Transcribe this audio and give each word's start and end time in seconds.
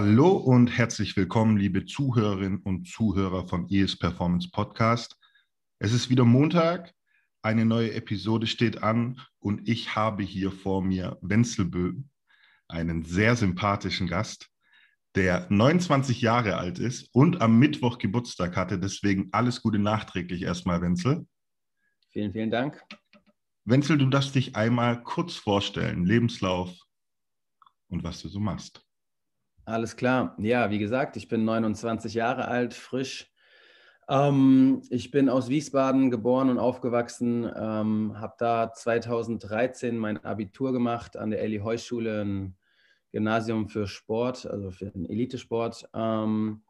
Hallo 0.00 0.36
und 0.36 0.68
herzlich 0.68 1.16
willkommen, 1.16 1.56
liebe 1.56 1.84
Zuhörerinnen 1.84 2.60
und 2.60 2.86
Zuhörer 2.86 3.48
vom 3.48 3.66
ES 3.68 3.98
Performance 3.98 4.48
Podcast. 4.48 5.18
Es 5.80 5.92
ist 5.92 6.08
wieder 6.08 6.24
Montag, 6.24 6.94
eine 7.42 7.64
neue 7.64 7.92
Episode 7.94 8.46
steht 8.46 8.80
an 8.84 9.20
und 9.40 9.68
ich 9.68 9.96
habe 9.96 10.22
hier 10.22 10.52
vor 10.52 10.82
mir 10.82 11.18
Wenzel 11.20 11.64
Böhm, 11.64 12.10
einen 12.68 13.02
sehr 13.02 13.34
sympathischen 13.34 14.06
Gast, 14.06 14.48
der 15.16 15.48
29 15.50 16.20
Jahre 16.20 16.58
alt 16.58 16.78
ist 16.78 17.12
und 17.12 17.40
am 17.40 17.58
Mittwoch 17.58 17.98
Geburtstag 17.98 18.56
hatte. 18.56 18.78
Deswegen 18.78 19.30
alles 19.32 19.62
Gute 19.62 19.80
nachträglich 19.80 20.42
erstmal, 20.42 20.80
Wenzel. 20.80 21.26
Vielen, 22.12 22.32
vielen 22.32 22.52
Dank. 22.52 22.80
Wenzel, 23.64 23.98
du 23.98 24.06
darfst 24.06 24.32
dich 24.36 24.54
einmal 24.54 25.02
kurz 25.02 25.34
vorstellen, 25.34 26.06
Lebenslauf 26.06 26.72
und 27.88 28.04
was 28.04 28.22
du 28.22 28.28
so 28.28 28.38
machst. 28.38 28.87
Alles 29.68 29.96
klar. 29.96 30.34
Ja, 30.38 30.70
wie 30.70 30.78
gesagt, 30.78 31.18
ich 31.18 31.28
bin 31.28 31.44
29 31.44 32.14
Jahre 32.14 32.48
alt, 32.48 32.72
frisch. 32.72 33.30
Ähm, 34.08 34.80
ich 34.88 35.10
bin 35.10 35.28
aus 35.28 35.50
Wiesbaden 35.50 36.10
geboren 36.10 36.48
und 36.48 36.58
aufgewachsen, 36.58 37.44
ähm, 37.54 38.18
habe 38.18 38.32
da 38.38 38.72
2013 38.72 39.98
mein 39.98 40.24
Abitur 40.24 40.72
gemacht 40.72 41.18
an 41.18 41.28
der 41.28 41.42
Elli 41.42 41.58
Heuss 41.58 41.84
Schule, 41.84 42.22
ein 42.24 42.56
Gymnasium 43.12 43.68
für 43.68 43.86
Sport, 43.86 44.46
also 44.46 44.70
für 44.70 44.86
den 44.86 45.04
Elitesport. 45.04 45.86
Ähm, 45.92 46.62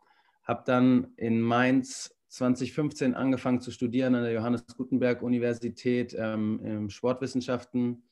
habe 0.43 0.65
dann 0.67 1.13
in 1.17 1.41
Mainz 1.41 2.13
2015 2.27 3.15
angefangen 3.15 3.61
zu 3.61 3.71
studieren 3.71 4.17
an 4.17 4.25
der 4.25 4.33
Johannes 4.33 4.67
Gutenberg 4.77 5.23
Universität 5.23 6.17
ähm, 6.19 6.91
Sportwissenschaften 6.91 8.08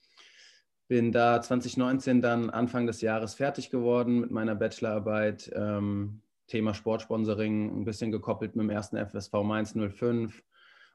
bin 0.88 1.12
da 1.12 1.40
2019 1.42 2.20
dann 2.20 2.50
Anfang 2.50 2.86
des 2.86 3.00
Jahres 3.00 3.34
fertig 3.34 3.70
geworden 3.70 4.20
mit 4.20 4.30
meiner 4.30 4.54
Bachelorarbeit. 4.54 5.50
Ähm, 5.54 6.22
Thema 6.46 6.74
Sportsponsoring, 6.74 7.80
ein 7.80 7.84
bisschen 7.84 8.12
gekoppelt 8.12 8.54
mit 8.54 8.64
dem 8.64 8.70
ersten 8.70 8.96
FSV 8.96 9.32
Mainz 9.42 9.74
05 9.74 10.44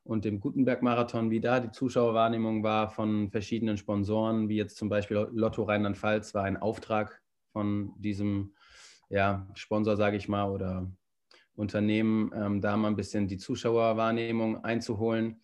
und 0.04 0.26
dem 0.26 0.40
Gutenberg-Marathon, 0.40 1.30
wie 1.30 1.42
da 1.42 1.60
die 1.60 1.72
Zuschauerwahrnehmung 1.72 2.64
war 2.64 2.90
von 2.90 3.30
verschiedenen 3.30 3.78
Sponsoren, 3.78 4.50
wie 4.50 4.56
jetzt 4.56 4.78
zum 4.78 4.90
Beispiel 4.90 5.28
Lotto 5.32 5.64
Rheinland-Pfalz 5.64 6.34
war 6.34 6.46
ein 6.46 6.58
Auftrag 6.58 7.22
von 7.52 7.94
diesem 7.98 8.54
ja, 9.10 9.48
Sponsor, 9.56 9.98
sage 9.98 10.18
ich 10.18 10.30
mal, 10.30 10.50
oder 10.50 10.90
Unternehmen, 11.56 12.32
ähm, 12.34 12.62
da 12.62 12.78
mal 12.78 12.88
ein 12.88 12.96
bisschen 12.96 13.28
die 13.28 13.38
Zuschauerwahrnehmung 13.38 14.64
einzuholen. 14.64 15.42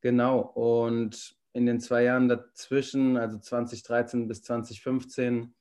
Genau, 0.00 0.38
und 0.40 1.36
in 1.52 1.66
den 1.66 1.80
zwei 1.80 2.04
Jahren 2.04 2.28
dazwischen, 2.28 3.16
also 3.16 3.38
2013 3.38 4.28
bis 4.28 4.42
2015, 4.42 5.54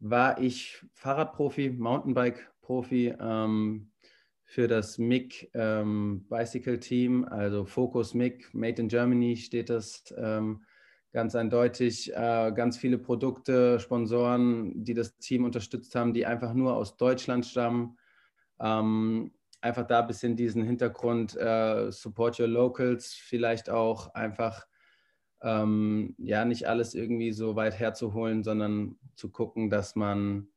war 0.00 0.40
ich 0.40 0.84
Fahrradprofi, 0.92 1.70
Mountainbike-Profi 1.70 3.14
ähm, 3.18 3.90
für 4.42 4.68
das 4.68 4.98
MIG 4.98 5.50
ähm, 5.54 6.26
Bicycle 6.28 6.78
Team, 6.78 7.24
also 7.24 7.64
Focus 7.64 8.14
MIG, 8.14 8.52
Made 8.52 8.82
in 8.82 8.88
Germany 8.88 9.36
steht 9.36 9.70
das 9.70 10.04
ähm, 10.16 10.64
ganz 11.14 11.34
eindeutig. 11.34 12.12
Äh, 12.12 12.52
ganz 12.54 12.76
viele 12.76 12.98
Produkte, 12.98 13.80
Sponsoren, 13.80 14.84
die 14.84 14.94
das 14.94 15.16
Team 15.16 15.44
unterstützt 15.44 15.94
haben, 15.94 16.12
die 16.12 16.26
einfach 16.26 16.52
nur 16.52 16.76
aus 16.76 16.96
Deutschland 16.96 17.46
stammen. 17.46 17.96
Ähm, 18.60 19.32
einfach 19.60 19.86
da 19.86 20.00
ein 20.00 20.06
bisschen 20.08 20.36
diesen 20.36 20.62
Hintergrund, 20.62 21.36
äh, 21.36 21.90
Support 21.90 22.40
Your 22.40 22.48
Locals, 22.48 23.14
vielleicht 23.14 23.70
auch 23.70 24.12
einfach 24.14 24.66
ähm, 25.44 26.14
ja, 26.18 26.44
nicht 26.44 26.66
alles 26.66 26.94
irgendwie 26.94 27.32
so 27.32 27.54
weit 27.54 27.78
herzuholen, 27.78 28.42
sondern 28.42 28.96
zu 29.14 29.30
gucken, 29.30 29.70
dass 29.70 29.94
man 29.94 30.48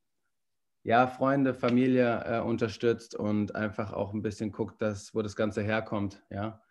ja, 0.83 1.07
Freunde, 1.07 1.53
Familie 1.53 2.23
äh, 2.25 2.39
unterstützt 2.39 3.13
und 3.13 3.53
einfach 3.55 3.91
auch 3.91 4.13
ein 4.13 4.21
bisschen 4.21 4.53
guckt, 4.53 4.81
dass, 4.81 5.13
wo 5.13 5.21
das 5.21 5.35
Ganze 5.35 5.61
herkommt, 5.61 6.23
ja. 6.29 6.61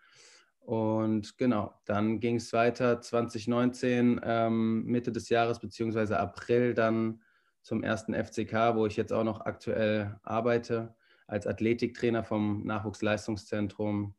Und 0.60 1.36
genau, 1.38 1.74
dann 1.84 2.18
ging 2.18 2.36
es 2.36 2.52
weiter 2.52 3.00
2019, 3.00 4.20
ähm, 4.24 4.84
Mitte 4.86 5.12
des 5.12 5.28
Jahres 5.28 5.60
beziehungsweise 5.60 6.18
April 6.18 6.74
dann 6.74 7.20
zum 7.62 7.82
ersten 7.84 8.14
FCK, 8.14 8.74
wo 8.74 8.86
ich 8.86 8.96
jetzt 8.96 9.12
auch 9.12 9.22
noch 9.22 9.42
aktuell 9.42 10.18
arbeite 10.22 10.96
als 11.26 11.46
Athletiktrainer 11.46 12.24
vom 12.24 12.64
Nachwuchsleistungszentrum 12.64 14.14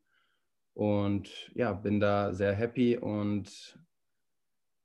und 0.73 1.51
ja, 1.55 1.73
bin 1.73 1.99
da 1.99 2.33
sehr 2.33 2.53
happy 2.53 2.97
und 2.97 3.79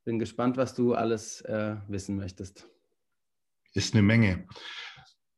bin 0.05 0.19
gespannt, 0.19 0.57
was 0.57 0.75
du 0.75 0.95
alles 0.95 1.41
äh, 1.43 1.77
wissen 1.89 2.17
möchtest. 2.17 2.69
Ist 3.75 3.95
eine 3.95 4.03
Menge. 4.03 4.47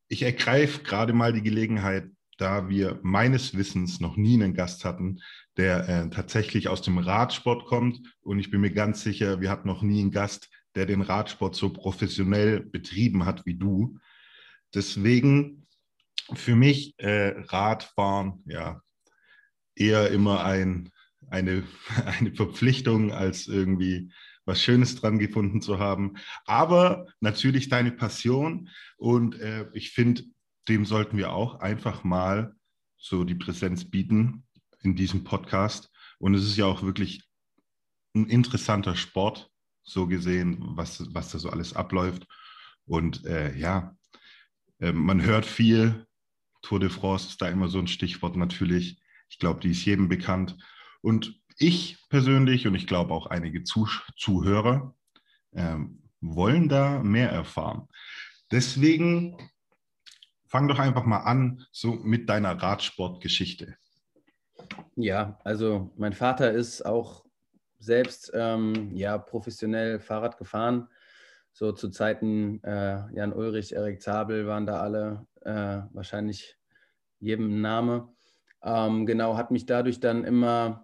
Ich 0.08 0.22
ergreife 0.22 0.82
gerade 0.82 1.12
mal 1.12 1.32
die 1.32 1.42
Gelegenheit, 1.42 2.10
da 2.38 2.68
wir 2.68 2.98
meines 3.02 3.56
Wissens 3.56 4.00
noch 4.00 4.16
nie 4.16 4.34
einen 4.34 4.54
Gast 4.54 4.84
hatten, 4.84 5.20
der 5.56 5.88
äh, 5.88 6.10
tatsächlich 6.10 6.68
aus 6.68 6.82
dem 6.82 6.98
Radsport 6.98 7.66
kommt. 7.66 8.00
Und 8.22 8.38
ich 8.40 8.50
bin 8.50 8.60
mir 8.60 8.72
ganz 8.72 9.02
sicher, 9.02 9.40
wir 9.40 9.50
hatten 9.50 9.68
noch 9.68 9.82
nie 9.82 10.00
einen 10.00 10.10
Gast, 10.10 10.50
der 10.74 10.86
den 10.86 11.02
Radsport 11.02 11.54
so 11.54 11.72
professionell 11.72 12.60
betrieben 12.60 13.24
hat 13.24 13.46
wie 13.46 13.54
du. 13.54 13.98
Deswegen 14.74 15.66
für 16.32 16.56
mich 16.56 16.98
äh, 16.98 17.34
Radfahren, 17.48 18.42
ja, 18.46 18.82
eher 19.76 20.10
immer 20.10 20.44
ein, 20.44 20.90
eine, 21.28 21.64
eine 22.04 22.34
Verpflichtung 22.34 23.12
als 23.12 23.46
irgendwie 23.46 24.10
was 24.44 24.62
Schönes 24.62 24.96
dran 24.96 25.18
gefunden 25.18 25.60
zu 25.60 25.78
haben. 25.78 26.14
Aber 26.44 27.06
natürlich 27.20 27.68
deine 27.68 27.92
Passion 27.92 28.68
und 28.96 29.38
äh, 29.40 29.66
ich 29.72 29.90
finde, 29.90 30.24
dem 30.68 30.84
sollten 30.84 31.16
wir 31.16 31.32
auch 31.32 31.60
einfach 31.60 32.04
mal 32.04 32.54
so 32.96 33.24
die 33.24 33.34
Präsenz 33.34 33.84
bieten 33.84 34.44
in 34.80 34.96
diesem 34.96 35.24
Podcast. 35.24 35.90
Und 36.18 36.34
es 36.34 36.44
ist 36.44 36.56
ja 36.56 36.66
auch 36.66 36.82
wirklich 36.82 37.22
ein 38.14 38.26
interessanter 38.26 38.96
Sport, 38.96 39.50
so 39.82 40.06
gesehen, 40.06 40.58
was, 40.60 41.14
was 41.14 41.30
da 41.30 41.38
so 41.38 41.50
alles 41.50 41.74
abläuft. 41.74 42.26
Und 42.86 43.26
äh, 43.26 43.54
ja, 43.56 43.96
äh, 44.80 44.92
man 44.92 45.22
hört 45.22 45.46
viel. 45.46 46.06
Tour 46.62 46.80
de 46.80 46.88
France 46.88 47.28
ist 47.28 47.42
da 47.42 47.48
immer 47.48 47.68
so 47.68 47.78
ein 47.78 47.88
Stichwort 47.88 48.36
natürlich. 48.36 48.98
Ich 49.28 49.38
glaube, 49.38 49.60
die 49.60 49.72
ist 49.72 49.84
jedem 49.84 50.08
bekannt. 50.08 50.56
Und 51.02 51.38
ich 51.58 51.98
persönlich 52.08 52.66
und 52.66 52.74
ich 52.74 52.86
glaube 52.86 53.14
auch 53.14 53.26
einige 53.26 53.64
Zuh 53.64 53.88
Zuhörer 54.16 54.94
ähm, 55.52 56.02
wollen 56.20 56.68
da 56.68 57.02
mehr 57.02 57.30
erfahren. 57.30 57.88
Deswegen 58.50 59.36
fang 60.46 60.68
doch 60.68 60.78
einfach 60.78 61.04
mal 61.04 61.20
an, 61.20 61.64
so 61.72 61.92
mit 61.92 62.28
deiner 62.28 62.52
Radsportgeschichte. 62.60 63.76
Ja, 64.96 65.38
also 65.44 65.92
mein 65.96 66.12
Vater 66.12 66.52
ist 66.52 66.82
auch 66.82 67.24
selbst 67.78 68.30
ähm, 68.34 68.94
ja, 68.94 69.18
professionell 69.18 70.00
Fahrrad 70.00 70.38
gefahren. 70.38 70.88
So 71.52 71.72
zu 71.72 71.90
Zeiten 71.90 72.62
äh, 72.64 73.04
Jan 73.14 73.32
Ulrich, 73.32 73.74
Erik 73.74 74.00
Zabel 74.00 74.46
waren 74.46 74.66
da 74.66 74.80
alle 74.80 75.26
äh, 75.42 75.82
wahrscheinlich 75.92 76.56
jedem 77.20 77.60
Name. 77.60 78.08
Ähm, 78.62 79.06
genau, 79.06 79.36
hat 79.36 79.50
mich 79.50 79.66
dadurch 79.66 80.00
dann 80.00 80.24
immer 80.24 80.83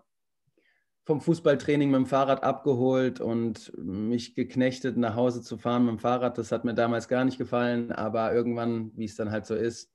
vom 1.10 1.20
Fußballtraining 1.20 1.90
mit 1.90 1.98
dem 1.98 2.06
Fahrrad 2.06 2.44
abgeholt 2.44 3.20
und 3.20 3.72
mich 3.76 4.36
geknechtet, 4.36 4.96
nach 4.96 5.16
Hause 5.16 5.42
zu 5.42 5.58
fahren 5.58 5.84
mit 5.84 5.94
dem 5.94 5.98
Fahrrad. 5.98 6.38
Das 6.38 6.52
hat 6.52 6.64
mir 6.64 6.72
damals 6.72 7.08
gar 7.08 7.24
nicht 7.24 7.36
gefallen, 7.36 7.90
aber 7.90 8.32
irgendwann, 8.32 8.92
wie 8.94 9.06
es 9.06 9.16
dann 9.16 9.32
halt 9.32 9.44
so 9.44 9.56
ist, 9.56 9.92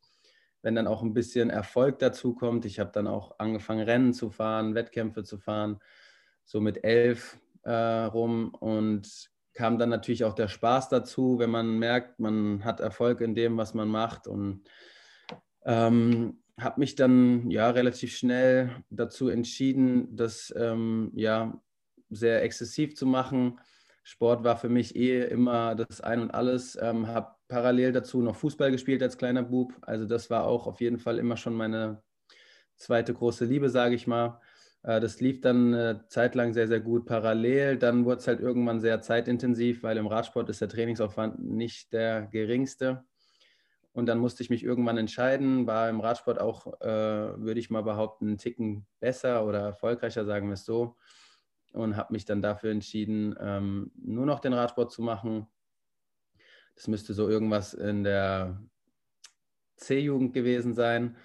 wenn 0.61 0.75
dann 0.75 0.87
auch 0.87 1.01
ein 1.03 1.13
bisschen 1.13 1.49
Erfolg 1.49 1.99
dazu 1.99 2.35
kommt. 2.35 2.65
Ich 2.65 2.81
habe 2.81 2.91
dann 2.91 3.07
auch 3.07 3.39
angefangen, 3.39 3.85
Rennen 3.85 4.13
zu 4.13 4.29
fahren, 4.29 4.75
Wettkämpfe 4.75 5.23
zu 5.23 5.37
fahren, 5.37 5.79
so 6.43 6.59
mit 6.59 6.83
elf 6.83 7.37
äh, 7.63 7.71
rum 7.71 8.53
und 8.53 9.29
kam 9.53 9.77
dann 9.77 9.87
natürlich 9.87 10.25
auch 10.25 10.35
der 10.35 10.49
Spaß 10.49 10.89
dazu, 10.89 11.39
wenn 11.39 11.49
man 11.49 11.79
merkt, 11.79 12.19
man 12.19 12.65
hat 12.65 12.81
Erfolg 12.81 13.21
in 13.21 13.35
dem, 13.35 13.55
was 13.55 13.73
man 13.73 13.87
macht 13.87 14.27
und 14.27 14.65
ähm, 15.63 16.43
habe 16.59 16.79
mich 16.79 16.95
dann 16.95 17.49
ja 17.51 17.69
relativ 17.69 18.15
schnell 18.15 18.69
dazu 18.89 19.29
entschieden, 19.29 20.15
das 20.15 20.53
ähm, 20.57 21.11
ja 21.15 21.61
sehr 22.09 22.43
exzessiv 22.43 22.95
zu 22.95 23.05
machen. 23.05 23.59
Sport 24.03 24.43
war 24.43 24.55
für 24.57 24.69
mich 24.69 24.95
eh 24.95 25.23
immer 25.25 25.75
das 25.75 25.99
Ein 26.01 26.21
und 26.21 26.31
Alles. 26.31 26.77
Ähm, 26.79 27.07
habe 27.07 27.35
parallel 27.47 27.91
dazu 27.91 28.21
noch 28.21 28.35
Fußball 28.35 28.71
gespielt 28.71 29.01
als 29.01 29.17
kleiner 29.17 29.43
Bub. 29.43 29.73
Also 29.81 30.05
das 30.05 30.29
war 30.29 30.45
auch 30.45 30.67
auf 30.67 30.79
jeden 30.79 30.99
Fall 30.99 31.17
immer 31.19 31.37
schon 31.37 31.55
meine 31.55 32.03
zweite 32.77 33.13
große 33.13 33.45
Liebe, 33.45 33.69
sage 33.69 33.95
ich 33.95 34.07
mal. 34.07 34.39
Äh, 34.83 34.99
das 34.99 35.19
lief 35.19 35.41
dann 35.41 35.73
eine 35.73 36.07
Zeit 36.07 36.35
lang 36.35 36.53
sehr, 36.53 36.67
sehr 36.67 36.79
gut 36.79 37.05
parallel. 37.05 37.77
Dann 37.77 38.05
wurde 38.05 38.17
es 38.17 38.27
halt 38.27 38.39
irgendwann 38.39 38.79
sehr 38.79 39.01
zeitintensiv, 39.01 39.83
weil 39.83 39.97
im 39.97 40.07
Radsport 40.07 40.49
ist 40.49 40.61
der 40.61 40.69
Trainingsaufwand 40.69 41.39
nicht 41.43 41.91
der 41.91 42.27
geringste. 42.27 43.03
Und 43.95 44.07
dann 44.07 44.19
musste 44.19 44.43
ich 44.43 44.49
mich 44.49 44.61
irgendwann 44.61 44.97
entscheiden, 44.97 45.67
war 45.67 45.89
im 45.89 46.01
Radsport 46.01 46.37
auch, 46.37 46.81
äh, 46.81 46.85
würde 47.41 47.61
ich 47.61 47.69
mal 47.69 47.81
behaupten, 47.81 48.27
einen 48.27 48.37
Ticken 48.37 48.85
besser 48.99 49.45
oder 49.45 49.59
erfolgreicher, 49.61 50.25
sagen 50.25 50.47
wir 50.47 50.55
es 50.55 50.65
so. 50.65 50.97
Und 51.71 51.95
habe 51.95 52.11
mich 52.11 52.25
dann 52.25 52.41
dafür 52.41 52.71
entschieden, 52.71 53.37
ähm, 53.39 53.93
nur 53.95 54.25
noch 54.25 54.41
den 54.41 54.51
Radsport 54.51 54.91
zu 54.91 55.01
machen. 55.01 55.47
Das 56.75 56.89
müsste 56.89 57.13
so 57.13 57.29
irgendwas 57.29 57.73
in 57.73 58.03
der 58.03 58.61
C-Jugend 59.77 60.33
gewesen 60.33 60.73
sein. 60.73 61.15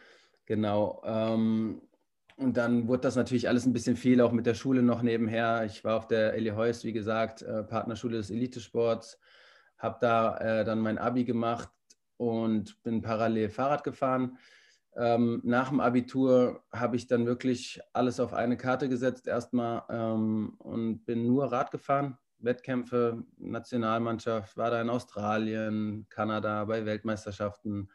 Genau. 0.47 1.03
Ähm, 1.05 1.83
und 2.37 2.57
dann 2.57 2.87
wurde 2.87 3.03
das 3.03 3.17
natürlich 3.17 3.49
alles 3.49 3.67
ein 3.67 3.73
bisschen 3.73 3.97
viel, 3.97 4.21
auch 4.21 4.31
mit 4.31 4.47
der 4.47 4.55
Schule 4.55 4.85
noch 4.85 5.03
nebenher. 5.03 5.65
Ich 5.65 5.83
war 5.83 5.97
auf 5.97 6.07
der 6.07 6.35
Eli 6.35 6.51
Heust, 6.51 6.85
wie 6.85 6.93
gesagt, 6.93 7.43
äh, 7.43 7.65
Partnerschule 7.65 8.19
des 8.19 8.31
Elitesports, 8.31 9.19
habe 9.77 9.99
da 10.01 10.37
äh, 10.37 10.65
dann 10.65 10.79
mein 10.79 10.99
Abi 10.99 11.25
gemacht 11.25 11.69
und 12.21 12.83
bin 12.83 13.01
parallel 13.01 13.49
Fahrrad 13.49 13.83
gefahren. 13.83 14.37
Ähm, 14.95 15.41
nach 15.43 15.71
dem 15.71 15.81
Abitur 15.81 16.63
habe 16.71 16.97
ich 16.97 17.07
dann 17.07 17.25
wirklich 17.25 17.81
alles 17.95 18.21
auf 18.21 18.35
eine 18.35 18.59
Karte 18.59 18.91
gesetzt 18.91 19.27
erstmal 19.27 19.85
ähm, 19.89 20.55
und 20.59 21.07
bin 21.07 21.27
nur 21.27 21.51
Rad 21.51 21.71
gefahren. 21.71 22.19
Wettkämpfe, 22.39 23.25
Nationalmannschaft, 23.39 24.55
war 24.59 24.71
da 24.71 24.83
in 24.83 24.91
Australien, 24.91 26.07
Kanada, 26.11 26.65
bei 26.67 26.85
Weltmeisterschaften, 26.85 27.91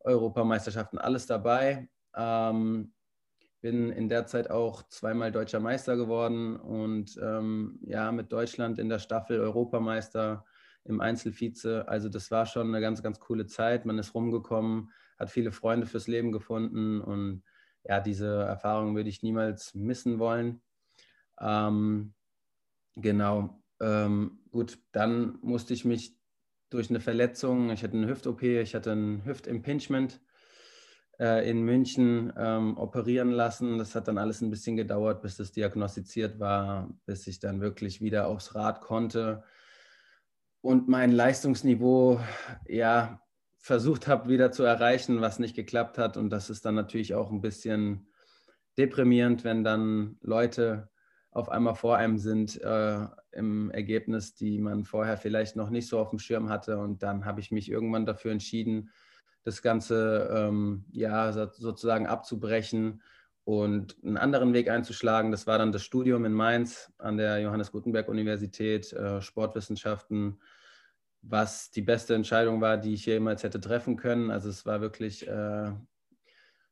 Europameisterschaften, 0.00 0.98
alles 0.98 1.26
dabei. 1.26 1.88
Ähm, 2.16 2.92
bin 3.60 3.92
in 3.92 4.08
der 4.08 4.26
Zeit 4.26 4.50
auch 4.50 4.82
zweimal 4.88 5.30
deutscher 5.30 5.60
Meister 5.60 5.96
geworden 5.96 6.56
und 6.56 7.16
ähm, 7.22 7.78
ja, 7.84 8.10
mit 8.10 8.32
Deutschland 8.32 8.80
in 8.80 8.88
der 8.88 8.98
Staffel 8.98 9.38
Europameister 9.38 10.44
im 10.84 11.00
Einzelvize. 11.00 11.86
Also 11.88 12.08
das 12.08 12.30
war 12.30 12.46
schon 12.46 12.68
eine 12.68 12.80
ganz, 12.80 13.02
ganz 13.02 13.20
coole 13.20 13.46
Zeit. 13.46 13.86
Man 13.86 13.98
ist 13.98 14.14
rumgekommen, 14.14 14.90
hat 15.18 15.30
viele 15.30 15.52
Freunde 15.52 15.86
fürs 15.86 16.08
Leben 16.08 16.32
gefunden 16.32 17.00
und 17.00 17.42
ja, 17.84 18.00
diese 18.00 18.42
Erfahrung 18.42 18.94
würde 18.94 19.08
ich 19.08 19.22
niemals 19.22 19.74
missen 19.74 20.18
wollen. 20.18 20.62
Ähm, 21.40 22.14
genau. 22.94 23.62
Ähm, 23.80 24.38
gut, 24.50 24.78
dann 24.92 25.38
musste 25.42 25.74
ich 25.74 25.84
mich 25.84 26.16
durch 26.70 26.90
eine 26.90 27.00
Verletzung, 27.00 27.70
ich 27.70 27.82
hatte 27.82 27.96
eine 27.96 28.08
Hüft-OP, 28.08 28.42
ich 28.42 28.74
hatte 28.74 28.92
ein 28.92 29.24
Hüftimpingement 29.24 30.20
äh, 31.18 31.48
in 31.48 31.62
München 31.62 32.32
ähm, 32.36 32.78
operieren 32.78 33.30
lassen. 33.30 33.78
Das 33.78 33.94
hat 33.94 34.08
dann 34.08 34.18
alles 34.18 34.40
ein 34.40 34.50
bisschen 34.50 34.76
gedauert, 34.76 35.22
bis 35.22 35.36
das 35.36 35.52
diagnostiziert 35.52 36.38
war, 36.38 36.88
bis 37.04 37.26
ich 37.26 37.40
dann 37.40 37.60
wirklich 37.60 38.00
wieder 38.00 38.28
aufs 38.28 38.54
Rad 38.54 38.80
konnte 38.80 39.42
und 40.62 40.88
mein 40.88 41.12
Leistungsniveau 41.12 42.20
ja 42.66 43.20
versucht 43.58 44.08
habe 44.08 44.28
wieder 44.28 44.50
zu 44.50 44.62
erreichen, 44.62 45.20
was 45.20 45.38
nicht 45.38 45.54
geklappt 45.54 45.98
hat. 45.98 46.16
Und 46.16 46.30
das 46.30 46.50
ist 46.50 46.64
dann 46.64 46.74
natürlich 46.74 47.14
auch 47.14 47.30
ein 47.30 47.40
bisschen 47.40 48.06
deprimierend, 48.78 49.44
wenn 49.44 49.62
dann 49.62 50.16
Leute 50.20 50.88
auf 51.30 51.48
einmal 51.48 51.74
vor 51.74 51.96
einem 51.96 52.18
sind 52.18 52.60
äh, 52.60 53.06
im 53.32 53.70
Ergebnis, 53.70 54.34
die 54.34 54.58
man 54.58 54.84
vorher 54.84 55.16
vielleicht 55.16 55.56
noch 55.56 55.70
nicht 55.70 55.88
so 55.88 55.98
auf 55.98 56.10
dem 56.10 56.18
Schirm 56.18 56.48
hatte. 56.48 56.78
Und 56.78 57.02
dann 57.02 57.24
habe 57.24 57.40
ich 57.40 57.50
mich 57.50 57.70
irgendwann 57.70 58.06
dafür 58.06 58.32
entschieden, 58.32 58.90
das 59.44 59.62
Ganze 59.62 60.30
ähm, 60.32 60.84
ja 60.92 61.32
sozusagen 61.32 62.06
abzubrechen 62.06 63.02
und 63.44 63.96
einen 64.04 64.16
anderen 64.16 64.52
Weg 64.52 64.68
einzuschlagen. 64.68 65.30
Das 65.32 65.46
war 65.46 65.58
dann 65.58 65.72
das 65.72 65.82
Studium 65.82 66.24
in 66.24 66.32
Mainz 66.32 66.92
an 66.98 67.16
der 67.16 67.40
Johannes 67.40 67.72
Gutenberg 67.72 68.08
Universität, 68.08 68.92
äh, 68.92 69.20
Sportwissenschaften, 69.20 70.38
was 71.22 71.70
die 71.70 71.82
beste 71.82 72.14
Entscheidung 72.14 72.60
war, 72.60 72.76
die 72.76 72.94
ich 72.94 73.06
jemals 73.06 73.42
hätte 73.42 73.60
treffen 73.60 73.96
können. 73.96 74.30
Also 74.30 74.48
es 74.48 74.66
war 74.66 74.80
wirklich 74.80 75.26
äh, 75.26 75.72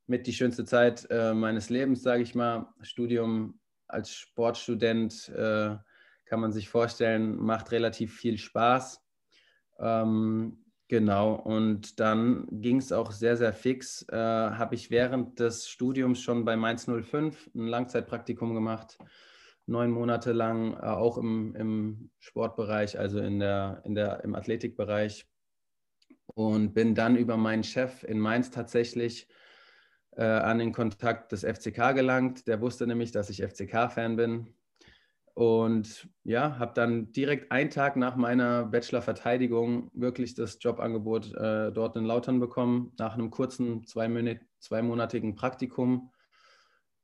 mit 0.06 0.26
die 0.26 0.32
schönste 0.32 0.64
Zeit 0.64 1.06
äh, 1.10 1.32
meines 1.32 1.70
Lebens, 1.70 2.02
sage 2.02 2.22
ich 2.22 2.34
mal. 2.34 2.72
Studium 2.82 3.60
als 3.86 4.12
Sportstudent 4.12 5.28
äh, 5.30 5.76
kann 6.26 6.40
man 6.40 6.52
sich 6.52 6.68
vorstellen, 6.68 7.36
macht 7.36 7.72
relativ 7.72 8.16
viel 8.16 8.38
Spaß. 8.38 9.02
Ähm, 9.78 10.60
Genau, 10.90 11.34
und 11.34 12.00
dann 12.00 12.48
ging 12.50 12.78
es 12.78 12.90
auch 12.90 13.12
sehr, 13.12 13.36
sehr 13.36 13.52
fix. 13.52 14.04
Äh, 14.08 14.16
Habe 14.16 14.74
ich 14.74 14.90
während 14.90 15.38
des 15.38 15.68
Studiums 15.68 16.20
schon 16.20 16.44
bei 16.44 16.56
Mainz 16.56 16.86
05 16.88 17.48
ein 17.54 17.68
Langzeitpraktikum 17.68 18.54
gemacht, 18.54 18.98
neun 19.70 19.90
Monate 19.90 20.32
lang, 20.32 20.74
äh, 20.74 20.86
auch 20.86 21.16
im, 21.16 21.54
im 21.54 22.10
Sportbereich, 22.18 22.98
also 22.98 23.20
in 23.20 23.38
der, 23.38 23.82
in 23.84 23.94
der, 23.94 24.22
im 24.24 24.34
Athletikbereich. 24.34 25.26
Und 26.26 26.74
bin 26.74 26.94
dann 26.94 27.16
über 27.16 27.36
meinen 27.36 27.64
Chef 27.64 28.04
in 28.04 28.18
Mainz 28.18 28.50
tatsächlich 28.50 29.28
äh, 30.12 30.22
an 30.22 30.58
den 30.58 30.72
Kontakt 30.72 31.32
des 31.32 31.44
FCK 31.44 31.94
gelangt. 31.94 32.46
Der 32.46 32.60
wusste 32.60 32.86
nämlich, 32.86 33.10
dass 33.10 33.30
ich 33.30 33.42
FCK-Fan 33.42 34.16
bin 34.16 34.54
und 35.34 36.08
ja, 36.24 36.58
habe 36.58 36.72
dann 36.74 37.12
direkt 37.12 37.50
einen 37.50 37.70
Tag 37.70 37.96
nach 37.96 38.16
meiner 38.16 38.64
Bachelor-Verteidigung 38.66 39.90
wirklich 39.94 40.34
das 40.34 40.58
Jobangebot 40.60 41.34
äh, 41.34 41.72
dort 41.72 41.96
in 41.96 42.04
Lautern 42.04 42.40
bekommen, 42.40 42.92
nach 42.98 43.14
einem 43.14 43.30
kurzen 43.30 43.86
zweimonatigen 43.86 45.34
Praktikum 45.34 46.10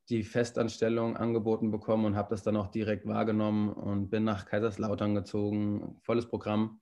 die 0.09 0.23
Festanstellung 0.23 1.17
angeboten 1.17 1.71
bekommen 1.71 2.05
und 2.05 2.17
habe 2.17 2.31
das 2.31 2.43
dann 2.43 2.57
auch 2.57 2.69
direkt 2.69 3.07
wahrgenommen 3.07 3.73
und 3.73 4.09
bin 4.09 4.25
nach 4.25 4.47
Kaiserslautern 4.47 5.15
gezogen. 5.15 5.97
Volles 6.03 6.29
Programm, 6.29 6.81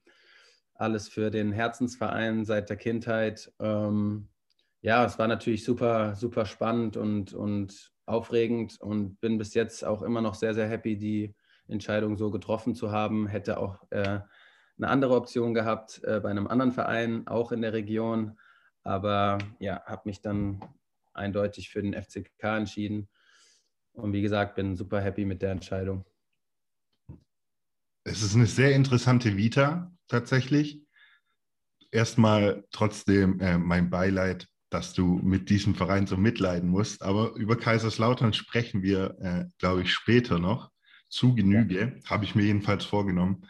alles 0.74 1.08
für 1.08 1.30
den 1.30 1.52
Herzensverein 1.52 2.44
seit 2.44 2.68
der 2.68 2.76
Kindheit. 2.76 3.52
Ähm, 3.60 4.28
ja, 4.82 5.04
es 5.04 5.18
war 5.18 5.28
natürlich 5.28 5.64
super, 5.64 6.14
super 6.14 6.44
spannend 6.44 6.98
und, 6.98 7.32
und 7.32 7.92
aufregend 8.04 8.78
und 8.80 9.18
bin 9.20 9.38
bis 9.38 9.54
jetzt 9.54 9.84
auch 9.84 10.02
immer 10.02 10.20
noch 10.20 10.34
sehr, 10.34 10.52
sehr 10.52 10.68
happy, 10.68 10.98
die 10.98 11.34
Entscheidung 11.66 12.18
so 12.18 12.30
getroffen 12.30 12.74
zu 12.74 12.92
haben. 12.92 13.26
Hätte 13.26 13.58
auch 13.58 13.82
äh, 13.90 14.20
eine 14.76 14.88
andere 14.88 15.14
Option 15.14 15.54
gehabt 15.54 16.02
äh, 16.04 16.20
bei 16.20 16.30
einem 16.30 16.46
anderen 16.46 16.72
Verein, 16.72 17.26
auch 17.26 17.52
in 17.52 17.62
der 17.62 17.72
Region. 17.72 18.38
Aber 18.82 19.38
ja, 19.58 19.82
habe 19.86 20.02
mich 20.04 20.20
dann 20.20 20.60
eindeutig 21.14 21.70
für 21.70 21.80
den 21.80 21.94
FCK 21.94 22.42
entschieden. 22.42 23.08
Und 23.94 24.12
wie 24.12 24.22
gesagt, 24.22 24.56
bin 24.56 24.76
super 24.76 25.00
happy 25.00 25.24
mit 25.24 25.42
der 25.42 25.52
Entscheidung. 25.52 26.04
Es 28.04 28.22
ist 28.22 28.34
eine 28.34 28.46
sehr 28.46 28.74
interessante 28.74 29.36
Vita 29.36 29.92
tatsächlich. 30.08 30.82
Erstmal 31.90 32.64
trotzdem 32.70 33.40
äh, 33.40 33.56
mein 33.56 33.88
Beileid 33.88 34.48
dass 34.74 34.92
du 34.92 35.20
mit 35.22 35.50
diesem 35.50 35.76
Verein 35.76 36.08
so 36.08 36.16
mitleiden 36.16 36.68
musst. 36.68 37.02
Aber 37.02 37.34
über 37.36 37.56
Kaiserslautern 37.56 38.32
sprechen 38.32 38.82
wir, 38.82 39.16
äh, 39.20 39.44
glaube 39.58 39.82
ich, 39.82 39.92
später 39.92 40.40
noch. 40.40 40.70
Zu 41.08 41.36
Genüge, 41.36 42.00
ja. 42.02 42.10
habe 42.10 42.24
ich 42.24 42.34
mir 42.34 42.42
jedenfalls 42.42 42.84
vorgenommen. 42.84 43.46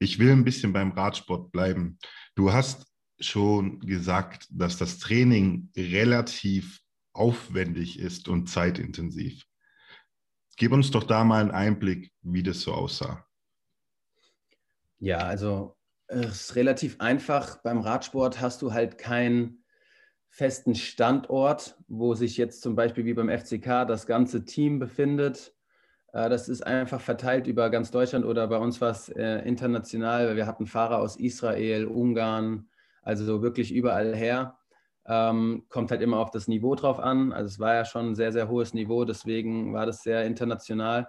Ich 0.00 0.18
will 0.18 0.32
ein 0.32 0.42
bisschen 0.42 0.72
beim 0.72 0.90
Radsport 0.90 1.52
bleiben. 1.52 1.98
Du 2.34 2.52
hast 2.52 2.86
schon 3.20 3.78
gesagt, 3.78 4.48
dass 4.50 4.76
das 4.76 4.98
Training 4.98 5.70
relativ 5.76 6.80
aufwendig 7.12 8.00
ist 8.00 8.28
und 8.28 8.48
zeitintensiv. 8.48 9.44
Gib 10.56 10.72
uns 10.72 10.90
doch 10.90 11.04
da 11.04 11.24
mal 11.24 11.40
einen 11.40 11.50
Einblick, 11.50 12.12
wie 12.22 12.42
das 12.42 12.60
so 12.60 12.72
aussah. 12.72 13.24
Ja, 14.98 15.18
also 15.18 15.76
es 16.06 16.26
ist 16.26 16.56
relativ 16.56 17.00
einfach. 17.00 17.62
Beim 17.62 17.80
Radsport 17.80 18.40
hast 18.40 18.62
du 18.62 18.72
halt 18.72 18.98
kein 18.98 19.58
festen 20.28 20.74
Standort, 20.74 21.76
wo 21.86 22.14
sich 22.14 22.36
jetzt 22.36 22.62
zum 22.62 22.74
Beispiel 22.74 23.04
wie 23.04 23.14
beim 23.14 23.28
FCK 23.28 23.86
das 23.86 24.06
ganze 24.06 24.44
Team 24.44 24.78
befindet. 24.78 25.54
Äh, 26.12 26.28
das 26.28 26.48
ist 26.48 26.66
einfach 26.66 27.00
verteilt 27.00 27.46
über 27.46 27.70
ganz 27.70 27.90
Deutschland 27.90 28.24
oder 28.24 28.46
bei 28.48 28.56
uns 28.56 28.80
war 28.80 28.90
es 28.90 29.08
äh, 29.10 29.38
international, 29.46 30.28
weil 30.28 30.36
wir 30.36 30.46
hatten 30.46 30.66
Fahrer 30.66 30.98
aus 30.98 31.16
Israel, 31.16 31.86
Ungarn, 31.86 32.68
also 33.02 33.42
wirklich 33.42 33.72
überall 33.72 34.14
her. 34.14 34.58
Ähm, 35.06 35.66
kommt 35.68 35.90
halt 35.90 36.00
immer 36.00 36.18
auf 36.18 36.30
das 36.30 36.48
Niveau 36.48 36.74
drauf 36.74 36.98
an. 36.98 37.32
Also 37.32 37.48
es 37.48 37.58
war 37.58 37.74
ja 37.74 37.84
schon 37.84 38.10
ein 38.10 38.14
sehr, 38.14 38.32
sehr 38.32 38.48
hohes 38.48 38.72
Niveau, 38.74 39.04
deswegen 39.04 39.72
war 39.74 39.86
das 39.86 40.02
sehr 40.02 40.24
international. 40.24 41.08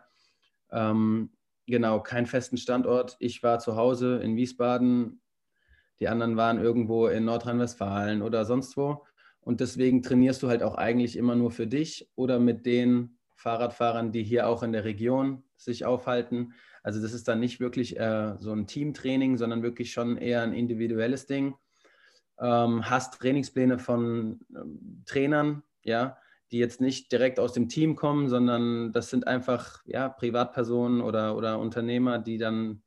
Ähm, 0.71 1.31
genau, 1.65 2.01
keinen 2.01 2.25
festen 2.25 2.57
Standort. 2.57 3.15
Ich 3.19 3.41
war 3.43 3.59
zu 3.59 3.75
Hause 3.75 4.17
in 4.17 4.35
Wiesbaden, 4.35 5.21
die 5.99 6.09
anderen 6.09 6.35
waren 6.35 6.59
irgendwo 6.59 7.07
in 7.07 7.25
Nordrhein-Westfalen 7.25 8.21
oder 8.21 8.45
sonst 8.45 8.75
wo. 8.75 9.05
Und 9.39 9.61
deswegen 9.61 10.01
trainierst 10.01 10.41
du 10.43 10.49
halt 10.49 10.63
auch 10.63 10.75
eigentlich 10.75 11.15
immer 11.15 11.35
nur 11.35 11.51
für 11.51 11.67
dich 11.67 12.09
oder 12.15 12.39
mit 12.39 12.65
den 12.65 13.17
Fahrradfahrern, 13.35 14.11
die 14.11 14.23
hier 14.23 14.47
auch 14.47 14.63
in 14.63 14.71
der 14.71 14.85
Region 14.85 15.43
sich 15.55 15.85
aufhalten. 15.85 16.53
Also 16.83 17.01
das 17.01 17.13
ist 17.13 17.27
dann 17.27 17.39
nicht 17.39 17.59
wirklich 17.59 17.97
äh, 17.99 18.35
so 18.37 18.51
ein 18.51 18.67
Teamtraining, 18.67 19.37
sondern 19.37 19.63
wirklich 19.63 19.91
schon 19.91 20.17
eher 20.17 20.41
ein 20.41 20.53
individuelles 20.53 21.27
Ding. 21.27 21.55
Ähm, 22.39 22.89
hast 22.89 23.20
Trainingspläne 23.20 23.80
von 23.80 24.42
ähm, 24.56 25.04
Trainern, 25.06 25.63
ja, 25.84 26.18
die 26.51 26.60
jetzt 26.60 26.82
nicht 26.82 27.12
direkt 27.12 27.39
aus 27.39 27.54
dem 27.54 27.70
Team 27.70 27.96
kommen, 27.96 28.30
sondern 28.30 28.92
das 28.92 29.10
sind 29.10 29.27
einfach 29.27 29.82
ja, 29.86 30.10
Privatpersonen 30.10 31.01
oder, 31.01 31.36
oder 31.36 31.60
Unternehmer, 31.60 32.20
die 32.20 32.38
dann 32.38 32.84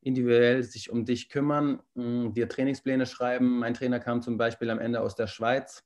individuell 0.00 0.62
sich 0.62 0.90
um 0.90 1.04
dich 1.04 1.28
kümmern, 1.28 1.80
mm, 1.94 2.32
dir 2.32 2.48
Trainingspläne 2.48 3.06
schreiben. 3.06 3.58
Mein 3.58 3.74
Trainer 3.74 4.00
kam 4.00 4.22
zum 4.22 4.36
Beispiel 4.36 4.70
am 4.70 4.78
Ende 4.78 5.00
aus 5.00 5.14
der 5.14 5.26
Schweiz 5.26 5.84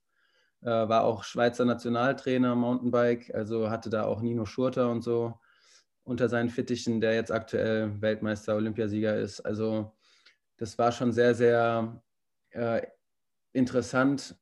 äh, 0.62 0.88
war 0.88 1.04
auch 1.04 1.24
Schweizer 1.24 1.64
Nationaltrainer 1.64 2.54
Mountainbike, 2.54 3.34
also 3.34 3.70
hatte 3.70 3.90
da 3.90 4.04
auch 4.04 4.20
Nino 4.20 4.44
Schurter 4.44 4.90
und 4.90 5.02
so 5.02 5.38
unter 6.04 6.28
seinen 6.28 6.50
Fittichen, 6.50 7.00
der 7.00 7.14
jetzt 7.14 7.32
aktuell 7.32 8.00
Weltmeister, 8.00 8.54
Olympiasieger 8.54 9.16
ist. 9.16 9.40
Also 9.40 9.92
das 10.56 10.78
war 10.78 10.92
schon 10.92 11.12
sehr, 11.12 11.34
sehr 11.34 12.02
äh, 12.50 12.82
interessant. 13.56 14.36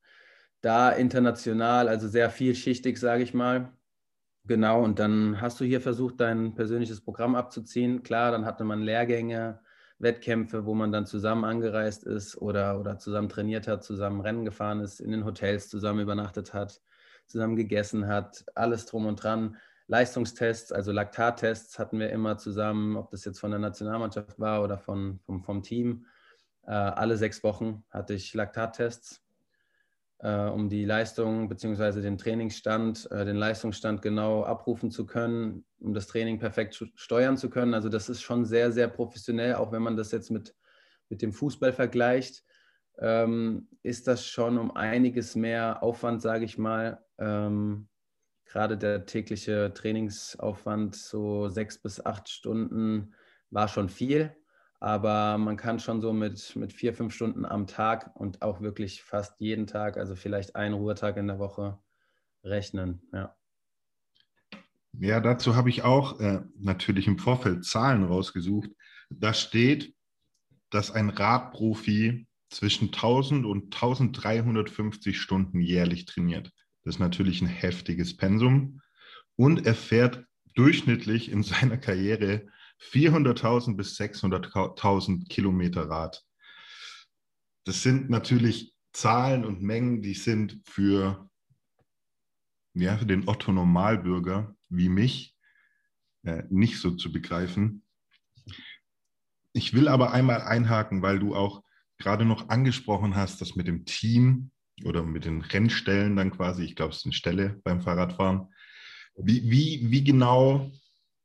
da 0.61 0.91
international, 0.91 1.87
also 1.89 2.07
sehr 2.07 2.29
vielschichtig, 2.31 2.99
sage 2.99 3.23
ich 3.23 3.33
mal. 3.35 3.71
Genau, 4.47 4.83
und 4.83 4.99
dann 4.99 5.41
hast 5.41 5.59
du 5.59 5.65
hier 5.65 5.81
versucht, 5.81 6.19
dein 6.19 6.55
persönliches 6.55 7.01
Programm 7.01 7.35
abzuziehen. 7.35 8.03
Klar, 8.03 8.31
dann 8.31 8.45
hatte 8.45 8.63
man 8.63 8.81
Lehrgänge, 8.81 9.59
Wettkämpfe, 9.99 10.65
wo 10.65 10.73
man 10.73 10.91
dann 10.91 11.05
zusammen 11.05 11.45
angereist 11.45 12.03
ist 12.03 12.37
oder, 12.37 12.79
oder 12.79 12.97
zusammen 12.97 13.29
trainiert 13.29 13.67
hat, 13.67 13.83
zusammen 13.83 14.21
Rennen 14.21 14.45
gefahren 14.45 14.81
ist, 14.81 14.99
in 14.99 15.11
den 15.11 15.25
Hotels 15.25 15.69
zusammen 15.69 15.99
übernachtet 16.01 16.53
hat, 16.53 16.81
zusammen 17.27 17.55
gegessen 17.55 18.07
hat, 18.07 18.45
alles 18.55 18.85
drum 18.87 19.05
und 19.05 19.23
dran. 19.23 19.57
Leistungstests, 19.87 20.71
also 20.71 20.91
Laktattests 20.91 21.77
hatten 21.79 21.99
wir 21.99 22.09
immer 22.09 22.37
zusammen, 22.37 22.97
ob 22.97 23.11
das 23.11 23.23
jetzt 23.25 23.39
von 23.39 23.51
der 23.51 23.59
Nationalmannschaft 23.59 24.39
war 24.39 24.63
oder 24.63 24.79
von, 24.79 25.19
vom, 25.25 25.43
vom 25.43 25.61
Team. 25.61 26.05
Äh, 26.65 26.71
alle 26.71 27.17
sechs 27.17 27.43
Wochen 27.43 27.83
hatte 27.89 28.13
ich 28.13 28.33
Laktattests 28.33 29.25
äh, 30.19 30.49
um 30.49 30.69
die 30.69 30.85
Leistung 30.85 31.49
bzw. 31.49 32.01
den 32.01 32.17
Trainingsstand, 32.17 33.09
äh, 33.11 33.25
den 33.25 33.35
Leistungsstand 33.35 34.01
genau 34.01 34.43
abrufen 34.43 34.91
zu 34.91 35.05
können, 35.05 35.65
um 35.79 35.93
das 35.93 36.07
Training 36.07 36.39
perfekt 36.39 36.83
steuern 36.95 37.37
zu 37.37 37.49
können. 37.49 37.73
Also 37.73 37.89
das 37.89 38.09
ist 38.09 38.21
schon 38.21 38.45
sehr, 38.45 38.71
sehr 38.71 38.87
professionell, 38.87 39.55
auch 39.55 39.71
wenn 39.71 39.83
man 39.83 39.97
das 39.97 40.11
jetzt 40.11 40.31
mit, 40.31 40.55
mit 41.09 41.21
dem 41.21 41.33
Fußball 41.33 41.73
vergleicht, 41.73 42.43
ähm, 42.99 43.67
ist 43.83 44.07
das 44.07 44.25
schon 44.25 44.57
um 44.57 44.71
einiges 44.71 45.35
mehr 45.35 45.83
Aufwand, 45.83 46.21
sage 46.21 46.45
ich 46.45 46.57
mal. 46.57 47.03
Ähm, 47.17 47.89
gerade 48.45 48.77
der 48.77 49.05
tägliche 49.05 49.73
Trainingsaufwand, 49.73 50.95
so 50.95 51.49
sechs 51.49 51.77
bis 51.77 52.03
acht 52.05 52.29
Stunden, 52.29 53.13
war 53.49 53.67
schon 53.67 53.89
viel. 53.89 54.35
Aber 54.85 55.39
man 55.39 55.57
kann 55.57 55.79
schon 55.79 55.99
so 55.99 56.13
mit, 56.13 56.55
mit 56.55 56.71
vier, 56.71 56.93
fünf 56.93 57.11
Stunden 57.11 57.43
am 57.43 57.65
Tag 57.65 58.11
und 58.13 58.43
auch 58.43 58.61
wirklich 58.61 59.01
fast 59.01 59.41
jeden 59.41 59.65
Tag, 59.65 59.97
also 59.97 60.15
vielleicht 60.15 60.55
einen 60.55 60.75
Ruhetag 60.75 61.17
in 61.17 61.25
der 61.25 61.39
Woche 61.39 61.79
rechnen. 62.43 63.01
Ja, 63.11 63.35
ja 64.99 65.19
dazu 65.21 65.55
habe 65.55 65.71
ich 65.71 65.81
auch 65.81 66.19
äh, 66.19 66.43
natürlich 66.59 67.07
im 67.07 67.17
Vorfeld 67.17 67.65
Zahlen 67.65 68.03
rausgesucht. 68.03 68.69
Da 69.09 69.33
steht, 69.33 69.95
dass 70.69 70.91
ein 70.91 71.09
Radprofi 71.09 72.27
zwischen 72.51 72.89
1000 72.89 73.43
und 73.47 73.73
1350 73.73 75.19
Stunden 75.19 75.61
jährlich 75.61 76.05
trainiert. 76.05 76.51
Das 76.83 76.97
ist 76.97 76.99
natürlich 76.99 77.41
ein 77.41 77.47
heftiges 77.47 78.15
Pensum. 78.15 78.81
Und 79.35 79.65
er 79.65 79.73
fährt 79.73 80.27
durchschnittlich 80.53 81.31
in 81.31 81.41
seiner 81.41 81.77
Karriere 81.77 82.45
400.000 82.91 83.75
bis 83.75 83.97
600.000 83.99 85.27
Kilometer 85.27 85.89
Rad. 85.89 86.23
Das 87.65 87.81
sind 87.81 88.09
natürlich 88.09 88.73
Zahlen 88.93 89.43
und 89.43 89.61
Mengen, 89.61 90.01
die 90.01 90.13
sind 90.13 90.61
für, 90.65 91.29
ja, 92.73 92.97
für 92.97 93.05
den 93.05 93.27
Otto 93.27 93.51
Normalbürger 93.51 94.55
wie 94.69 94.89
mich 94.89 95.35
äh, 96.23 96.43
nicht 96.49 96.79
so 96.79 96.91
zu 96.91 97.11
begreifen. 97.11 97.83
Ich 99.53 99.73
will 99.73 99.87
aber 99.87 100.11
einmal 100.11 100.41
einhaken, 100.41 101.01
weil 101.01 101.19
du 101.19 101.35
auch 101.35 101.63
gerade 101.97 102.25
noch 102.25 102.49
angesprochen 102.49 103.15
hast, 103.15 103.41
dass 103.41 103.55
mit 103.55 103.67
dem 103.67 103.85
Team 103.85 104.51
oder 104.83 105.03
mit 105.03 105.25
den 105.25 105.41
Rennstellen 105.41 106.15
dann 106.15 106.31
quasi, 106.31 106.63
ich 106.63 106.75
glaube, 106.75 106.91
es 106.91 106.99
ist 106.99 107.05
eine 107.05 107.13
Stelle 107.13 107.61
beim 107.63 107.81
Fahrradfahren. 107.81 108.53
Wie, 109.15 109.49
wie, 109.49 109.91
wie 109.91 110.03
genau 110.03 110.71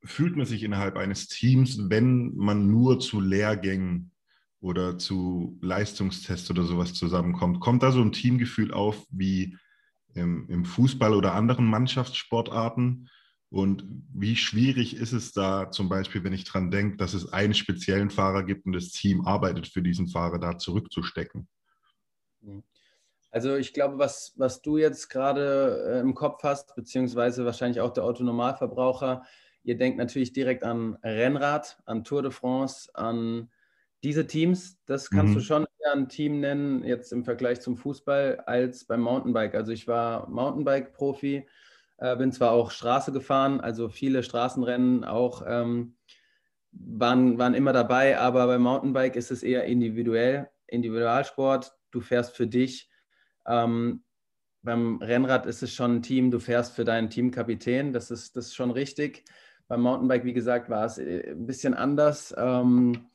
fühlt 0.04 0.36
man 0.36 0.46
sich 0.46 0.62
innerhalb 0.62 0.96
eines 0.96 1.28
Teams, 1.28 1.90
wenn 1.90 2.34
man 2.36 2.70
nur 2.70 3.00
zu 3.00 3.20
Lehrgängen 3.20 4.12
oder 4.60 4.98
zu 4.98 5.58
Leistungstests 5.60 6.50
oder 6.50 6.64
sowas 6.64 6.94
zusammenkommt? 6.94 7.60
Kommt 7.60 7.82
da 7.82 7.92
so 7.92 8.00
ein 8.00 8.12
Teamgefühl 8.12 8.72
auf 8.72 9.06
wie 9.10 9.56
im, 10.14 10.48
im 10.48 10.64
Fußball 10.64 11.14
oder 11.14 11.34
anderen 11.34 11.66
Mannschaftssportarten? 11.66 13.08
Und 13.50 13.84
wie 14.14 14.36
schwierig 14.36 14.96
ist 14.96 15.12
es 15.12 15.32
da 15.32 15.70
zum 15.70 15.88
Beispiel, 15.88 16.22
wenn 16.22 16.32
ich 16.32 16.44
daran 16.44 16.70
denke, 16.70 16.96
dass 16.96 17.14
es 17.14 17.32
einen 17.32 17.54
speziellen 17.54 18.10
Fahrer 18.10 18.44
gibt 18.44 18.64
und 18.66 18.72
das 18.72 18.90
Team 18.90 19.26
arbeitet 19.26 19.66
für 19.66 19.82
diesen 19.82 20.08
Fahrer 20.08 20.38
da 20.38 20.56
zurückzustecken? 20.56 21.48
Also 23.32 23.56
ich 23.56 23.72
glaube, 23.72 23.98
was, 23.98 24.34
was 24.36 24.62
du 24.62 24.76
jetzt 24.76 25.08
gerade 25.08 25.84
äh, 25.88 26.00
im 26.00 26.14
Kopf 26.14 26.42
hast, 26.42 26.74
beziehungsweise 26.74 27.44
wahrscheinlich 27.44 27.80
auch 27.80 27.92
der 27.92 28.04
Autonormalverbraucher, 28.04 29.24
Ihr 29.62 29.76
denkt 29.76 29.98
natürlich 29.98 30.32
direkt 30.32 30.62
an 30.64 30.96
Rennrad, 31.02 31.78
an 31.84 32.04
Tour 32.04 32.22
de 32.22 32.30
France, 32.30 32.90
an 32.94 33.50
diese 34.02 34.26
Teams. 34.26 34.78
Das 34.86 35.10
kannst 35.10 35.32
mhm. 35.32 35.34
du 35.34 35.40
schon 35.40 35.66
eher 35.78 35.92
ein 35.92 36.08
Team 36.08 36.40
nennen, 36.40 36.84
jetzt 36.84 37.12
im 37.12 37.24
Vergleich 37.24 37.60
zum 37.60 37.76
Fußball, 37.76 38.40
als 38.46 38.84
beim 38.84 39.00
Mountainbike. 39.00 39.54
Also 39.54 39.72
ich 39.72 39.86
war 39.86 40.28
Mountainbike-Profi, 40.28 41.46
äh, 41.98 42.16
bin 42.16 42.32
zwar 42.32 42.52
auch 42.52 42.70
Straße 42.70 43.12
gefahren, 43.12 43.60
also 43.60 43.88
viele 43.88 44.22
Straßenrennen 44.22 45.04
auch 45.04 45.42
ähm, 45.46 45.96
waren, 46.72 47.38
waren 47.38 47.54
immer 47.54 47.72
dabei, 47.72 48.18
aber 48.18 48.46
beim 48.46 48.62
Mountainbike 48.62 49.16
ist 49.16 49.30
es 49.30 49.42
eher 49.42 49.64
individuell, 49.64 50.48
Individualsport. 50.66 51.72
Du 51.90 52.00
fährst 52.00 52.36
für 52.36 52.46
dich. 52.46 52.88
Ähm, 53.46 54.04
beim 54.62 54.98
Rennrad 54.98 55.46
ist 55.46 55.62
es 55.62 55.72
schon 55.74 55.96
ein 55.96 56.02
Team, 56.02 56.30
du 56.30 56.38
fährst 56.38 56.74
für 56.74 56.84
deinen 56.84 57.10
Teamkapitän, 57.10 57.92
das 57.92 58.10
ist, 58.10 58.36
das 58.36 58.46
ist 58.46 58.54
schon 58.54 58.70
richtig. 58.70 59.24
Beim 59.70 59.82
Mountainbike, 59.82 60.24
wie 60.24 60.32
gesagt, 60.32 60.68
war 60.68 60.84
es 60.84 60.98
äh, 60.98 61.30
ein 61.30 61.46
bisschen 61.46 61.74
anders. 61.74 62.34
Ähm, 62.36 63.06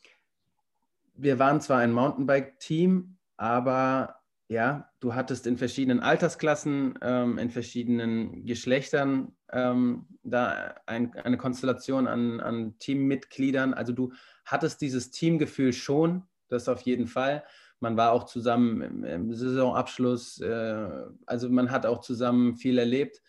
wir 1.17 1.38
waren 1.38 1.59
zwar 1.59 1.79
ein 1.79 1.91
Mountainbike-Team, 1.91 3.17
aber 3.35 4.21
ja, 4.47 4.89
du 5.01 5.15
hattest 5.15 5.47
in 5.47 5.57
verschiedenen 5.57 6.00
Altersklassen, 6.00 6.97
ähm, 7.01 7.38
in 7.39 7.50
verschiedenen 7.50 8.45
Geschlechtern 8.45 9.33
ähm, 9.51 10.05
da 10.24 10.75
ein, 10.85 11.13
eine 11.15 11.35
Konstellation 11.35 12.07
an, 12.07 12.39
an 12.39 12.79
Teammitgliedern. 12.79 13.74
Also 13.74 13.91
du 13.91 14.13
hattest 14.45 14.79
dieses 14.79 15.12
Teamgefühl 15.12 15.74
schon, 15.74 16.24
das 16.47 16.69
auf 16.69 16.79
jeden 16.83 17.07
Fall. 17.07 17.43
Man 17.81 17.97
war 17.97 18.13
auch 18.13 18.24
zusammen 18.24 18.81
im, 18.81 19.03
im 19.03 19.33
Saisonabschluss, 19.33 20.39
äh, 20.39 20.88
also 21.25 21.50
man 21.50 21.69
hat 21.69 21.85
auch 21.85 22.00
zusammen 22.00 22.55
viel 22.55 22.77
erlebt. 22.77 23.21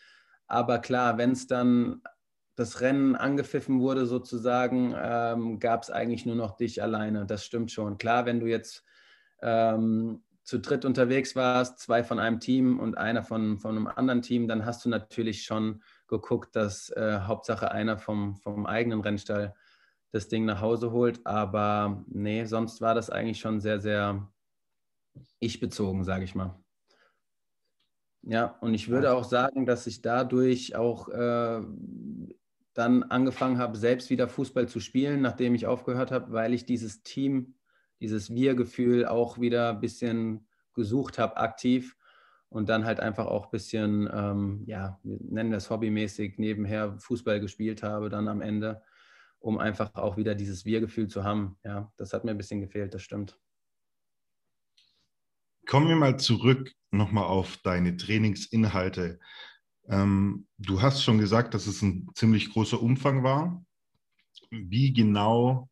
Aber 0.47 0.79
klar, 0.79 1.19
wenn 1.19 1.33
es 1.33 1.49
dann 1.49 2.03
das 2.57 2.81
Rennen 2.81 3.15
angepfiffen 3.15 3.81
wurde, 3.81 4.07
sozusagen, 4.07 4.95
ähm, 4.99 5.61
gab 5.61 5.83
es 5.83 5.91
eigentlich 5.91 6.25
nur 6.27 6.35
noch 6.35 6.57
dich 6.57 6.83
alleine. 6.83 7.27
Das 7.27 7.45
stimmt 7.45 7.71
schon. 7.71 7.99
Klar, 7.99 8.25
wenn 8.25 8.41
du 8.41 8.47
jetzt 8.47 8.83
ähm, 9.43 10.23
zu 10.43 10.59
dritt 10.59 10.85
unterwegs 10.85 11.37
warst, 11.37 11.79
zwei 11.81 12.03
von 12.03 12.19
einem 12.19 12.41
Team 12.41 12.81
und 12.81 12.97
einer 12.97 13.23
von, 13.23 13.59
von 13.59 13.77
einem 13.77 13.87
anderen 13.87 14.23
Team, 14.23 14.49
dann 14.49 14.65
hast 14.65 14.85
du 14.85 14.89
natürlich 14.89 15.45
schon 15.45 15.83
geguckt, 16.09 16.57
dass 16.57 16.89
äh, 16.91 17.21
Hauptsache 17.21 17.71
einer 17.71 17.99
vom, 17.99 18.37
vom 18.37 18.65
eigenen 18.65 19.01
Rennstall 19.01 19.55
das 20.13 20.29
Ding 20.29 20.47
nach 20.47 20.63
Hause 20.63 20.93
holt. 20.93 21.27
Aber 21.27 22.05
nee, 22.09 22.45
sonst 22.45 22.81
war 22.81 22.95
das 22.95 23.11
eigentlich 23.11 23.41
schon 23.41 23.61
sehr, 23.61 23.81
sehr 23.81 24.27
ich-bezogen, 25.41 26.05
sage 26.05 26.25
ich 26.25 26.35
mal. 26.35 26.59
Ja, 28.23 28.57
und 28.61 28.75
ich 28.75 28.89
würde 28.89 29.13
auch 29.13 29.25
sagen, 29.25 29.67
dass 29.67 29.87
ich 29.87 30.01
dadurch 30.01 30.75
auch 30.75 31.09
äh, 31.09 31.61
dann 32.77 33.05
angefangen 33.05 33.59
habe, 33.59 33.77
selbst 33.79 34.11
wieder 34.11 34.29
Fußball 34.29 34.69
zu 34.69 34.81
spielen, 34.81 35.23
nachdem 35.23 35.55
ich 35.55 35.67
aufgehört 35.67 36.11
habe, 36.11 36.33
weil 36.33 36.53
ich 36.53 36.67
dieses 36.67 37.03
Team, 37.03 37.55
dieses 38.01 38.35
Wir-Gefühl 38.35 39.07
auch 39.07 39.41
wieder 39.41 39.71
ein 39.71 39.81
bisschen 39.81 40.47
gesucht 40.75 41.19
habe, 41.19 41.39
aktiv 41.39 41.97
und 42.51 42.69
dann 42.69 42.85
halt 42.85 43.01
einfach 43.01 43.27
auch 43.27 43.47
ein 43.47 43.51
bisschen, 43.51 44.11
ähm, 44.13 44.65
ja, 44.67 45.01
wir 45.03 45.19
nennen 45.23 45.53
das 45.53 45.71
hobbymäßig, 45.71 46.37
nebenher 46.37 46.99
Fußball 46.99 47.41
gespielt 47.41 47.83
habe, 47.83 48.11
dann 48.11 48.29
am 48.29 48.43
Ende, 48.43 48.83
um 49.39 49.57
einfach 49.59 49.95
auch 49.95 50.19
wieder 50.19 50.35
dieses 50.35 50.67
Wir-Gefühl 50.67 51.09
zu 51.09 51.25
haben. 51.25 51.59
Ja, 51.65 51.91
das 51.97 52.13
hat 52.13 52.25
mir 52.25 52.33
ein 52.33 52.39
bisschen 52.39 52.61
gefehlt, 52.61 52.93
das 52.93 53.01
stimmt. 53.03 53.39
Kommen 55.65 55.89
wir 55.89 55.97
mal 55.97 56.19
zurück 56.19 56.73
nochmal 56.91 57.25
auf 57.25 57.57
deine 57.57 57.97
Trainingsinhalte. 57.97 59.19
Ähm, 59.89 60.47
du 60.59 60.83
hast 60.83 61.03
schon 61.03 61.19
gesagt, 61.19 61.55
dass 61.55 61.67
es 61.67 61.83
ein 61.83 62.09
ziemlich 62.15 62.53
großer 62.53 62.81
Umfang 62.81 63.23
war. 63.23 63.65
Wie 64.51 64.93
genau 64.93 65.69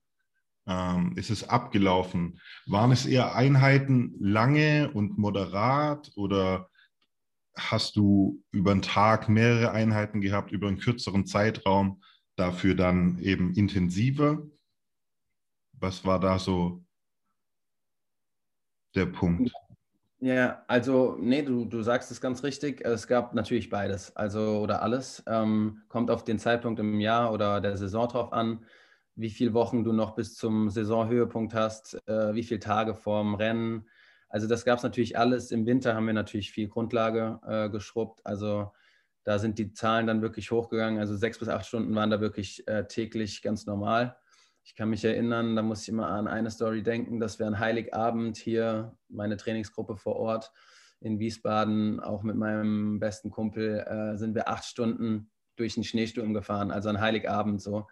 ähm, 0.66 1.12
ist 1.16 1.30
es 1.30 1.48
abgelaufen? 1.48 2.40
Waren 2.66 2.92
es 2.92 3.06
eher 3.06 3.34
Einheiten 3.34 4.14
lange 4.18 4.90
und 4.92 5.18
moderat 5.18 6.10
oder 6.16 6.70
hast 7.56 7.96
du 7.96 8.42
über 8.50 8.72
einen 8.72 8.82
Tag 8.82 9.28
mehrere 9.28 9.70
Einheiten 9.70 10.20
gehabt, 10.20 10.52
über 10.52 10.68
einen 10.68 10.78
kürzeren 10.78 11.26
Zeitraum, 11.26 12.02
dafür 12.36 12.74
dann 12.74 13.18
eben 13.20 13.54
intensiver? 13.54 14.42
Was 15.72 16.04
war 16.04 16.18
da 16.18 16.38
so 16.38 16.84
der 18.94 19.06
Punkt? 19.06 19.52
Ja, 20.20 20.64
also, 20.68 21.16
nee, 21.20 21.42
du, 21.42 21.64
du 21.66 21.82
sagst 21.82 22.10
es 22.10 22.20
ganz 22.20 22.42
richtig. 22.44 22.80
Es 22.84 23.06
gab 23.08 23.34
natürlich 23.34 23.68
beides, 23.68 24.14
also 24.16 24.60
oder 24.60 24.80
alles. 24.82 25.22
Ähm, 25.26 25.82
kommt 25.88 26.10
auf 26.10 26.24
den 26.24 26.38
Zeitpunkt 26.38 26.80
im 26.80 27.00
Jahr 27.00 27.32
oder 27.32 27.60
der 27.60 27.76
Saison 27.76 28.08
drauf 28.08 28.32
an, 28.32 28.64
wie 29.16 29.28
viele 29.28 29.52
Wochen 29.52 29.84
du 29.84 29.92
noch 29.92 30.14
bis 30.14 30.34
zum 30.34 30.70
Saisonhöhepunkt 30.70 31.52
hast, 31.54 31.94
äh, 32.08 32.34
wie 32.34 32.42
viele 32.42 32.60
Tage 32.60 32.94
vorm 32.94 33.34
Rennen. 33.34 33.86
Also 34.28 34.48
das 34.48 34.64
gab 34.64 34.78
es 34.78 34.82
natürlich 34.84 35.18
alles. 35.18 35.50
Im 35.50 35.66
Winter 35.66 35.94
haben 35.94 36.06
wir 36.06 36.14
natürlich 36.14 36.52
viel 36.52 36.68
Grundlage 36.68 37.40
äh, 37.46 37.68
geschrubbt. 37.68 38.24
Also 38.24 38.72
da 39.24 39.38
sind 39.38 39.58
die 39.58 39.72
Zahlen 39.72 40.06
dann 40.06 40.22
wirklich 40.22 40.50
hochgegangen. 40.50 41.00
Also 41.00 41.16
sechs 41.16 41.38
bis 41.38 41.48
acht 41.48 41.66
Stunden 41.66 41.94
waren 41.94 42.10
da 42.10 42.20
wirklich 42.20 42.66
äh, 42.66 42.86
täglich 42.86 43.42
ganz 43.42 43.66
normal. 43.66 44.16
Ich 44.66 44.74
kann 44.74 44.88
mich 44.88 45.04
erinnern, 45.04 45.56
da 45.56 45.62
muss 45.62 45.82
ich 45.82 45.90
immer 45.90 46.08
an 46.08 46.26
eine 46.26 46.50
Story 46.50 46.82
denken, 46.82 47.20
dass 47.20 47.38
wir 47.38 47.46
an 47.46 47.58
Heiligabend 47.58 48.38
hier, 48.38 48.96
meine 49.08 49.36
Trainingsgruppe 49.36 49.98
vor 49.98 50.16
Ort 50.16 50.52
in 51.00 51.18
Wiesbaden, 51.18 52.00
auch 52.00 52.22
mit 52.22 52.36
meinem 52.36 52.98
besten 52.98 53.30
Kumpel, 53.30 53.80
äh, 53.80 54.16
sind 54.16 54.34
wir 54.34 54.48
acht 54.48 54.64
Stunden 54.64 55.30
durch 55.56 55.74
den 55.74 55.84
Schneesturm 55.84 56.32
gefahren, 56.32 56.70
also 56.70 56.88
an 56.88 57.00
Heiligabend 57.00 57.60
so. 57.60 57.86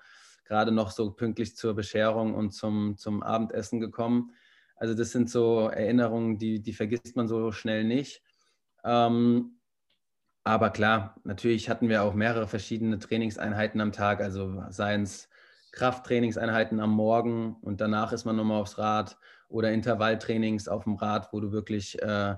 Gerade 0.44 0.72
noch 0.72 0.90
so 0.90 1.12
pünktlich 1.12 1.56
zur 1.56 1.74
Bescherung 1.74 2.34
und 2.34 2.52
zum, 2.52 2.96
zum 2.96 3.22
Abendessen 3.22 3.78
gekommen. 3.78 4.32
Also 4.74 4.94
das 4.94 5.12
sind 5.12 5.28
so 5.28 5.68
Erinnerungen, 5.68 6.38
die, 6.38 6.62
die 6.62 6.72
vergisst 6.72 7.16
man 7.16 7.28
so 7.28 7.52
schnell 7.52 7.84
nicht. 7.84 8.22
Ähm, 8.82 9.58
aber 10.42 10.70
klar, 10.70 11.20
natürlich 11.22 11.68
hatten 11.68 11.90
wir 11.90 12.02
auch 12.02 12.14
mehrere 12.14 12.48
verschiedene 12.48 12.98
Trainingseinheiten 12.98 13.80
am 13.80 13.92
Tag, 13.92 14.20
also 14.22 14.64
seien 14.70 15.02
es 15.02 15.28
Krafttrainingseinheiten 15.72 16.80
am 16.80 16.90
Morgen 16.90 17.56
und 17.62 17.80
danach 17.80 18.12
ist 18.12 18.24
man 18.24 18.36
nochmal 18.36 18.60
aufs 18.60 18.78
Rad 18.78 19.18
oder 19.48 19.72
Intervalltrainings 19.72 20.68
auf 20.68 20.84
dem 20.84 20.94
Rad, 20.94 21.32
wo 21.32 21.40
du 21.40 21.50
wirklich, 21.50 22.00
äh, 22.00 22.36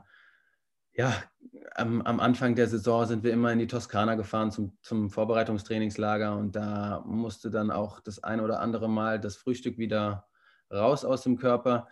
ja, 0.97 1.13
am, 1.75 2.03
am, 2.03 2.21
Anfang 2.21 2.55
der 2.55 2.69
Saison 2.69 3.05
sind 3.07 3.25
wir 3.25 3.33
immer 3.33 3.53
in 3.53 3.59
die 3.59 3.67
Toskana 3.67 4.15
gefahren 4.15 4.53
zum, 4.53 4.79
zum 4.81 5.11
Vorbereitungstrainingslager 5.11 6.37
und 6.37 6.55
da 6.55 7.03
musste 7.07 7.51
dann 7.51 7.71
auch 7.71 8.01
das 8.01 8.23
ein 8.23 8.41
oder 8.41 8.61
andere 8.61 8.89
Mal 8.89 9.21
das 9.21 9.37
Frühstück 9.37 9.77
wieder 9.77 10.27
raus 10.71 11.05
aus 11.05 11.23
dem 11.23 11.37
Körper 11.37 11.89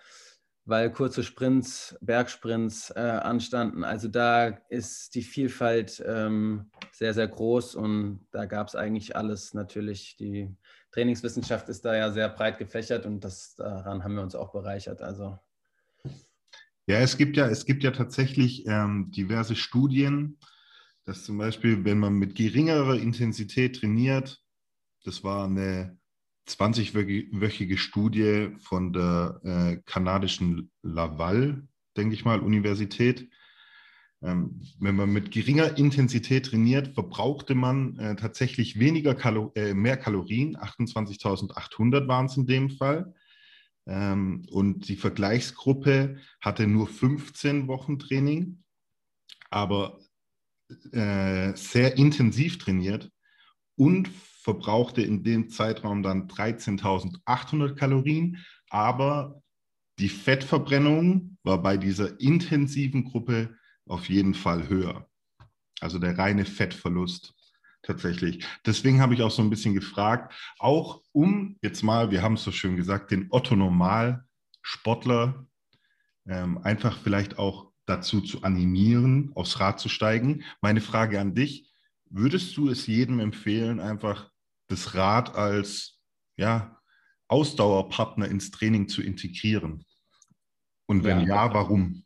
weil 0.65 0.91
kurze 0.93 1.25
Sprints, 1.25 1.97
Bergsprints 2.01 2.91
äh, 2.91 3.01
anstanden. 3.01 3.85
Also 3.85 4.09
da 4.09 4.49
ist 4.69 5.15
die 5.15 5.23
Vielfalt 5.23 6.03
ähm, 6.07 6.71
sehr, 6.93 7.15
sehr 7.15 7.27
groß 7.27 7.75
und 7.75 8.27
da 8.31 8.47
gab 8.47 8.69
es 8.69 8.77
eigentlich 8.77 9.17
alles 9.17 9.55
natürlich. 9.55 10.17
Die 10.19 10.55
Trainingswissenschaft 10.93 11.69
ist 11.69 11.85
da 11.85 11.97
ja 11.97 12.11
sehr 12.13 12.29
breit 12.29 12.59
gefächert 12.59 13.07
und 13.07 13.21
das, 13.25 13.55
daran 13.57 14.05
haben 14.05 14.15
wir 14.15 14.23
uns 14.23 14.35
auch 14.35 14.53
bereichert. 14.53 15.01
Also. 15.03 15.39
Ja, 16.87 16.99
es 16.99 17.17
gibt 17.17 17.37
ja, 17.37 17.49
es 17.49 17.65
gibt 17.65 17.83
ja 17.83 17.91
tatsächlich 17.91 18.67
ähm, 18.67 19.11
diverse 19.11 19.57
Studien, 19.57 20.39
dass 21.05 21.25
zum 21.25 21.39
Beispiel, 21.39 21.85
wenn 21.85 21.99
man 21.99 22.15
mit 22.15 22.35
geringerer 22.35 22.97
Intensität 22.97 23.81
trainiert, 23.81 24.41
das 25.05 25.25
war 25.25 25.47
eine 25.47 25.99
20-wöchige 26.49 27.79
Studie 27.79 28.55
von 28.61 28.93
der 28.93 29.41
äh, 29.45 29.77
kanadischen 29.85 30.71
Laval, 30.83 31.67
denke 31.97 32.15
ich 32.15 32.25
mal, 32.25 32.41
Universität. 32.41 33.29
Ähm, 34.23 34.61
wenn 34.79 34.95
man 34.95 35.13
mit 35.13 35.33
geringer 35.33 35.77
Intensität 35.77 36.47
trainiert, 36.47 36.95
verbrauchte 36.95 37.55
man 37.55 37.99
äh, 37.99 38.15
tatsächlich 38.15 38.79
weniger 38.79 39.15
Kalo 39.15 39.51
äh, 39.57 39.75
mehr 39.75 39.97
Kalorien, 39.97 40.57
28.800 40.57 42.07
waren 42.07 42.27
es 42.27 42.37
in 42.37 42.47
dem 42.47 42.71
Fall. 42.71 43.15
Ähm, 43.87 44.47
und 44.51 44.89
die 44.89 44.97
Vergleichsgruppe 44.97 46.19
hatte 46.41 46.69
nur 46.69 46.87
15 46.87 47.67
Wochen 47.67 47.99
Training, 47.99 48.63
aber 49.51 49.99
äh, 50.93 51.57
sehr 51.57 51.99
intensiv 51.99 52.59
trainiert 52.59 53.11
und 53.77 54.09
verbrauchte 54.09 55.03
in 55.03 55.25
dem 55.25 55.51
Zeitraum 55.51 56.05
dann 56.05 56.29
13.800 56.29 57.75
Kalorien, 57.75 58.39
aber 58.71 59.43
die 59.99 60.09
Fettverbrennung 60.09 61.39
war 61.43 61.61
bei 61.61 61.77
dieser 61.77 62.21
intensiven 62.21 63.05
Gruppe 63.05 63.57
auf 63.93 64.09
jeden 64.09 64.35
Fall 64.35 64.69
höher. 64.69 65.07
Also 65.81 65.99
der 65.99 66.17
reine 66.17 66.45
Fettverlust 66.45 67.35
tatsächlich. 67.83 68.45
Deswegen 68.65 69.01
habe 69.01 69.15
ich 69.15 69.23
auch 69.23 69.31
so 69.31 69.43
ein 69.43 69.51
bisschen 69.51 69.75
gefragt, 69.75 70.35
auch 70.59 71.03
um 71.13 71.59
jetzt 71.63 71.83
mal, 71.83 72.11
wir 72.11 72.23
haben 72.23 72.35
es 72.35 72.45
so 72.45 72.53
schön 72.53 72.77
gesagt, 72.77 73.11
den 73.11 73.27
Otto 73.31 73.55
Normal 73.55 74.25
Sportler 74.63 75.47
ähm, 76.27 76.59
einfach 76.59 76.99
vielleicht 77.03 77.39
auch 77.39 77.73
dazu 77.85 78.21
zu 78.21 78.43
animieren, 78.43 79.33
aufs 79.35 79.59
Rad 79.61 79.81
zu 79.81 79.89
steigen. 79.89 80.45
Meine 80.61 80.81
Frage 80.81 81.21
an 81.21 81.35
dich, 81.35 81.69
würdest 82.09 82.57
du 82.57 82.69
es 82.71 82.87
jedem 82.87 83.19
empfehlen, 83.19 83.81
einfach 83.81 84.31
das 84.69 84.95
Rad 84.95 85.35
als 85.35 85.99
ja, 86.37 86.81
Ausdauerpartner 87.29 88.29
ins 88.29 88.53
Training 88.53 88.89
zu 88.89 89.03
integrieren? 89.03 89.85
Und 90.87 91.05
wenn 91.05 91.21
ja, 91.21 91.47
ja 91.47 91.55
warum? 91.55 92.05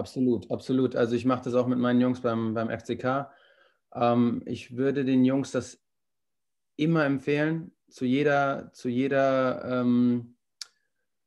Absolut, 0.00 0.50
absolut. 0.50 0.96
Also 0.96 1.14
ich 1.14 1.24
mache 1.26 1.44
das 1.44 1.54
auch 1.54 1.66
mit 1.66 1.78
meinen 1.78 2.00
Jungs 2.00 2.20
beim, 2.20 2.54
beim 2.54 2.70
FCK. 2.70 3.30
Ähm, 3.94 4.42
ich 4.46 4.76
würde 4.76 5.04
den 5.04 5.24
Jungs 5.24 5.50
das 5.52 5.82
immer 6.76 7.04
empfehlen, 7.04 7.72
zu 7.88 8.06
jeder, 8.06 8.70
zu 8.72 8.88
jeder, 8.88 9.62
ähm, 9.64 10.36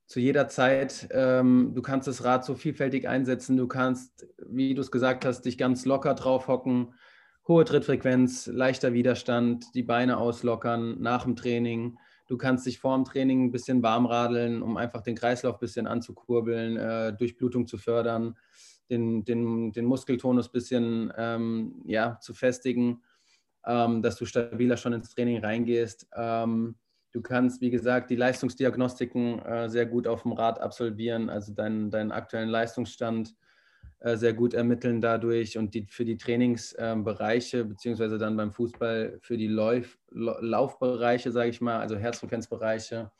zu 0.08 0.20
jeder 0.20 0.48
Zeit. 0.48 1.08
Ähm, 1.12 1.74
du 1.76 1.82
kannst 1.84 2.08
das 2.08 2.24
Rad 2.24 2.44
so 2.46 2.56
vielfältig 2.56 3.08
einsetzen. 3.08 3.58
Du 3.58 3.68
kannst, 3.68 4.28
wie 4.48 4.74
du 4.74 4.82
es 4.82 4.92
gesagt 4.92 5.24
hast, 5.24 5.44
dich 5.44 5.58
ganz 5.58 5.86
locker 5.86 6.16
drauf 6.16 6.48
hocken 6.48 6.94
hohe 7.48 7.66
Trittfrequenz, 7.66 8.48
leichter 8.48 8.94
Widerstand, 8.94 9.66
die 9.76 9.84
Beine 9.84 10.18
auslockern 10.18 11.02
nach 11.02 11.24
dem 11.24 11.36
Training. 11.36 11.98
Du 12.26 12.38
kannst 12.38 12.66
dich 12.66 12.80
vor 12.80 12.96
dem 12.96 13.06
Training 13.06 13.46
ein 13.46 13.52
bisschen 13.52 13.84
warm 13.84 14.06
radeln, 14.06 14.62
um 14.62 14.78
einfach 14.78 15.02
den 15.02 15.16
Kreislauf 15.16 15.56
ein 15.56 15.60
bisschen 15.60 15.88
anzukurbeln, 15.88 16.78
äh, 16.78 17.14
Durchblutung 17.14 17.68
zu 17.68 17.78
fördern, 17.78 18.38
den, 18.90 19.26
den, 19.26 19.72
den 19.72 19.86
Muskeltonus 19.86 20.48
ein 20.48 20.52
bisschen 20.54 21.14
ähm, 21.18 21.82
ja, 21.86 22.20
zu 22.22 22.34
festigen, 22.34 23.02
ähm, 23.66 24.02
dass 24.02 24.16
du 24.16 24.26
stabiler 24.26 24.78
schon 24.78 24.94
ins 24.94 25.10
Training 25.14 25.44
reingehst. 25.44 26.08
Ähm, 26.16 26.76
du 27.12 27.22
kannst, 27.22 27.62
wie 27.62 27.70
gesagt, 27.72 28.10
die 28.10 28.16
Leistungsdiagnostiken 28.16 29.40
äh, 29.40 29.70
sehr 29.70 29.86
gut 29.86 30.08
auf 30.08 30.24
dem 30.24 30.32
Rad 30.32 30.60
absolvieren, 30.60 31.30
also 31.30 31.54
deinen, 31.54 31.92
deinen 31.92 32.12
aktuellen 32.12 32.50
Leistungsstand 32.50 33.36
sehr 34.04 34.34
gut 34.34 34.54
ermitteln 34.54 35.00
dadurch 35.00 35.58
und 35.58 35.74
die, 35.74 35.88
für 35.88 36.04
die 36.04 36.18
Trainingsbereiche, 36.18 37.60
ähm, 37.60 37.70
beziehungsweise 37.70 38.18
dann 38.18 38.36
beim 38.36 38.52
Fußball 38.52 39.18
für 39.22 39.38
die 39.38 39.48
Lauf, 39.48 39.98
Laufbereiche, 40.12 41.32
sage 41.32 41.50
ich 41.50 41.62
mal, 41.62 41.80
also 41.80 41.96
Herzfrequenzbereiche, 41.96 43.12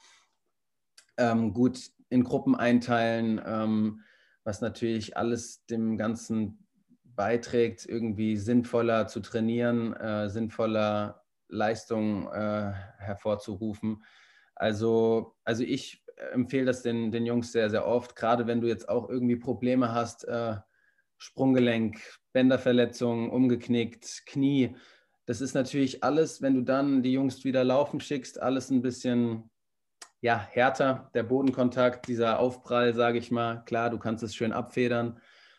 ähm, 1.18 1.54
gut 1.54 1.80
in 2.10 2.26
Gruppen 2.26 2.56
einteilen, 2.56 3.42
ähm, 3.46 4.02
was 4.44 4.60
natürlich 4.60 5.16
alles 5.16 5.66
dem 5.68 5.98
Ganzen 5.98 6.68
beiträgt, 7.04 7.86
irgendwie 7.86 8.36
sinnvoller 8.36 9.08
zu 9.08 9.22
trainieren, 9.22 9.94
äh, 9.94 10.30
sinnvoller 10.30 11.24
Leistung 11.48 12.28
äh, 12.32 12.74
hervorzurufen. 12.98 14.04
Also, 14.56 15.36
also 15.46 15.64
ich 15.64 16.04
empfehle 16.34 16.66
das 16.66 16.82
den, 16.82 17.12
den 17.12 17.26
Jungs 17.26 17.52
sehr, 17.54 17.70
sehr 17.70 17.88
oft, 17.88 18.16
gerade 18.16 18.48
wenn 18.48 18.60
du 18.62 18.68
jetzt 18.68 18.90
auch 18.90 19.10
irgendwie 19.10 19.38
Probleme 19.38 19.94
hast, 19.94 20.28
äh, 20.28 20.58
Sprunggelenk, 21.24 22.02
Bänderverletzung, 22.34 23.30
umgeknickt, 23.30 24.24
Knie. 24.26 24.76
Das 25.26 25.40
ist 25.40 25.54
natürlich 25.54 26.04
alles, 26.04 26.42
wenn 26.42 26.54
du 26.54 26.62
dann 26.64 27.02
die 27.02 27.14
Jungs 27.14 27.46
wieder 27.46 27.64
laufen 27.64 28.02
schickst, 28.02 28.42
alles 28.42 28.70
ein 28.70 28.82
bisschen 28.82 29.50
ja, 30.20 30.38
härter. 30.38 31.10
Der 31.14 31.24
Bodenkontakt, 31.24 32.10
dieser 32.10 32.40
Aufprall, 32.40 32.94
sage 32.94 33.20
ich 33.20 33.32
mal. 33.32 33.64
Klar, 33.64 33.90
du 33.90 34.00
kannst 34.00 34.22
es 34.22 34.36
schön 34.36 34.52
abfedern, 34.52 35.18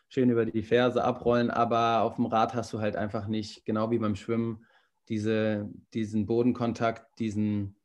schön 0.08 0.28
über 0.28 0.44
die 0.44 0.62
Ferse 0.62 1.02
abrollen, 1.02 1.50
aber 1.50 2.02
auf 2.02 2.16
dem 2.16 2.26
Rad 2.26 2.52
hast 2.52 2.74
du 2.74 2.80
halt 2.80 2.94
einfach 2.94 3.26
nicht, 3.26 3.64
genau 3.64 3.90
wie 3.90 3.98
beim 3.98 4.16
Schwimmen, 4.16 4.66
diese, 5.08 5.70
diesen 5.94 6.26
Bodenkontakt, 6.26 7.18
diesen, 7.18 7.80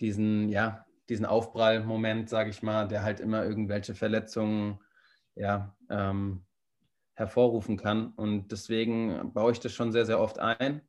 diesen, 0.00 0.50
ja, 0.50 0.84
diesen 1.08 1.24
Aufprallmoment, 1.24 2.28
sage 2.28 2.50
ich 2.50 2.62
mal, 2.62 2.86
der 2.86 3.02
halt 3.02 3.20
immer 3.20 3.42
irgendwelche 3.42 3.94
Verletzungen 3.94 4.80
ja, 5.34 5.74
ähm, 5.88 6.45
hervorrufen 7.16 7.76
kann. 7.76 8.12
Und 8.14 8.52
deswegen 8.52 9.32
baue 9.32 9.52
ich 9.52 9.60
das 9.60 9.72
schon 9.72 9.90
sehr, 9.90 10.06
sehr 10.06 10.20
oft 10.20 10.38
ein. 10.38 10.82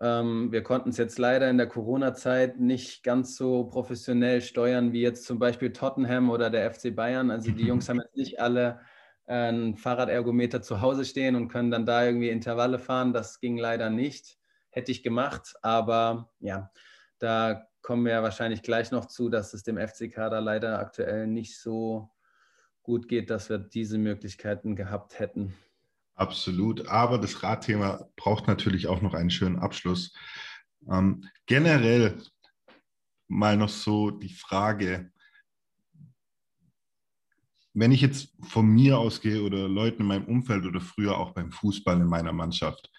Ähm, 0.00 0.50
wir 0.50 0.62
konnten 0.62 0.90
es 0.90 0.96
jetzt 0.96 1.18
leider 1.18 1.48
in 1.48 1.58
der 1.58 1.68
Corona-Zeit 1.68 2.58
nicht 2.58 3.04
ganz 3.04 3.36
so 3.36 3.64
professionell 3.64 4.40
steuern 4.40 4.92
wie 4.92 5.02
jetzt 5.02 5.24
zum 5.26 5.38
Beispiel 5.38 5.72
Tottenham 5.72 6.30
oder 6.30 6.50
der 6.50 6.72
FC 6.72 6.94
Bayern. 6.96 7.30
Also 7.30 7.52
die 7.52 7.66
Jungs 7.66 7.88
haben 7.88 8.00
jetzt 8.00 8.16
nicht 8.16 8.40
alle 8.40 8.80
ein 9.26 9.76
Fahrradergometer 9.76 10.62
zu 10.62 10.80
Hause 10.80 11.04
stehen 11.04 11.36
und 11.36 11.48
können 11.48 11.70
dann 11.70 11.86
da 11.86 12.04
irgendwie 12.04 12.30
Intervalle 12.30 12.78
fahren. 12.78 13.12
Das 13.12 13.38
ging 13.38 13.58
leider 13.58 13.90
nicht. 13.90 14.38
Hätte 14.70 14.90
ich 14.90 15.02
gemacht, 15.02 15.54
aber 15.62 16.30
ja, 16.40 16.70
da 17.18 17.66
kommen 17.82 18.04
wir 18.06 18.12
ja 18.12 18.22
wahrscheinlich 18.22 18.62
gleich 18.62 18.90
noch 18.90 19.04
zu, 19.06 19.28
dass 19.28 19.52
es 19.52 19.62
dem 19.62 19.76
FCK 19.76 20.16
da 20.30 20.38
leider 20.38 20.78
aktuell 20.78 21.26
nicht 21.26 21.60
so 21.60 22.10
gut 22.82 23.08
geht, 23.08 23.30
dass 23.30 23.48
wir 23.48 23.58
diese 23.58 23.98
Möglichkeiten 23.98 24.76
gehabt 24.76 25.18
hätten. 25.18 25.54
Absolut, 26.14 26.86
aber 26.88 27.18
das 27.18 27.42
Radthema 27.42 28.08
braucht 28.16 28.46
natürlich 28.46 28.86
auch 28.86 29.00
noch 29.00 29.14
einen 29.14 29.30
schönen 29.30 29.58
Abschluss. 29.58 30.14
Ähm, 30.90 31.24
generell 31.46 32.18
mal 33.28 33.56
noch 33.56 33.68
so 33.68 34.10
die 34.10 34.32
Frage, 34.32 35.10
wenn 37.74 37.92
ich 37.92 38.02
jetzt 38.02 38.34
von 38.42 38.66
mir 38.66 38.98
ausgehe 38.98 39.42
oder 39.42 39.68
Leuten 39.68 40.02
in 40.02 40.08
meinem 40.08 40.26
Umfeld 40.26 40.66
oder 40.66 40.80
früher 40.80 41.16
auch 41.16 41.32
beim 41.32 41.50
Fußball 41.50 41.96
in 41.96 42.06
meiner 42.06 42.32
Mannschaft, 42.32 42.90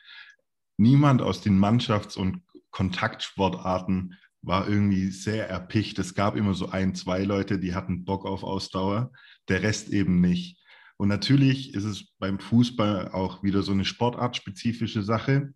niemand 0.78 1.22
aus 1.22 1.42
den 1.42 1.60
Mannschafts- 1.60 2.18
und 2.18 2.42
Kontaktsportarten 2.72 4.18
war 4.44 4.68
irgendwie 4.68 5.10
sehr 5.10 5.50
erpicht. 5.50 5.98
Es 6.00 6.14
gab 6.14 6.36
immer 6.36 6.54
so 6.54 6.70
ein, 6.70 6.94
zwei 6.96 7.24
Leute, 7.24 7.58
die 7.58 7.74
hatten 7.74 8.06
Bock 8.06 8.26
auf 8.26 8.44
Ausdauer, 8.44 9.12
der 9.48 9.64
Rest 9.64 9.90
eben 9.90 10.22
nicht. 10.22 10.60
Und 10.98 11.08
natürlich 11.08 11.74
ist 11.74 11.86
es 11.86 12.14
beim 12.20 12.40
Fußball 12.40 13.10
auch 13.12 13.42
wieder 13.42 13.64
so 13.64 13.72
eine 13.72 13.86
sportartspezifische 13.86 15.02
Sache. 15.02 15.54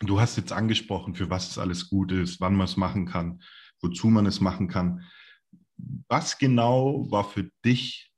Du 0.00 0.20
hast 0.20 0.36
jetzt 0.36 0.52
angesprochen, 0.52 1.14
für 1.14 1.30
was 1.30 1.50
es 1.50 1.58
alles 1.58 1.88
gut 1.88 2.12
ist, 2.12 2.40
wann 2.40 2.56
man 2.56 2.66
es 2.66 2.76
machen 2.76 3.06
kann, 3.06 3.40
wozu 3.80 4.08
man 4.08 4.26
es 4.26 4.40
machen 4.40 4.68
kann. 4.68 5.04
Was 6.08 6.36
genau 6.36 7.10
war 7.10 7.24
für 7.24 7.50
dich 7.64 8.12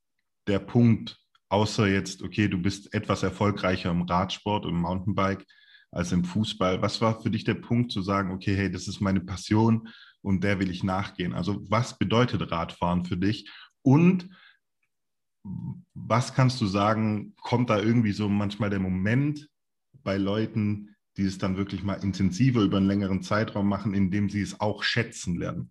der 0.47 0.59
Punkt, 0.59 1.19
außer 1.51 1.87
jetzt, 1.89 2.23
okay, 2.23 2.49
du 2.49 2.59
bist 2.59 2.93
etwas 2.95 3.23
erfolgreicher 3.23 3.91
im 3.91 4.03
Radsport 4.03 4.65
und 4.65 4.77
Mountainbike 4.77 5.47
als 5.91 6.13
im 6.13 6.25
Fußball? 6.25 6.83
Was 6.83 7.01
war 7.01 7.21
für 7.21 7.31
dich 7.31 7.45
der 7.45 7.55
Punkt 7.55 7.93
zu 7.93 8.03
sagen, 8.03 8.33
okay, 8.33 8.55
hey, 8.55 8.71
das 8.71 8.89
ist 8.89 9.01
meine 9.01 9.21
Passion 9.21 9.89
und 10.23 10.45
der 10.45 10.59
will 10.59 10.71
ich 10.71 10.83
nachgehen? 10.83 11.33
Also 11.33 11.63
was 11.71 11.99
bedeutet 11.99 12.51
Radfahren 12.51 13.05
für 13.05 13.17
dich? 13.17 13.51
Und 13.83 14.29
was 15.95 16.35
kannst 16.35 16.61
du 16.61 16.67
sagen, 16.67 17.35
kommt 17.37 17.71
da 17.71 17.79
irgendwie 17.79 18.13
so 18.13 18.29
manchmal 18.29 18.71
der 18.71 18.81
Moment 18.81 19.49
bei 20.03 20.17
Leuten, 20.17 20.97
die 21.17 21.25
es 21.25 21.39
dann 21.39 21.57
wirklich 21.57 21.83
mal 21.83 22.03
intensiver 22.03 22.63
über 22.63 22.77
einen 22.77 22.87
längeren 22.87 23.23
Zeitraum 23.23 23.69
machen, 23.69 23.95
indem 23.95 24.29
sie 24.29 24.43
es 24.43 24.61
auch 24.61 24.83
schätzen 24.83 25.37
lernen? 25.37 25.71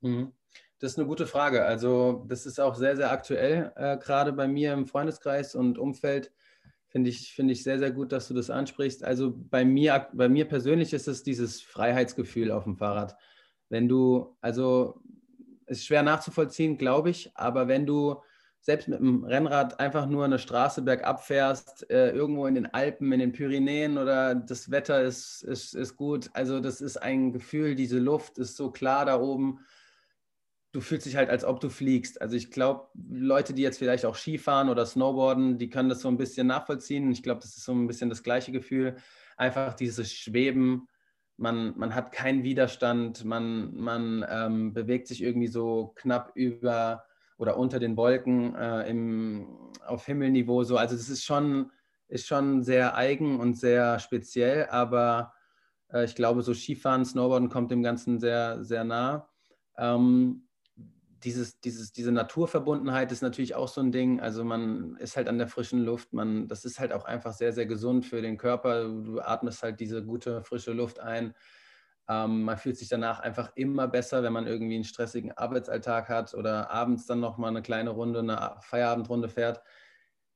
Mhm. 0.00 0.32
Das 0.78 0.92
ist 0.92 0.98
eine 0.98 1.08
gute 1.08 1.26
Frage. 1.26 1.64
Also 1.64 2.24
das 2.28 2.44
ist 2.44 2.60
auch 2.60 2.74
sehr, 2.74 2.96
sehr 2.96 3.10
aktuell, 3.10 3.72
äh, 3.76 3.96
gerade 3.96 4.32
bei 4.32 4.46
mir 4.46 4.72
im 4.74 4.86
Freundeskreis 4.86 5.54
und 5.54 5.78
Umfeld. 5.78 6.32
Finde 6.96 7.10
ich, 7.10 7.34
find 7.34 7.50
ich 7.50 7.62
sehr, 7.62 7.78
sehr 7.78 7.90
gut, 7.90 8.10
dass 8.10 8.26
du 8.26 8.32
das 8.32 8.48
ansprichst. 8.48 9.04
Also 9.04 9.34
bei 9.36 9.66
mir, 9.66 10.08
bei 10.14 10.30
mir 10.30 10.46
persönlich 10.46 10.94
ist 10.94 11.08
es 11.08 11.22
dieses 11.22 11.60
Freiheitsgefühl 11.60 12.50
auf 12.50 12.64
dem 12.64 12.78
Fahrrad. 12.78 13.14
Wenn 13.68 13.86
du, 13.86 14.34
also 14.40 15.02
ist 15.66 15.84
schwer 15.84 16.02
nachzuvollziehen, 16.02 16.78
glaube 16.78 17.10
ich, 17.10 17.30
aber 17.34 17.68
wenn 17.68 17.84
du 17.84 18.22
selbst 18.60 18.88
mit 18.88 18.98
dem 18.98 19.24
Rennrad 19.24 19.78
einfach 19.78 20.06
nur 20.06 20.24
eine 20.24 20.38
Straße 20.38 20.80
bergab 20.80 21.22
fährst, 21.22 21.84
äh, 21.90 22.12
irgendwo 22.12 22.46
in 22.46 22.54
den 22.54 22.72
Alpen, 22.72 23.12
in 23.12 23.20
den 23.20 23.32
Pyrenäen 23.32 23.98
oder 23.98 24.34
das 24.34 24.70
Wetter 24.70 25.02
ist, 25.02 25.42
ist, 25.42 25.74
ist 25.74 25.96
gut. 25.96 26.30
Also 26.32 26.60
das 26.60 26.80
ist 26.80 26.96
ein 26.96 27.30
Gefühl, 27.30 27.74
diese 27.74 27.98
Luft 27.98 28.38
ist 28.38 28.56
so 28.56 28.70
klar 28.70 29.04
da 29.04 29.20
oben 29.20 29.58
du 30.76 30.82
fühlst 30.82 31.06
dich 31.06 31.16
halt, 31.16 31.30
als 31.30 31.42
ob 31.42 31.60
du 31.60 31.70
fliegst. 31.70 32.20
Also 32.20 32.36
ich 32.36 32.50
glaube, 32.50 32.88
Leute, 33.08 33.54
die 33.54 33.62
jetzt 33.62 33.78
vielleicht 33.78 34.04
auch 34.04 34.14
Skifahren 34.14 34.68
oder 34.68 34.84
Snowboarden, 34.84 35.56
die 35.56 35.70
können 35.70 35.88
das 35.88 36.02
so 36.02 36.08
ein 36.08 36.18
bisschen 36.18 36.46
nachvollziehen. 36.48 37.10
Ich 37.10 37.22
glaube, 37.22 37.40
das 37.40 37.56
ist 37.56 37.64
so 37.64 37.72
ein 37.72 37.86
bisschen 37.86 38.10
das 38.10 38.22
gleiche 38.22 38.52
Gefühl. 38.52 38.96
Einfach 39.38 39.72
dieses 39.72 40.12
Schweben. 40.12 40.86
Man, 41.38 41.72
man 41.78 41.94
hat 41.94 42.12
keinen 42.12 42.42
Widerstand, 42.42 43.24
man, 43.24 43.74
man 43.74 44.26
ähm, 44.28 44.74
bewegt 44.74 45.08
sich 45.08 45.22
irgendwie 45.22 45.46
so 45.46 45.94
knapp 45.96 46.32
über 46.34 47.04
oder 47.38 47.56
unter 47.56 47.78
den 47.78 47.96
Wolken 47.96 48.54
äh, 48.54 48.86
im, 48.90 49.48
auf 49.86 50.04
Himmelniveau. 50.04 50.62
So. 50.64 50.76
Also 50.76 50.94
das 50.94 51.08
ist 51.08 51.24
schon, 51.24 51.70
ist 52.08 52.26
schon 52.26 52.64
sehr 52.64 52.96
eigen 52.96 53.40
und 53.40 53.56
sehr 53.56 53.98
speziell, 53.98 54.66
aber 54.66 55.32
äh, 55.90 56.04
ich 56.04 56.14
glaube, 56.14 56.42
so 56.42 56.52
Skifahren, 56.52 57.06
Snowboarden 57.06 57.48
kommt 57.48 57.70
dem 57.70 57.82
Ganzen 57.82 58.18
sehr, 58.20 58.62
sehr 58.62 58.84
nah. 58.84 59.30
Ähm, 59.78 60.45
dieses, 61.24 61.60
dieses, 61.60 61.92
diese 61.92 62.12
Naturverbundenheit 62.12 63.12
ist 63.12 63.22
natürlich 63.22 63.54
auch 63.54 63.68
so 63.68 63.80
ein 63.80 63.92
Ding. 63.92 64.20
Also 64.20 64.44
man 64.44 64.96
ist 64.96 65.16
halt 65.16 65.28
an 65.28 65.38
der 65.38 65.48
frischen 65.48 65.84
Luft, 65.84 66.12
man, 66.12 66.48
das 66.48 66.64
ist 66.64 66.78
halt 66.80 66.92
auch 66.92 67.04
einfach 67.04 67.32
sehr, 67.32 67.52
sehr 67.52 67.66
gesund 67.66 68.06
für 68.06 68.22
den 68.22 68.36
Körper. 68.36 68.84
Du 68.84 69.20
atmest 69.20 69.62
halt 69.62 69.80
diese 69.80 70.04
gute, 70.04 70.42
frische 70.42 70.72
Luft 70.72 71.00
ein. 71.00 71.34
Ähm, 72.08 72.42
man 72.42 72.56
fühlt 72.56 72.76
sich 72.76 72.88
danach 72.88 73.20
einfach 73.20 73.52
immer 73.56 73.88
besser, 73.88 74.22
wenn 74.22 74.32
man 74.32 74.46
irgendwie 74.46 74.76
einen 74.76 74.84
stressigen 74.84 75.32
Arbeitsalltag 75.32 76.08
hat 76.08 76.34
oder 76.34 76.70
abends 76.70 77.06
dann 77.06 77.20
nochmal 77.20 77.50
eine 77.50 77.62
kleine 77.62 77.90
Runde, 77.90 78.20
eine 78.20 78.56
Feierabendrunde 78.60 79.28
fährt, 79.28 79.62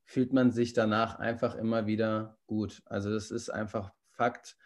fühlt 0.04 0.32
man 0.32 0.50
sich 0.50 0.72
danach 0.72 1.18
einfach 1.18 1.54
immer 1.54 1.86
wieder 1.86 2.38
gut. 2.46 2.82
Also 2.86 3.10
das 3.10 3.30
ist 3.30 3.50
einfach 3.50 3.92
Fakt. 4.10 4.56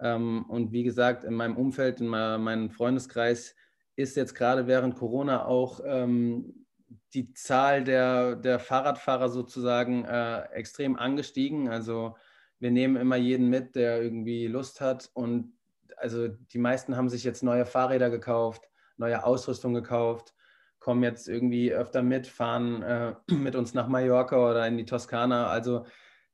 Ähm, 0.00 0.44
und 0.48 0.72
wie 0.72 0.82
gesagt, 0.82 1.24
in 1.24 1.34
meinem 1.34 1.56
Umfeld, 1.56 2.00
in 2.00 2.08
meinem 2.08 2.70
Freundeskreis, 2.70 3.54
ist 3.96 4.16
jetzt 4.16 4.34
gerade 4.34 4.66
während 4.66 4.94
Corona 4.96 5.46
auch 5.46 5.80
ähm, 5.84 6.66
die 7.14 7.32
Zahl 7.32 7.82
der, 7.82 8.36
der 8.36 8.58
Fahrradfahrer 8.58 9.28
sozusagen 9.28 10.04
äh, 10.04 10.42
extrem 10.52 10.96
angestiegen. 10.96 11.68
Also 11.68 12.14
wir 12.58 12.70
nehmen 12.70 12.96
immer 12.96 13.16
jeden 13.16 13.48
mit, 13.48 13.74
der 13.74 14.02
irgendwie 14.02 14.46
Lust 14.46 14.80
hat. 14.80 15.10
Und 15.14 15.54
also 15.96 16.28
die 16.28 16.58
meisten 16.58 16.96
haben 16.96 17.08
sich 17.08 17.24
jetzt 17.24 17.42
neue 17.42 17.66
Fahrräder 17.66 18.10
gekauft, 18.10 18.68
neue 18.98 19.24
Ausrüstung 19.24 19.72
gekauft, 19.74 20.34
kommen 20.78 21.02
jetzt 21.02 21.26
irgendwie 21.28 21.72
öfter 21.72 22.02
mit, 22.02 22.26
fahren 22.26 22.82
äh, 22.82 23.14
mit 23.32 23.56
uns 23.56 23.74
nach 23.74 23.88
Mallorca 23.88 24.50
oder 24.50 24.66
in 24.66 24.76
die 24.76 24.84
Toskana. 24.84 25.48
Also 25.48 25.86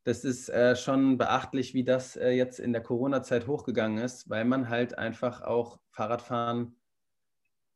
das 0.04 0.24
ist 0.24 0.48
äh, 0.48 0.74
schon 0.74 1.16
beachtlich, 1.16 1.74
wie 1.74 1.84
das 1.84 2.16
äh, 2.16 2.30
jetzt 2.30 2.58
in 2.58 2.72
der 2.72 2.82
Corona-Zeit 2.82 3.46
hochgegangen 3.46 3.98
ist, 3.98 4.28
weil 4.28 4.44
man 4.44 4.68
halt 4.68 4.98
einfach 4.98 5.42
auch 5.42 5.78
Fahrradfahren 5.90 6.76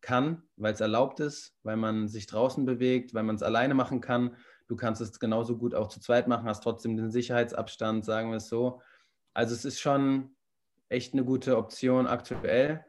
kann, 0.06 0.44
weil 0.56 0.72
es 0.72 0.80
erlaubt 0.80 1.18
ist, 1.18 1.58
weil 1.64 1.76
man 1.76 2.06
sich 2.06 2.28
draußen 2.28 2.64
bewegt, 2.64 3.12
weil 3.12 3.24
man 3.24 3.34
es 3.34 3.42
alleine 3.42 3.74
machen 3.74 4.00
kann. 4.00 4.36
Du 4.68 4.76
kannst 4.76 5.00
es 5.00 5.18
genauso 5.18 5.58
gut 5.58 5.74
auch 5.74 5.88
zu 5.88 5.98
zweit 5.98 6.28
machen, 6.28 6.48
hast 6.48 6.62
trotzdem 6.62 6.96
den 6.96 7.10
Sicherheitsabstand, 7.10 8.04
sagen 8.04 8.30
wir 8.30 8.36
es 8.36 8.48
so. 8.48 8.80
Also 9.34 9.52
es 9.52 9.64
ist 9.64 9.80
schon 9.80 10.36
echt 10.88 11.12
eine 11.12 11.24
gute 11.24 11.56
Option 11.56 12.06
aktuell. 12.06 12.84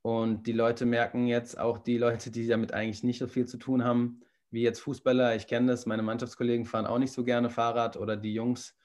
Und 0.00 0.46
die 0.46 0.52
Leute 0.52 0.86
merken 0.86 1.26
jetzt, 1.26 1.58
auch 1.58 1.76
die 1.76 1.98
Leute, 1.98 2.30
die 2.30 2.48
damit 2.48 2.72
eigentlich 2.72 3.04
nicht 3.04 3.18
so 3.18 3.28
viel 3.28 3.46
zu 3.46 3.58
tun 3.58 3.84
haben, 3.84 4.20
wie 4.50 4.62
jetzt 4.62 4.80
Fußballer, 4.80 5.36
ich 5.36 5.46
kenne 5.46 5.72
das, 5.72 5.84
meine 5.84 6.02
Mannschaftskollegen 6.02 6.64
fahren 6.64 6.86
auch 6.86 6.98
nicht 6.98 7.12
so 7.12 7.22
gerne 7.22 7.50
Fahrrad 7.50 7.98
oder 7.98 8.16
die 8.16 8.32
Jungs 8.32 8.76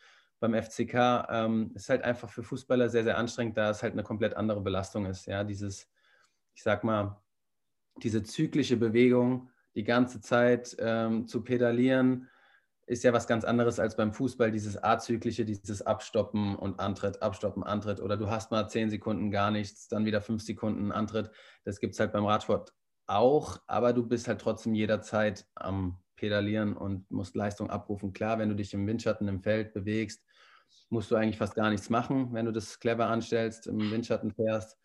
beim 0.41 0.53
FCK. 0.53 1.27
Ähm, 1.29 1.71
ist 1.73 1.89
halt 1.89 2.03
einfach 2.03 2.29
für 2.29 2.43
Fußballer 2.43 2.89
sehr, 2.89 3.05
sehr 3.05 3.17
anstrengend, 3.17 3.57
da 3.57 3.69
es 3.69 3.81
halt 3.81 3.93
eine 3.93 4.03
komplett 4.03 4.35
andere 4.35 4.59
Belastung 4.59 5.05
ist. 5.05 5.25
Ja, 5.25 5.45
dieses, 5.45 5.89
ich 6.53 6.63
sag 6.63 6.83
mal, 6.83 7.21
diese 8.03 8.23
zyklische 8.23 8.77
Bewegung 8.77 9.49
die 9.75 9.83
ganze 9.83 10.21
Zeit 10.21 10.75
ähm, 10.79 11.27
zu 11.27 11.43
pedalieren, 11.43 12.29
ist 12.87 13.03
ja 13.03 13.11
was 13.11 13.27
ganz 13.27 13.43
anderes 13.43 13.79
als 13.79 13.97
beim 13.97 14.13
Fußball, 14.13 14.49
dieses 14.49 14.81
azyklische, 14.81 15.43
dieses 15.43 15.81
Abstoppen 15.81 16.55
und 16.55 16.79
Antritt, 16.79 17.21
Abstoppen, 17.21 17.63
Antritt. 17.63 17.99
Oder 17.99 18.15
du 18.15 18.29
hast 18.29 18.49
mal 18.49 18.69
zehn 18.69 18.89
Sekunden 18.89 19.29
gar 19.29 19.51
nichts, 19.51 19.89
dann 19.89 20.05
wieder 20.05 20.21
fünf 20.21 20.41
Sekunden 20.41 20.91
Antritt. 20.91 21.29
Das 21.65 21.79
gibt 21.79 21.93
es 21.93 21.99
halt 21.99 22.13
beim 22.13 22.25
Radsport 22.25 22.73
auch, 23.05 23.59
aber 23.67 23.93
du 23.93 24.07
bist 24.07 24.27
halt 24.27 24.39
trotzdem 24.39 24.73
jederzeit 24.73 25.45
am 25.55 25.99
Pedalieren 26.15 26.75
und 26.75 27.09
musst 27.11 27.35
Leistung 27.35 27.69
abrufen. 27.69 28.13
Klar, 28.13 28.39
wenn 28.39 28.49
du 28.49 28.55
dich 28.55 28.73
im 28.73 28.87
Windschatten 28.87 29.27
im 29.27 29.41
Feld 29.41 29.73
bewegst, 29.73 30.23
musst 30.89 31.11
du 31.11 31.15
eigentlich 31.15 31.37
fast 31.37 31.55
gar 31.55 31.69
nichts 31.69 31.89
machen, 31.89 32.33
wenn 32.33 32.45
du 32.45 32.51
das 32.51 32.79
clever 32.79 33.07
anstellst, 33.07 33.67
im 33.67 33.91
Windschatten 33.91 34.31
fährst. 34.31 34.77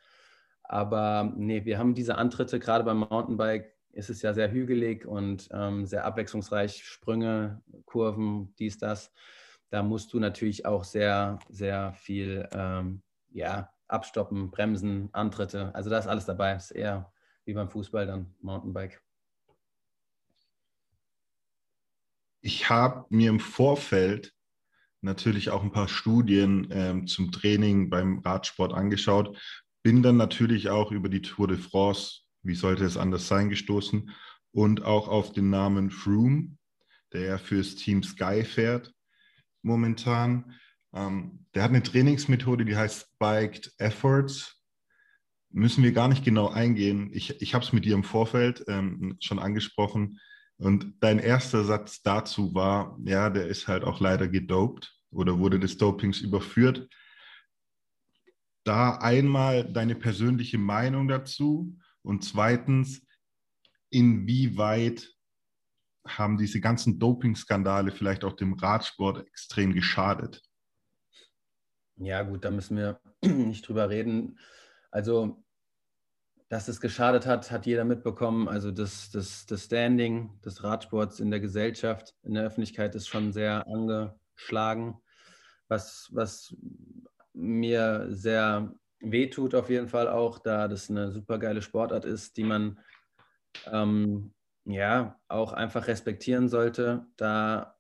Aber 0.73 1.31
nee, 1.37 1.67
wir 1.67 1.79
haben 1.79 1.93
diese 1.95 2.17
Antritte, 2.17 2.59
gerade 2.59 2.83
beim 2.83 3.01
Mountainbike 3.01 3.77
ist 3.93 4.09
es 4.09 4.23
ja 4.23 4.33
sehr 4.33 4.51
hügelig 4.51 5.05
und 5.05 5.51
ähm, 5.53 5.85
sehr 5.85 6.07
abwechslungsreich, 6.07 6.83
Sprünge, 6.83 7.61
Kurven, 7.85 8.55
dies, 8.59 8.79
das. 8.79 9.13
Da 9.69 9.83
musst 9.83 10.15
du 10.15 10.19
natürlich 10.19 10.65
auch 10.65 10.85
sehr, 10.85 11.39
sehr 11.51 11.93
viel 11.93 12.49
ähm, 12.53 13.03
ja, 13.33 13.69
abstoppen, 13.87 14.51
bremsen, 14.51 15.11
Antritte. 15.13 15.75
Also 15.75 15.91
da 15.91 15.99
ist 15.99 16.07
alles 16.07 16.25
dabei. 16.25 16.55
Das 16.55 16.71
ist 16.71 16.77
eher 16.77 17.13
wie 17.45 17.53
beim 17.53 17.69
Fußball 17.69 18.07
dann, 18.07 18.35
Mountainbike. 18.41 19.03
Ich 22.41 22.71
habe 22.71 23.05
mir 23.11 23.29
im 23.29 23.41
Vorfeld 23.41 24.33
natürlich 25.03 25.51
auch 25.51 25.63
ein 25.63 25.73
paar 25.73 25.89
Studien 25.89 26.69
ähm, 26.71 27.07
zum 27.07 27.31
Training 27.31 27.91
beim 27.91 28.21
Radsport 28.21 28.73
angeschaut 28.73 29.37
bin 29.83 30.03
dann 30.03 30.17
natürlich 30.17 30.71
auch 30.71 30.93
über 30.93 31.09
die 31.09 31.23
Tour 31.23 31.49
de 31.49 31.59
France, 31.59 32.21
wie 32.43 32.55
sollte 32.55 32.85
es 32.85 32.97
anders 32.97 33.29
sein, 33.29 33.49
gestoßen 33.49 34.11
und 34.53 34.85
auch 34.85 35.09
auf 35.09 35.33
den 35.33 35.51
Namen 35.51 35.91
Froome, 35.91 36.57
der 37.13 37.23
ja 37.23 37.39
fürs 37.39 37.75
Team 37.75 38.03
Sky 38.03 38.45
fährt 38.45 38.93
momentan. 39.63 40.55
Ähm, 40.93 41.47
der 41.55 41.63
hat 41.63 41.71
eine 41.71 41.83
Trainingsmethode, 41.83 42.65
die 42.65 42.77
heißt 42.77 43.09
Spiked 43.15 43.73
Efforts. 43.79 44.61
Müssen 45.51 45.85
wir 45.85 45.93
gar 45.93 46.09
nicht 46.09 46.25
genau 46.25 46.49
eingehen. 46.49 47.11
Ich, 47.13 47.41
ich 47.41 47.55
habe 47.55 47.65
es 47.65 47.73
mit 47.73 47.85
dir 47.85 47.95
im 47.95 48.05
Vorfeld 48.05 48.65
ähm, 48.69 49.17
schon 49.21 49.39
angesprochen. 49.39 50.19
Und 50.57 50.95
dein 51.01 51.19
erster 51.19 51.65
Satz 51.65 52.03
dazu 52.03 52.55
war, 52.55 52.99
ja, 53.05 53.31
der 53.31 53.47
ist 53.49 53.69
halt 53.69 53.85
auch 53.85 54.01
leider 54.01 54.29
gedopt 54.29 54.95
oder 55.11 55.39
wurde 55.39 55.59
des 55.59 55.77
Dopings 55.77 56.21
überführt 56.21 56.89
da 58.65 58.97
einmal 58.97 59.71
deine 59.73 59.95
persönliche 59.95 60.59
Meinung 60.59 61.09
dazu 61.09 61.77
und 62.03 62.25
zweitens, 62.25 63.03
inwieweit 63.91 65.09
haben 66.07 66.37
diese 66.37 66.61
ganzen 66.61 66.99
Doping-Skandale 66.99 67.93
vielleicht 67.93 68.25
auch 68.25 68.35
dem 68.35 68.55
Radsport 68.55 69.27
extrem 69.27 69.73
geschadet? 69.73 70.43
Ja, 71.97 72.23
gut, 72.23 72.45
da 72.45 72.51
müssen 72.51 72.77
wir 72.77 73.01
nicht 73.25 73.69
drüber 73.69 73.89
reden. 73.89 74.39
Also, 74.91 75.45
dass 76.49 76.69
es 76.69 76.81
geschadet 76.81 77.27
hat, 77.27 77.51
hat 77.51 77.67
jeder 77.67 77.85
mitbekommen. 77.85 78.49
Also, 78.49 78.73
das, 78.73 79.11
das, 79.11 79.47
das 79.47 79.65
Standing 79.65 80.41
des 80.45 80.65
Radsports 80.65 81.21
in 81.21 81.31
der 81.31 81.41
Gesellschaft, 81.41 82.15
in 82.23 82.35
der 82.35 82.45
Öffentlichkeit 82.45 82.95
ist 82.95 83.09
schon 83.09 83.33
sehr 83.33 83.67
angeschlagen, 83.69 84.97
was, 85.69 86.09
was 86.13 86.57
mir 87.35 88.07
sehr 88.11 88.73
wehtut 89.01 89.55
auf 89.55 89.71
jeden 89.71 89.89
Fall 89.89 90.09
auch, 90.09 90.39
da 90.39 90.69
das 90.69 90.91
eine 90.91 91.11
super 91.11 91.39
geile 91.39 91.63
Sportart 91.63 92.05
ist, 92.05 92.37
die 92.37 92.45
man 92.45 92.79
ähm, 93.71 94.33
ja 94.65 95.19
auch 95.29 95.53
einfach 95.53 95.89
respektieren 95.89 96.49
sollte, 96.49 97.07
da 97.17 97.77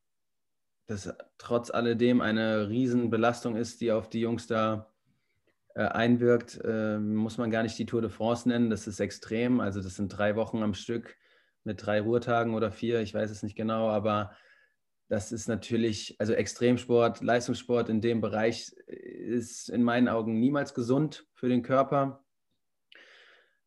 das 0.86 1.14
trotz 1.38 1.70
alledem 1.70 2.20
eine 2.20 2.68
Riesenbelastung 2.68 3.56
ist, 3.56 3.80
die 3.80 3.92
auf 3.92 4.08
die 4.10 4.20
Jungs 4.20 4.46
da 4.46 4.92
äh, 5.74 5.84
einwirkt, 5.84 6.60
äh, 6.64 6.98
muss 6.98 7.38
man 7.38 7.50
gar 7.50 7.62
nicht 7.62 7.78
die 7.78 7.86
Tour 7.86 8.02
de 8.02 8.10
France 8.10 8.48
nennen. 8.48 8.68
Das 8.68 8.86
ist 8.86 9.00
extrem. 9.00 9.60
Also 9.60 9.80
das 9.80 9.96
sind 9.96 10.08
drei 10.08 10.36
Wochen 10.36 10.62
am 10.62 10.74
Stück 10.74 11.16
mit 11.64 11.86
drei 11.86 12.00
Ruhetagen 12.00 12.54
oder 12.54 12.72
vier, 12.72 13.00
ich 13.00 13.14
weiß 13.14 13.30
es 13.30 13.42
nicht 13.42 13.56
genau, 13.56 13.88
aber 13.88 14.32
das 15.12 15.30
ist 15.30 15.46
natürlich, 15.46 16.16
also 16.18 16.32
Extremsport, 16.32 17.20
Leistungssport 17.20 17.90
in 17.90 18.00
dem 18.00 18.22
Bereich 18.22 18.70
ist 18.86 19.68
in 19.68 19.82
meinen 19.82 20.08
Augen 20.08 20.40
niemals 20.40 20.72
gesund 20.72 21.26
für 21.34 21.50
den 21.50 21.62
Körper. 21.62 22.24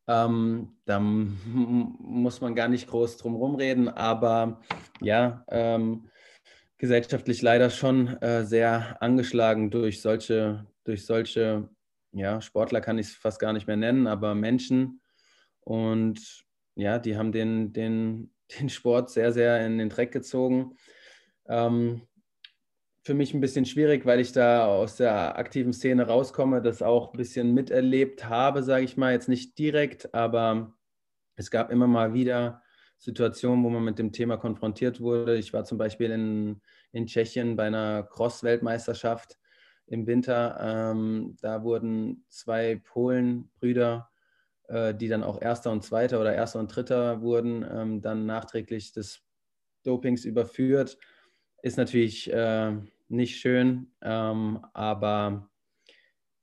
Ähm, 0.08 0.76
da 0.86 0.98
muss 0.98 2.40
man 2.40 2.56
gar 2.56 2.66
nicht 2.66 2.88
groß 2.88 3.18
drum 3.18 3.36
rumreden, 3.36 3.88
aber 3.88 4.60
ja, 5.00 5.44
ähm, 5.46 6.10
gesellschaftlich 6.78 7.42
leider 7.42 7.70
schon 7.70 8.08
äh, 8.22 8.44
sehr 8.44 9.00
angeschlagen 9.00 9.70
durch 9.70 10.02
solche, 10.02 10.66
durch 10.82 11.06
solche, 11.06 11.68
ja, 12.10 12.40
Sportler 12.40 12.80
kann 12.80 12.98
ich 12.98 13.06
es 13.06 13.14
fast 13.14 13.38
gar 13.38 13.52
nicht 13.52 13.68
mehr 13.68 13.76
nennen, 13.76 14.08
aber 14.08 14.34
Menschen. 14.34 15.00
Und 15.60 16.44
ja, 16.74 16.98
die 16.98 17.16
haben 17.16 17.30
den, 17.30 17.72
den, 17.72 18.34
den 18.58 18.68
Sport 18.68 19.10
sehr, 19.10 19.32
sehr 19.32 19.64
in 19.64 19.78
den 19.78 19.90
Dreck 19.90 20.10
gezogen. 20.10 20.76
Ähm, 21.48 22.02
für 23.06 23.14
mich 23.14 23.32
ein 23.32 23.40
bisschen 23.40 23.66
schwierig, 23.66 24.04
weil 24.04 24.18
ich 24.18 24.32
da 24.32 24.66
aus 24.66 24.96
der 24.96 25.38
aktiven 25.38 25.72
Szene 25.72 26.08
rauskomme, 26.08 26.60
das 26.60 26.82
auch 26.82 27.12
ein 27.12 27.16
bisschen 27.16 27.54
miterlebt 27.54 28.28
habe, 28.28 28.64
sage 28.64 28.84
ich 28.84 28.96
mal, 28.96 29.12
jetzt 29.12 29.28
nicht 29.28 29.56
direkt, 29.58 30.12
aber 30.12 30.74
es 31.36 31.52
gab 31.52 31.70
immer 31.70 31.86
mal 31.86 32.14
wieder 32.14 32.62
Situationen, 32.98 33.62
wo 33.62 33.70
man 33.70 33.84
mit 33.84 34.00
dem 34.00 34.10
Thema 34.10 34.38
konfrontiert 34.38 35.00
wurde. 35.00 35.36
Ich 35.36 35.52
war 35.52 35.64
zum 35.64 35.78
Beispiel 35.78 36.10
in, 36.10 36.60
in 36.90 37.06
Tschechien 37.06 37.54
bei 37.54 37.68
einer 37.68 38.02
Cross-Weltmeisterschaft 38.02 39.38
im 39.86 40.08
Winter. 40.08 40.58
Ähm, 40.60 41.36
da 41.40 41.62
wurden 41.62 42.24
zwei 42.28 42.82
Polen-Brüder, 42.82 44.10
äh, 44.66 44.94
die 44.94 45.06
dann 45.06 45.22
auch 45.22 45.40
Erster 45.40 45.70
und 45.70 45.84
Zweiter 45.84 46.20
oder 46.20 46.34
Erster 46.34 46.58
und 46.58 46.74
Dritter 46.74 47.20
wurden, 47.20 47.64
ähm, 47.70 48.00
dann 48.02 48.26
nachträglich 48.26 48.92
des 48.92 49.22
Dopings 49.84 50.24
überführt 50.24 50.98
ist 51.62 51.76
natürlich 51.76 52.32
äh, 52.32 52.72
nicht 53.08 53.36
schön, 53.36 53.92
ähm, 54.02 54.64
aber 54.72 55.50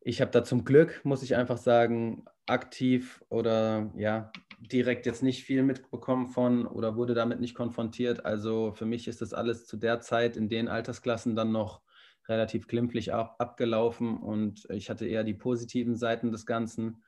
ich 0.01 0.21
habe 0.21 0.31
da 0.31 0.43
zum 0.43 0.65
Glück, 0.65 1.01
muss 1.03 1.23
ich 1.23 1.35
einfach 1.35 1.57
sagen, 1.57 2.25
aktiv 2.45 3.23
oder 3.29 3.91
ja, 3.95 4.31
direkt 4.59 5.05
jetzt 5.05 5.23
nicht 5.23 5.43
viel 5.43 5.63
mitbekommen 5.63 6.27
von 6.27 6.65
oder 6.65 6.95
wurde 6.95 7.13
damit 7.13 7.39
nicht 7.39 7.55
konfrontiert. 7.55 8.25
Also 8.25 8.73
für 8.73 8.85
mich 8.85 9.07
ist 9.07 9.21
das 9.21 9.33
alles 9.33 9.65
zu 9.65 9.77
der 9.77 9.99
Zeit 10.01 10.37
in 10.37 10.49
den 10.49 10.67
Altersklassen 10.67 11.35
dann 11.35 11.51
noch 11.51 11.81
relativ 12.27 12.67
glimpflich 12.67 13.13
ab, 13.13 13.35
abgelaufen 13.39 14.17
und 14.17 14.65
ich 14.69 14.89
hatte 14.89 15.05
eher 15.05 15.23
die 15.23 15.33
positiven 15.33 15.95
Seiten 15.95 16.31
des 16.31 16.45
Ganzen 16.45 17.03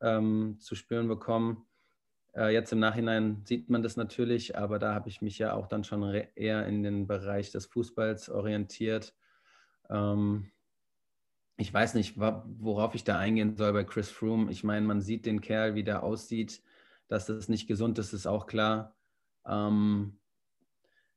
ähm, 0.00 0.56
zu 0.60 0.74
spüren 0.74 1.08
bekommen. 1.08 1.66
Äh, 2.34 2.52
jetzt 2.52 2.72
im 2.72 2.78
Nachhinein 2.78 3.42
sieht 3.44 3.70
man 3.70 3.82
das 3.82 3.96
natürlich, 3.96 4.56
aber 4.56 4.78
da 4.78 4.94
habe 4.94 5.08
ich 5.08 5.22
mich 5.22 5.38
ja 5.38 5.54
auch 5.54 5.66
dann 5.66 5.84
schon 5.84 6.14
eher 6.34 6.66
in 6.66 6.82
den 6.82 7.06
Bereich 7.06 7.50
des 7.50 7.66
Fußballs 7.66 8.30
orientiert. 8.30 9.14
Ähm, 9.88 10.50
ich 11.56 11.72
weiß 11.72 11.94
nicht, 11.94 12.16
worauf 12.16 12.94
ich 12.94 13.04
da 13.04 13.18
eingehen 13.18 13.56
soll 13.56 13.72
bei 13.72 13.84
Chris 13.84 14.10
Froome. 14.10 14.50
Ich 14.50 14.64
meine, 14.64 14.86
man 14.86 15.02
sieht 15.02 15.26
den 15.26 15.42
Kerl, 15.42 15.74
wie 15.74 15.84
der 15.84 16.02
aussieht. 16.02 16.62
Dass 17.08 17.26
das 17.26 17.48
nicht 17.48 17.66
gesund 17.66 17.98
ist, 17.98 18.12
ist 18.12 18.26
auch 18.26 18.46
klar. 18.46 18.96
Ähm, 19.46 20.16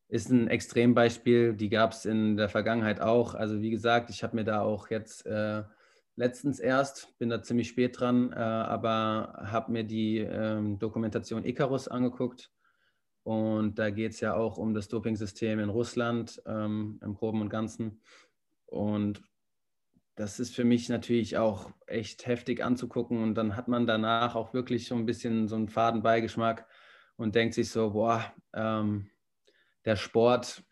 ist 0.09 0.29
ein 0.29 0.47
Extrembeispiel, 0.47 1.53
die 1.53 1.69
gab 1.69 1.93
es 1.93 2.05
in 2.05 2.35
der 2.35 2.49
Vergangenheit 2.49 2.99
auch. 2.99 3.35
Also 3.35 3.61
wie 3.61 3.71
gesagt, 3.71 4.09
ich 4.09 4.21
habe 4.21 4.35
mir 4.35 4.43
da 4.43 4.61
auch 4.61 4.89
jetzt 4.89 5.25
äh, 5.25 5.63
letztens 6.15 6.59
erst, 6.59 7.17
bin 7.17 7.29
da 7.29 7.41
ziemlich 7.41 7.69
spät 7.69 7.99
dran, 7.99 8.31
äh, 8.31 8.35
aber 8.35 9.45
habe 9.45 9.71
mir 9.71 9.83
die 9.83 10.19
ähm, 10.19 10.79
Dokumentation 10.79 11.45
Icarus 11.45 11.87
angeguckt. 11.87 12.51
Und 13.23 13.79
da 13.79 13.89
geht 13.89 14.11
es 14.11 14.19
ja 14.19 14.35
auch 14.35 14.57
um 14.57 14.73
das 14.73 14.89
Dopingsystem 14.89 15.59
in 15.59 15.69
Russland 15.69 16.41
ähm, 16.45 16.99
im 17.01 17.15
Groben 17.15 17.41
und 17.41 17.49
Ganzen. 17.49 18.01
Und 18.65 19.23
das 20.15 20.39
ist 20.39 20.53
für 20.53 20.65
mich 20.65 20.89
natürlich 20.89 21.37
auch 21.37 21.71
echt 21.87 22.27
heftig 22.27 22.63
anzugucken. 22.63 23.23
Und 23.23 23.35
dann 23.35 23.55
hat 23.55 23.67
man 23.67 23.87
danach 23.87 24.35
auch 24.35 24.53
wirklich 24.53 24.87
so 24.87 24.95
ein 24.95 25.05
bisschen 25.05 25.47
so 25.47 25.55
einen 25.55 25.69
Fadenbeigeschmack 25.69 26.67
und 27.15 27.35
denkt 27.35 27.55
sich 27.55 27.69
so, 27.69 27.91
boah, 27.91 28.33
ähm, 28.53 29.09
der 29.85 29.95
Sport 29.95 30.63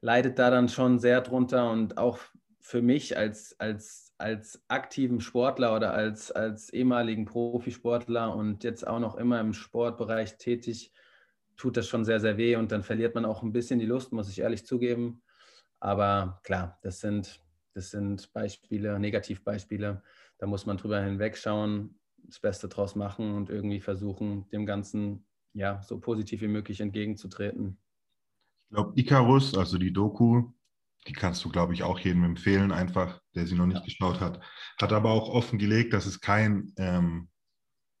leidet 0.00 0.38
da 0.38 0.50
dann 0.50 0.68
schon 0.68 0.98
sehr 0.98 1.22
drunter. 1.22 1.70
Und 1.70 1.96
auch 1.96 2.18
für 2.60 2.82
mich 2.82 3.16
als, 3.16 3.58
als 3.58 4.07
als 4.18 4.62
aktiven 4.68 5.20
Sportler 5.20 5.74
oder 5.74 5.94
als, 5.94 6.32
als 6.32 6.70
ehemaligen 6.70 7.24
Profisportler 7.24 8.34
und 8.34 8.64
jetzt 8.64 8.86
auch 8.86 8.98
noch 8.98 9.16
immer 9.16 9.40
im 9.40 9.52
Sportbereich 9.52 10.36
tätig, 10.38 10.92
tut 11.56 11.76
das 11.76 11.88
schon 11.88 12.04
sehr, 12.04 12.20
sehr 12.20 12.36
weh 12.36 12.56
und 12.56 12.72
dann 12.72 12.82
verliert 12.82 13.14
man 13.14 13.24
auch 13.24 13.42
ein 13.42 13.52
bisschen 13.52 13.78
die 13.78 13.86
Lust, 13.86 14.12
muss 14.12 14.28
ich 14.28 14.40
ehrlich 14.40 14.66
zugeben. 14.66 15.22
Aber 15.80 16.40
klar, 16.42 16.78
das 16.82 17.00
sind, 17.00 17.40
das 17.74 17.90
sind 17.90 18.32
Beispiele, 18.32 18.98
Negativbeispiele. 18.98 20.02
Da 20.38 20.46
muss 20.46 20.66
man 20.66 20.76
drüber 20.76 21.00
hinwegschauen, 21.00 21.98
das 22.16 22.40
Beste 22.40 22.68
draus 22.68 22.96
machen 22.96 23.34
und 23.34 23.50
irgendwie 23.50 23.80
versuchen, 23.80 24.48
dem 24.50 24.66
Ganzen 24.66 25.24
ja 25.52 25.80
so 25.82 25.98
positiv 25.98 26.42
wie 26.42 26.48
möglich 26.48 26.80
entgegenzutreten. 26.80 27.78
Ich 28.64 28.74
glaube, 28.74 28.92
Icarus, 28.96 29.56
also 29.56 29.78
die 29.78 29.92
Doku, 29.92 30.50
die 31.08 31.14
kannst 31.14 31.44
du, 31.44 31.48
glaube 31.48 31.74
ich, 31.74 31.82
auch 31.82 31.98
jedem 31.98 32.24
empfehlen, 32.24 32.70
einfach, 32.70 33.20
der 33.34 33.46
sie 33.46 33.54
noch 33.54 33.66
nicht 33.66 33.78
ja. 33.78 33.84
geschaut 33.84 34.20
hat. 34.20 34.40
Hat 34.80 34.92
aber 34.92 35.10
auch 35.10 35.30
offengelegt, 35.30 35.92
dass 35.92 36.06
es 36.06 36.20
kein 36.20 36.72
ähm, 36.76 37.28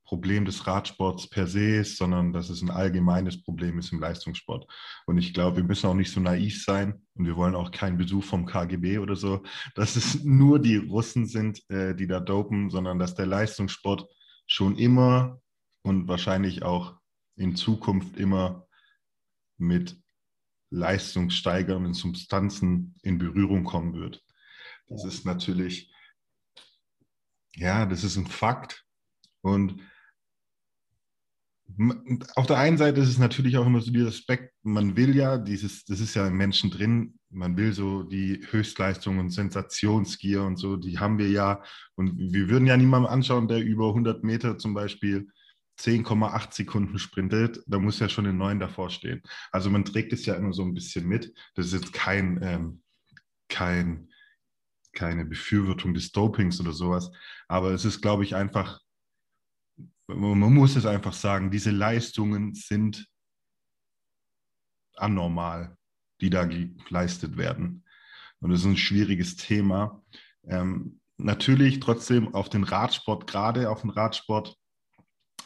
Problem 0.04 0.44
des 0.44 0.66
Radsports 0.66 1.28
per 1.28 1.46
se 1.46 1.76
ist, 1.76 1.98
sondern 1.98 2.32
dass 2.32 2.48
es 2.48 2.62
ein 2.62 2.70
allgemeines 2.70 3.42
Problem 3.42 3.78
ist 3.78 3.92
im 3.92 4.00
Leistungssport. 4.00 4.66
Und 5.06 5.18
ich 5.18 5.34
glaube, 5.34 5.58
wir 5.58 5.64
müssen 5.64 5.86
auch 5.86 5.94
nicht 5.94 6.10
so 6.10 6.20
naiv 6.20 6.64
sein 6.64 7.02
und 7.14 7.26
wir 7.26 7.36
wollen 7.36 7.54
auch 7.54 7.70
keinen 7.70 7.98
Besuch 7.98 8.24
vom 8.24 8.46
KGB 8.46 8.98
oder 8.98 9.16
so, 9.16 9.42
dass 9.74 9.96
es 9.96 10.24
nur 10.24 10.60
die 10.60 10.76
Russen 10.76 11.26
sind, 11.26 11.62
äh, 11.70 11.94
die 11.94 12.06
da 12.06 12.20
dopen, 12.20 12.70
sondern 12.70 12.98
dass 12.98 13.14
der 13.14 13.26
Leistungssport 13.26 14.06
schon 14.46 14.76
immer 14.76 15.40
und 15.82 16.08
wahrscheinlich 16.08 16.62
auch 16.62 16.96
in 17.36 17.54
Zukunft 17.54 18.16
immer 18.16 18.66
mit 19.58 20.00
leistungssteigernden 20.70 21.94
Substanzen 21.94 22.94
in 23.02 23.18
Berührung 23.18 23.64
kommen 23.64 23.94
wird. 23.94 24.24
Das 24.88 25.04
ist 25.04 25.24
natürlich, 25.24 25.92
ja, 27.54 27.86
das 27.86 28.04
ist 28.04 28.16
ein 28.16 28.26
Fakt. 28.26 28.84
Und 29.40 29.80
auf 32.34 32.46
der 32.46 32.58
einen 32.58 32.78
Seite 32.78 33.00
ist 33.00 33.08
es 33.08 33.18
natürlich 33.18 33.56
auch 33.56 33.66
immer 33.66 33.80
so 33.80 33.92
dieser 33.92 34.08
Aspekt, 34.08 34.54
man 34.62 34.96
will 34.96 35.14
ja 35.14 35.38
dieses, 35.38 35.84
das 35.84 36.00
ist 36.00 36.14
ja 36.14 36.26
im 36.26 36.36
Menschen 36.36 36.70
drin, 36.70 37.18
man 37.30 37.56
will 37.56 37.72
so 37.72 38.02
die 38.02 38.40
Höchstleistung 38.50 39.18
und 39.18 39.30
Sensationsgier 39.30 40.42
und 40.42 40.56
so, 40.56 40.76
die 40.76 40.98
haben 40.98 41.18
wir 41.18 41.28
ja. 41.28 41.62
Und 41.94 42.32
wir 42.32 42.48
würden 42.48 42.66
ja 42.66 42.76
niemanden 42.76 43.08
anschauen, 43.08 43.48
der 43.48 43.62
über 43.62 43.88
100 43.88 44.24
Meter 44.24 44.56
zum 44.56 44.74
Beispiel 44.74 45.28
10,8 45.78 46.52
Sekunden 46.54 46.98
sprintet, 46.98 47.62
da 47.66 47.78
muss 47.78 48.00
ja 48.00 48.08
schon 48.08 48.26
ein 48.26 48.36
9 48.36 48.58
davor 48.58 48.90
stehen. 48.90 49.22
Also 49.52 49.70
man 49.70 49.84
trägt 49.84 50.12
es 50.12 50.26
ja 50.26 50.34
immer 50.34 50.52
so 50.52 50.62
ein 50.62 50.74
bisschen 50.74 51.06
mit. 51.06 51.32
Das 51.54 51.66
ist 51.66 51.72
jetzt 51.72 51.92
kein, 51.92 52.42
ähm, 52.42 52.82
kein, 53.48 54.10
keine 54.92 55.24
Befürwortung 55.24 55.94
des 55.94 56.10
Dopings 56.10 56.60
oder 56.60 56.72
sowas. 56.72 57.10
Aber 57.46 57.70
es 57.70 57.84
ist, 57.84 58.00
glaube 58.00 58.24
ich, 58.24 58.34
einfach, 58.34 58.80
man 60.08 60.38
muss 60.52 60.74
es 60.74 60.86
einfach 60.86 61.12
sagen, 61.12 61.50
diese 61.50 61.70
Leistungen 61.70 62.54
sind 62.54 63.06
anormal, 64.96 65.76
die 66.20 66.30
da 66.30 66.44
geleistet 66.44 67.36
werden. 67.36 67.84
Und 68.40 68.50
das 68.50 68.60
ist 68.60 68.66
ein 68.66 68.76
schwieriges 68.76 69.36
Thema. 69.36 70.02
Ähm, 70.44 71.00
natürlich 71.16 71.80
trotzdem 71.80 72.34
auf 72.34 72.48
den 72.48 72.64
Radsport, 72.64 73.26
gerade 73.26 73.70
auf 73.70 73.82
den 73.82 73.90
Radsport, 73.90 74.56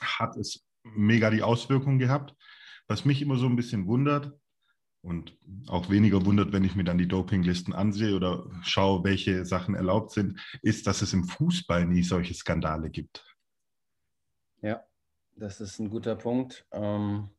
hat 0.03 0.37
es 0.37 0.65
mega 0.83 1.31
die 1.31 1.43
Auswirkungen 1.43 1.99
gehabt, 1.99 2.35
Was 2.89 3.05
mich 3.05 3.23
immer 3.23 3.37
so 3.37 3.47
ein 3.47 3.57
bisschen 3.57 3.87
wundert 3.87 4.33
und 5.03 5.37
auch 5.69 5.91
weniger 5.91 6.25
wundert, 6.27 6.53
wenn 6.53 6.65
ich 6.65 6.75
mir 6.75 6.85
dann 6.85 6.99
die 6.99 7.09
Dopinglisten 7.09 7.73
ansehe 7.75 8.15
oder 8.15 8.47
schaue, 8.63 9.05
welche 9.05 9.45
Sachen 9.45 9.75
erlaubt 9.75 10.13
sind, 10.13 10.41
ist, 10.63 10.87
dass 10.87 11.03
es 11.03 11.13
im 11.13 11.25
Fußball 11.25 11.87
nie 11.87 12.03
solche 12.03 12.35
Skandale 12.35 12.91
gibt. 12.91 13.25
Ja, 14.61 14.85
das 15.37 15.61
ist 15.61 15.79
ein 15.79 15.91
guter 15.91 16.15
Punkt. 16.15 16.67
Ähm, 16.73 17.31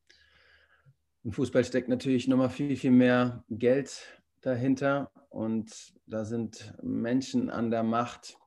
Im 1.24 1.32
Fußball 1.32 1.64
steckt 1.64 1.88
natürlich 1.88 2.28
nochmal 2.28 2.50
viel, 2.50 2.76
viel 2.76 2.92
mehr 2.92 3.44
Geld 3.50 4.22
dahinter 4.42 5.10
und 5.30 5.94
da 6.06 6.26
sind 6.26 6.74
Menschen 6.84 7.50
an 7.50 7.72
der 7.72 7.84
Macht, 7.84 8.38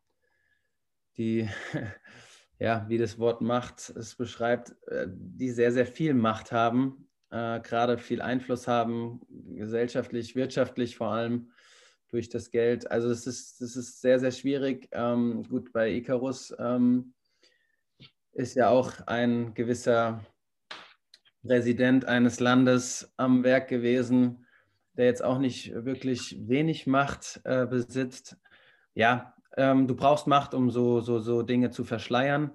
die, 1.17 1.49
ja, 2.59 2.87
wie 2.89 2.99
das 2.99 3.19
Wort 3.19 3.41
Macht 3.41 3.91
es 3.91 4.15
beschreibt, 4.15 4.75
äh, 4.89 5.07
die 5.09 5.51
sehr, 5.51 5.73
sehr 5.73 5.87
viel 5.87 6.15
Macht 6.15 6.53
haben, 6.53 7.09
äh, 7.31 7.61
gerade 7.61 7.99
viel 7.99 8.23
Einfluss 8.23 8.67
haben, 8.67 9.21
gesellschaftlich, 9.29 10.35
wirtschaftlich 10.35 10.97
vor 10.97 11.13
allem 11.13 11.51
durch 12.09 12.29
das 12.29 12.51
Geld. 12.51 12.91
Also 12.91 13.11
es 13.11 13.27
ist, 13.27 13.61
es 13.61 13.77
ist 13.77 14.01
sehr, 14.01 14.19
sehr 14.19 14.31
schwierig. 14.31 14.89
Ähm, 14.93 15.43
gut, 15.49 15.73
bei 15.73 15.91
Icarus 15.91 16.55
ähm, 16.59 17.15
ist 18.33 18.55
ja 18.55 18.69
auch 18.69 18.93
ein 19.07 19.55
gewisser 19.55 20.25
Präsident 21.43 22.05
eines 22.05 22.41
Landes 22.41 23.13
am 23.17 23.45
Werk 23.45 23.69
gewesen, 23.69 24.47
der 24.95 25.07
jetzt 25.07 25.23
auch 25.23 25.39
nicht 25.39 25.73
wirklich 25.85 26.37
wenig 26.49 26.87
Macht 26.87 27.41
äh, 27.45 27.67
besitzt. 27.67 28.37
Ja, 28.95 29.36
ähm, 29.57 29.87
du 29.87 29.95
brauchst 29.95 30.27
Macht, 30.27 30.55
um 30.55 30.71
so, 30.71 31.01
so, 31.01 31.19
so 31.19 31.43
Dinge 31.43 31.71
zu 31.71 31.85
verschleiern. 31.85 32.51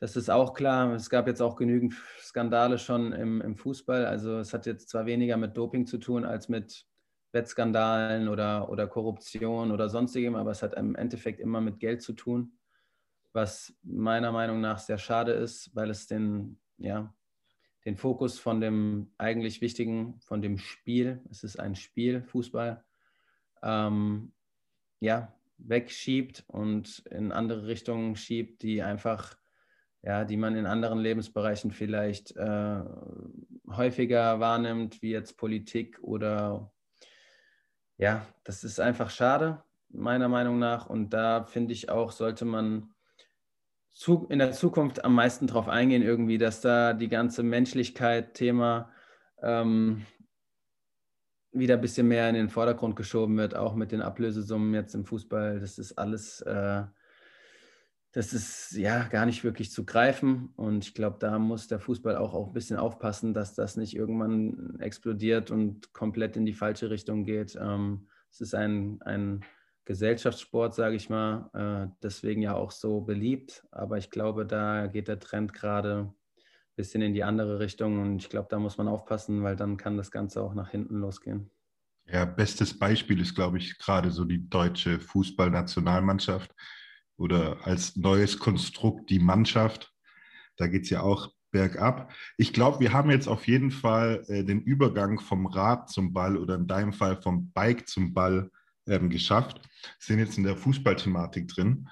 Das 0.00 0.16
ist 0.16 0.30
auch 0.30 0.54
klar. 0.54 0.92
Es 0.92 1.08
gab 1.08 1.26
jetzt 1.26 1.40
auch 1.40 1.56
genügend 1.56 1.94
Skandale 2.20 2.78
schon 2.78 3.12
im, 3.12 3.40
im 3.40 3.56
Fußball. 3.56 4.06
Also 4.06 4.38
es 4.38 4.52
hat 4.52 4.66
jetzt 4.66 4.88
zwar 4.88 5.06
weniger 5.06 5.36
mit 5.36 5.56
Doping 5.56 5.86
zu 5.86 5.98
tun 5.98 6.24
als 6.24 6.48
mit 6.48 6.86
Wettskandalen 7.32 8.28
oder, 8.28 8.68
oder 8.68 8.86
Korruption 8.86 9.72
oder 9.72 9.88
sonstigem, 9.88 10.34
aber 10.34 10.50
es 10.50 10.62
hat 10.62 10.74
im 10.74 10.94
Endeffekt 10.94 11.40
immer 11.40 11.60
mit 11.60 11.80
Geld 11.80 12.02
zu 12.02 12.12
tun 12.12 12.52
was 13.34 13.76
meiner 13.82 14.32
Meinung 14.32 14.60
nach 14.60 14.78
sehr 14.78 14.96
schade 14.96 15.32
ist, 15.32 15.74
weil 15.74 15.90
es 15.90 16.06
den, 16.06 16.58
ja, 16.78 17.12
den 17.84 17.96
Fokus 17.96 18.38
von 18.38 18.60
dem 18.60 19.12
eigentlich 19.18 19.60
Wichtigen, 19.60 20.20
von 20.20 20.40
dem 20.40 20.56
Spiel, 20.56 21.20
es 21.30 21.42
ist 21.42 21.58
ein 21.58 21.74
Spiel, 21.74 22.22
Fußball, 22.22 22.82
ähm, 23.62 24.32
ja, 25.00 25.34
wegschiebt 25.58 26.44
und 26.46 27.04
in 27.10 27.32
andere 27.32 27.66
Richtungen 27.66 28.16
schiebt, 28.16 28.62
die 28.62 28.82
einfach, 28.82 29.36
ja, 30.02 30.24
die 30.24 30.36
man 30.36 30.56
in 30.56 30.66
anderen 30.66 30.98
Lebensbereichen 30.98 31.70
vielleicht 31.70 32.36
äh, 32.36 32.82
häufiger 33.68 34.40
wahrnimmt, 34.40 35.02
wie 35.02 35.10
jetzt 35.10 35.36
Politik 35.36 35.98
oder 36.02 36.70
ja, 37.96 38.26
das 38.42 38.64
ist 38.64 38.80
einfach 38.80 39.10
schade, 39.10 39.62
meiner 39.88 40.28
Meinung 40.28 40.58
nach. 40.58 40.86
Und 40.86 41.10
da 41.10 41.44
finde 41.44 41.72
ich 41.72 41.88
auch, 41.88 42.10
sollte 42.10 42.44
man 42.44 42.90
zu, 43.90 44.26
in 44.28 44.40
der 44.40 44.52
Zukunft 44.52 45.04
am 45.04 45.14
meisten 45.14 45.46
darauf 45.46 45.68
eingehen, 45.68 46.02
irgendwie, 46.02 46.38
dass 46.38 46.60
da 46.60 46.92
die 46.92 47.08
ganze 47.08 47.42
Menschlichkeit-Thema 47.44 48.90
ähm, 49.42 50.04
wieder 51.54 51.74
ein 51.74 51.80
bisschen 51.80 52.08
mehr 52.08 52.28
in 52.28 52.34
den 52.34 52.50
Vordergrund 52.50 52.96
geschoben 52.96 53.36
wird, 53.36 53.54
auch 53.54 53.74
mit 53.74 53.92
den 53.92 54.02
Ablösesummen 54.02 54.74
jetzt 54.74 54.94
im 54.94 55.04
Fußball. 55.04 55.60
Das 55.60 55.78
ist 55.78 55.96
alles, 55.96 56.40
äh, 56.42 56.82
das 58.12 58.32
ist 58.32 58.72
ja 58.72 59.04
gar 59.08 59.24
nicht 59.24 59.44
wirklich 59.44 59.70
zu 59.70 59.84
greifen. 59.84 60.52
Und 60.56 60.84
ich 60.84 60.94
glaube, 60.94 61.16
da 61.20 61.38
muss 61.38 61.68
der 61.68 61.80
Fußball 61.80 62.16
auch, 62.16 62.34
auch 62.34 62.48
ein 62.48 62.52
bisschen 62.52 62.76
aufpassen, 62.76 63.34
dass 63.34 63.54
das 63.54 63.76
nicht 63.76 63.96
irgendwann 63.96 64.78
explodiert 64.80 65.50
und 65.50 65.92
komplett 65.92 66.36
in 66.36 66.44
die 66.44 66.52
falsche 66.54 66.90
Richtung 66.90 67.24
geht. 67.24 67.56
Ähm, 67.60 68.08
es 68.30 68.40
ist 68.40 68.54
ein, 68.54 69.00
ein 69.02 69.44
Gesellschaftssport, 69.84 70.74
sage 70.74 70.96
ich 70.96 71.08
mal, 71.08 71.50
äh, 71.54 71.94
deswegen 72.02 72.42
ja 72.42 72.54
auch 72.54 72.72
so 72.72 73.00
beliebt. 73.00 73.64
Aber 73.70 73.98
ich 73.98 74.10
glaube, 74.10 74.44
da 74.44 74.86
geht 74.86 75.08
der 75.08 75.20
Trend 75.20 75.52
gerade 75.52 76.12
bisschen 76.76 77.02
in 77.02 77.14
die 77.14 77.24
andere 77.24 77.58
Richtung 77.58 78.00
und 78.00 78.16
ich 78.16 78.28
glaube, 78.28 78.48
da 78.50 78.58
muss 78.58 78.78
man 78.78 78.88
aufpassen, 78.88 79.42
weil 79.42 79.56
dann 79.56 79.76
kann 79.76 79.96
das 79.96 80.10
Ganze 80.10 80.42
auch 80.42 80.54
nach 80.54 80.70
hinten 80.70 80.96
losgehen. 80.96 81.50
Ja, 82.06 82.24
bestes 82.24 82.78
Beispiel 82.78 83.20
ist, 83.20 83.34
glaube 83.34 83.58
ich, 83.58 83.78
gerade 83.78 84.10
so 84.10 84.24
die 84.24 84.48
deutsche 84.48 85.00
Fußballnationalmannschaft 85.00 86.52
oder 87.16 87.66
als 87.66 87.96
neues 87.96 88.38
Konstrukt 88.38 89.08
die 89.08 89.20
Mannschaft. 89.20 89.92
Da 90.56 90.66
geht 90.66 90.82
es 90.84 90.90
ja 90.90 91.00
auch 91.00 91.32
bergab. 91.50 92.12
Ich 92.36 92.52
glaube, 92.52 92.80
wir 92.80 92.92
haben 92.92 93.10
jetzt 93.10 93.28
auf 93.28 93.46
jeden 93.46 93.70
Fall 93.70 94.24
äh, 94.26 94.44
den 94.44 94.60
Übergang 94.60 95.20
vom 95.20 95.46
Rad 95.46 95.88
zum 95.88 96.12
Ball 96.12 96.36
oder 96.36 96.56
in 96.56 96.66
deinem 96.66 96.92
Fall 96.92 97.22
vom 97.22 97.50
Bike 97.52 97.88
zum 97.88 98.12
Ball 98.12 98.50
ähm, 98.86 99.08
geschafft, 99.08 99.60
sind 99.98 100.18
jetzt 100.18 100.36
in 100.36 100.44
der 100.44 100.56
Fußballthematik 100.56 101.48
drin. 101.48 101.88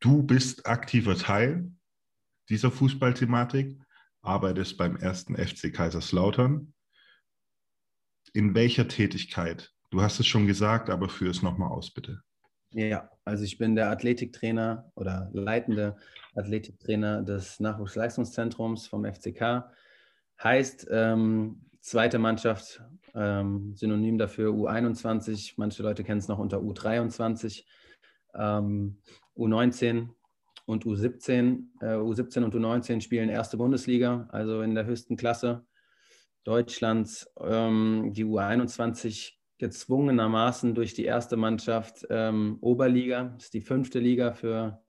Du 0.00 0.22
bist 0.24 0.66
aktiver 0.66 1.16
Teil 1.16 1.70
dieser 2.48 2.70
Fußballthematik, 2.70 3.78
arbeitest 4.22 4.76
beim 4.76 4.96
ersten 4.96 5.36
FC 5.36 5.72
Kaiserslautern. 5.72 6.72
In 8.32 8.54
welcher 8.54 8.88
Tätigkeit? 8.88 9.72
Du 9.90 10.00
hast 10.00 10.20
es 10.20 10.26
schon 10.26 10.46
gesagt, 10.46 10.88
aber 10.88 11.08
führ 11.08 11.30
es 11.30 11.42
nochmal 11.42 11.70
aus, 11.70 11.92
bitte. 11.92 12.22
Ja, 12.70 13.10
also 13.24 13.44
ich 13.44 13.58
bin 13.58 13.74
der 13.74 13.90
Athletiktrainer 13.90 14.90
oder 14.94 15.28
leitende 15.32 15.96
Athletiktrainer 16.34 17.22
des 17.22 17.60
Nachwuchsleistungszentrums 17.60 18.86
vom 18.86 19.04
FCK. 19.04 19.70
Heißt, 20.42 20.88
ähm, 20.90 21.66
zweite 21.80 22.18
Mannschaft, 22.18 22.82
ähm, 23.14 23.74
Synonym 23.76 24.16
dafür 24.16 24.50
U21, 24.52 25.54
manche 25.56 25.82
Leute 25.82 26.02
kennen 26.04 26.20
es 26.20 26.28
noch 26.28 26.38
unter 26.38 26.58
U23, 26.58 27.66
ähm, 28.34 28.96
U19 29.36 30.08
und 30.64 30.84
U17. 30.84 31.64
Äh, 31.80 31.96
U17 31.96 32.44
und 32.44 32.54
U19 32.54 33.00
spielen 33.00 33.28
erste 33.28 33.56
Bundesliga, 33.56 34.28
also 34.30 34.62
in 34.62 34.74
der 34.74 34.86
höchsten 34.86 35.16
Klasse 35.16 35.64
Deutschlands. 36.44 37.30
Ähm, 37.40 38.10
die 38.12 38.24
U21 38.24 39.32
gezwungenermaßen 39.58 40.74
durch 40.74 40.94
die 40.94 41.04
erste 41.04 41.36
Mannschaft 41.36 42.06
ähm, 42.10 42.58
Oberliga, 42.60 43.34
ist 43.38 43.54
die 43.54 43.60
fünfte 43.60 44.00
Liga 44.00 44.32
für 44.32 44.82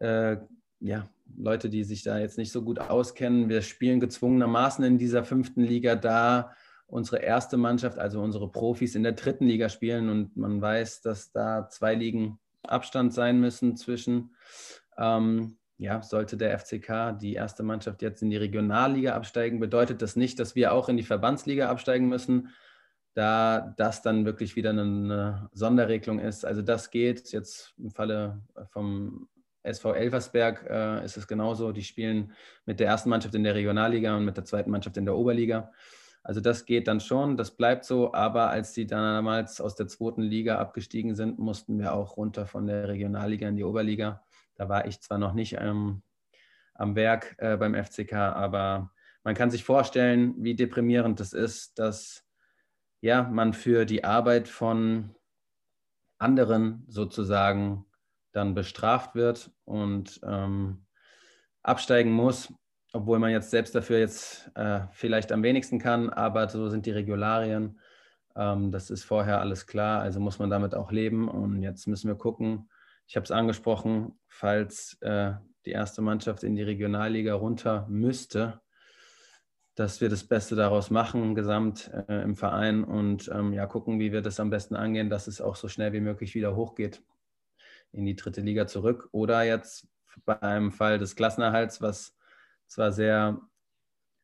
äh, 0.00 0.38
ja, 0.80 1.08
Leute, 1.36 1.68
die 1.68 1.84
sich 1.84 2.02
da 2.02 2.18
jetzt 2.18 2.38
nicht 2.38 2.52
so 2.52 2.62
gut 2.62 2.78
auskennen. 2.78 3.48
Wir 3.48 3.62
spielen 3.62 4.00
gezwungenermaßen 4.00 4.84
in 4.84 4.98
dieser 4.98 5.24
fünften 5.24 5.62
Liga, 5.62 5.96
da 5.96 6.52
unsere 6.86 7.18
erste 7.18 7.56
Mannschaft, 7.56 7.98
also 7.98 8.20
unsere 8.20 8.50
Profis 8.50 8.94
in 8.94 9.02
der 9.02 9.12
dritten 9.12 9.46
Liga 9.46 9.68
spielen 9.68 10.08
und 10.08 10.36
man 10.36 10.60
weiß, 10.60 11.02
dass 11.02 11.32
da 11.32 11.68
zwei 11.68 11.94
Ligen 11.94 12.38
Abstand 12.68 13.12
sein 13.12 13.40
müssen 13.40 13.76
zwischen. 13.76 14.34
Ähm, 14.96 15.58
ja, 15.76 16.02
sollte 16.02 16.36
der 16.36 16.56
FCK 16.58 17.18
die 17.20 17.34
erste 17.34 17.62
Mannschaft 17.62 18.00
jetzt 18.02 18.22
in 18.22 18.30
die 18.30 18.36
Regionalliga 18.36 19.14
absteigen, 19.14 19.58
bedeutet 19.58 20.02
das 20.02 20.14
nicht, 20.14 20.38
dass 20.38 20.54
wir 20.54 20.72
auch 20.72 20.88
in 20.88 20.96
die 20.96 21.02
Verbandsliga 21.02 21.68
absteigen 21.68 22.08
müssen, 22.08 22.50
da 23.14 23.74
das 23.76 24.02
dann 24.02 24.24
wirklich 24.24 24.54
wieder 24.56 24.70
eine 24.70 25.48
Sonderregelung 25.52 26.20
ist. 26.20 26.44
Also 26.44 26.62
das 26.62 26.90
geht 26.90 27.32
jetzt 27.32 27.74
im 27.78 27.90
Falle 27.90 28.40
vom 28.70 29.28
SV 29.64 29.94
Elversberg 29.94 30.66
äh, 30.68 31.04
ist 31.04 31.16
es 31.16 31.26
genauso. 31.26 31.72
Die 31.72 31.82
spielen 31.82 32.32
mit 32.66 32.80
der 32.80 32.88
ersten 32.88 33.08
Mannschaft 33.08 33.34
in 33.34 33.44
der 33.44 33.54
Regionalliga 33.54 34.16
und 34.16 34.24
mit 34.24 34.36
der 34.36 34.44
zweiten 34.44 34.70
Mannschaft 34.70 34.96
in 34.96 35.06
der 35.06 35.16
Oberliga. 35.16 35.72
Also 36.24 36.40
das 36.40 36.64
geht 36.64 36.88
dann 36.88 37.00
schon, 37.00 37.36
das 37.36 37.50
bleibt 37.50 37.84
so. 37.84 38.14
Aber 38.14 38.48
als 38.48 38.72
sie 38.72 38.86
damals 38.86 39.60
aus 39.60 39.76
der 39.76 39.86
zweiten 39.86 40.22
Liga 40.22 40.58
abgestiegen 40.58 41.14
sind, 41.14 41.38
mussten 41.38 41.78
wir 41.78 41.92
auch 41.92 42.16
runter 42.16 42.46
von 42.46 42.66
der 42.66 42.88
Regionalliga 42.88 43.46
in 43.46 43.56
die 43.56 43.64
Oberliga. 43.64 44.24
Da 44.56 44.68
war 44.68 44.86
ich 44.86 45.00
zwar 45.00 45.18
noch 45.18 45.34
nicht 45.34 45.56
ähm, 45.60 46.02
am 46.74 46.96
Werk 46.96 47.34
äh, 47.38 47.58
beim 47.58 47.74
FCK, 47.74 48.14
aber 48.14 48.90
man 49.22 49.34
kann 49.34 49.50
sich 49.50 49.64
vorstellen, 49.64 50.34
wie 50.38 50.54
deprimierend 50.54 51.20
das 51.20 51.34
ist, 51.34 51.78
dass 51.78 52.24
ja, 53.00 53.22
man 53.22 53.52
für 53.52 53.84
die 53.84 54.04
Arbeit 54.04 54.48
von 54.48 55.14
anderen 56.18 56.84
sozusagen 56.88 57.84
dann 58.32 58.54
bestraft 58.54 59.14
wird 59.14 59.50
und 59.64 60.20
ähm, 60.24 60.86
absteigen 61.62 62.12
muss, 62.12 62.52
obwohl 62.94 63.18
man 63.18 63.32
jetzt 63.32 63.50
selbst 63.50 63.74
dafür 63.74 63.98
jetzt 63.98 64.50
äh, 64.54 64.82
vielleicht 64.92 65.32
am 65.32 65.42
wenigsten 65.42 65.80
kann, 65.80 66.10
aber 66.10 66.48
so 66.48 66.68
sind 66.68 66.86
die 66.86 66.92
Regularien. 66.92 67.80
Ähm, 68.36 68.70
das 68.70 68.88
ist 68.88 69.02
vorher 69.02 69.40
alles 69.40 69.66
klar, 69.66 70.00
also 70.00 70.20
muss 70.20 70.38
man 70.38 70.48
damit 70.48 70.76
auch 70.76 70.92
leben. 70.92 71.28
Und 71.28 71.60
jetzt 71.60 71.88
müssen 71.88 72.06
wir 72.06 72.14
gucken. 72.14 72.70
Ich 73.08 73.16
habe 73.16 73.24
es 73.24 73.32
angesprochen, 73.32 74.16
falls 74.28 74.96
äh, 75.00 75.32
die 75.66 75.72
erste 75.72 76.02
Mannschaft 76.02 76.44
in 76.44 76.54
die 76.54 76.62
Regionalliga 76.62 77.34
runter 77.34 77.84
müsste, 77.88 78.60
dass 79.74 80.00
wir 80.00 80.08
das 80.08 80.22
Beste 80.22 80.54
daraus 80.54 80.90
machen, 80.90 81.34
gesamt 81.34 81.90
äh, 82.08 82.22
im 82.22 82.36
Verein 82.36 82.84
und 82.84 83.28
ähm, 83.34 83.52
ja, 83.52 83.66
gucken, 83.66 83.98
wie 83.98 84.12
wir 84.12 84.22
das 84.22 84.38
am 84.38 84.50
besten 84.50 84.76
angehen, 84.76 85.10
dass 85.10 85.26
es 85.26 85.40
auch 85.40 85.56
so 85.56 85.66
schnell 85.66 85.92
wie 85.92 86.00
möglich 86.00 86.36
wieder 86.36 86.54
hochgeht 86.54 87.02
in 87.90 88.06
die 88.06 88.14
dritte 88.14 88.40
Liga 88.40 88.68
zurück. 88.68 89.08
Oder 89.10 89.42
jetzt 89.42 89.88
beim 90.24 90.70
Fall 90.70 91.00
des 91.00 91.16
Klassenerhalts, 91.16 91.82
was 91.82 92.16
zwar 92.66 92.92
sehr 92.92 93.40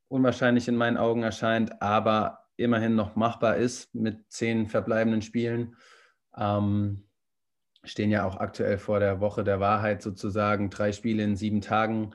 unwahrscheinlich 0.09 0.68
in 0.68 0.76
meinen 0.76 0.97
Augen 0.97 1.22
erscheint, 1.22 1.80
aber 1.80 2.47
immerhin 2.57 2.95
noch 2.95 3.16
machbar 3.16 3.57
ist 3.57 3.95
mit 3.95 4.30
zehn 4.30 4.66
verbleibenden 4.66 5.22
Spielen. 5.22 5.76
Ähm, 6.36 7.05
stehen 7.84 8.11
ja 8.11 8.24
auch 8.24 8.36
aktuell 8.36 8.78
vor 8.78 9.01
der 9.01 9.20
Woche 9.20 9.45
der 9.45 9.61
Wahrheit 9.61 10.03
sozusagen, 10.03 10.70
drei 10.70 10.93
Spiele 10.93 11.22
in 11.22 11.36
sieben 11.36 11.61
Tagen. 11.61 12.14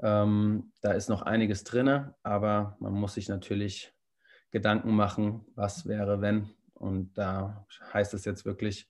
Ähm, 0.00 0.72
da 0.80 0.92
ist 0.92 1.08
noch 1.08 1.22
einiges 1.22 1.64
drin, 1.64 2.10
aber 2.22 2.76
man 2.80 2.92
muss 2.92 3.14
sich 3.14 3.28
natürlich 3.28 3.92
Gedanken 4.50 4.94
machen, 4.94 5.44
was 5.54 5.86
wäre, 5.86 6.20
wenn. 6.20 6.50
Und 6.74 7.18
da 7.18 7.66
heißt 7.92 8.14
es 8.14 8.24
jetzt 8.24 8.44
wirklich, 8.44 8.88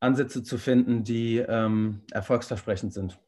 Ansätze 0.00 0.42
zu 0.42 0.58
finden, 0.58 1.04
die 1.04 1.38
ähm, 1.38 2.02
erfolgsversprechend 2.12 2.92
sind. 2.92 3.18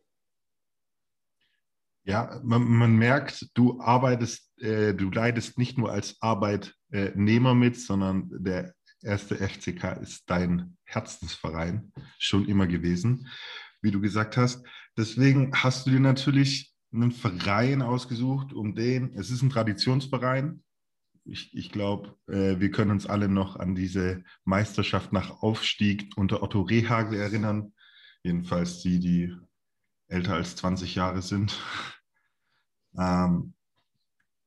Ja, 2.08 2.40
man, 2.42 2.64
man, 2.64 2.96
merkt, 2.96 3.50
du 3.52 3.82
arbeitest, 3.82 4.58
äh, 4.62 4.94
du 4.94 5.10
leidest 5.10 5.58
nicht 5.58 5.76
nur 5.76 5.92
als 5.92 6.16
Arbeitnehmer 6.22 7.54
mit, 7.54 7.76
sondern 7.76 8.30
der 8.30 8.72
erste 9.02 9.36
FCK 9.36 10.00
ist 10.00 10.22
dein 10.24 10.78
Herzensverein 10.84 11.92
schon 12.18 12.48
immer 12.48 12.66
gewesen, 12.66 13.28
wie 13.82 13.90
du 13.90 14.00
gesagt 14.00 14.38
hast. 14.38 14.64
Deswegen 14.96 15.52
hast 15.54 15.86
du 15.86 15.90
dir 15.90 16.00
natürlich 16.00 16.74
einen 16.94 17.12
Verein 17.12 17.82
ausgesucht, 17.82 18.54
um 18.54 18.74
den, 18.74 19.12
es 19.12 19.28
ist 19.28 19.42
ein 19.42 19.50
Traditionsverein. 19.50 20.64
Ich, 21.26 21.54
ich 21.54 21.70
glaube, 21.70 22.16
äh, 22.26 22.58
wir 22.58 22.70
können 22.70 22.90
uns 22.90 23.04
alle 23.04 23.28
noch 23.28 23.56
an 23.56 23.74
diese 23.74 24.24
Meisterschaft 24.46 25.12
nach 25.12 25.42
Aufstieg 25.42 26.10
unter 26.16 26.42
Otto 26.42 26.62
Rehagel 26.62 27.20
erinnern. 27.20 27.74
Jedenfalls 28.22 28.80
die, 28.80 28.98
die 28.98 29.36
älter 30.08 30.36
als 30.36 30.56
20 30.56 30.94
Jahre 30.94 31.20
sind. 31.20 31.60
Ähm, 32.96 33.54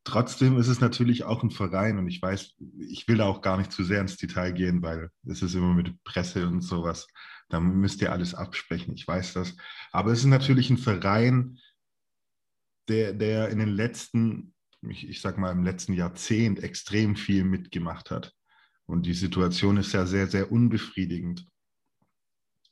trotzdem 0.04 0.58
ist 0.58 0.68
es 0.68 0.82
natürlich 0.82 1.24
auch 1.24 1.44
ein 1.44 1.52
Verein 1.52 1.98
und 1.98 2.08
ich 2.08 2.22
weiß, 2.22 2.56
ich 2.80 3.08
will 3.08 3.18
da 3.18 3.26
auch 3.26 3.42
gar 3.42 3.58
nicht 3.58 3.72
zu 3.72 3.84
sehr 3.84 4.02
ins 4.02 4.18
Detail 4.18 4.52
gehen, 4.52 4.82
weil 4.82 5.12
es 5.26 5.42
ist 5.42 5.54
immer 5.54 5.74
mit 5.74 6.04
Presse 6.04 6.48
und 6.48 6.62
sowas. 6.62 7.08
Da 7.50 7.60
müsst 7.60 8.02
ihr 8.02 8.12
alles 8.12 8.34
absprechen, 8.34 8.94
ich 8.94 9.08
weiß 9.08 9.34
das. 9.34 9.56
Aber 9.92 10.12
es 10.12 10.20
ist 10.20 10.26
natürlich 10.26 10.70
ein 10.70 10.78
Verein, 10.78 11.60
der, 12.88 13.14
der 13.14 13.50
in 13.50 13.60
den 13.60 13.70
letzten, 13.70 14.54
ich, 14.82 15.08
ich 15.08 15.22
sag 15.22 15.38
mal, 15.38 15.52
im 15.52 15.64
letzten 15.64 15.94
Jahrzehnt 15.94 16.64
extrem 16.64 17.16
viel 17.16 17.44
mitgemacht 17.44 18.10
hat. 18.10 18.34
Und 18.86 19.06
die 19.06 19.14
Situation 19.14 19.78
ist 19.78 19.94
ja 19.94 20.06
sehr, 20.06 20.28
sehr 20.28 20.52
unbefriedigend. 20.52 21.46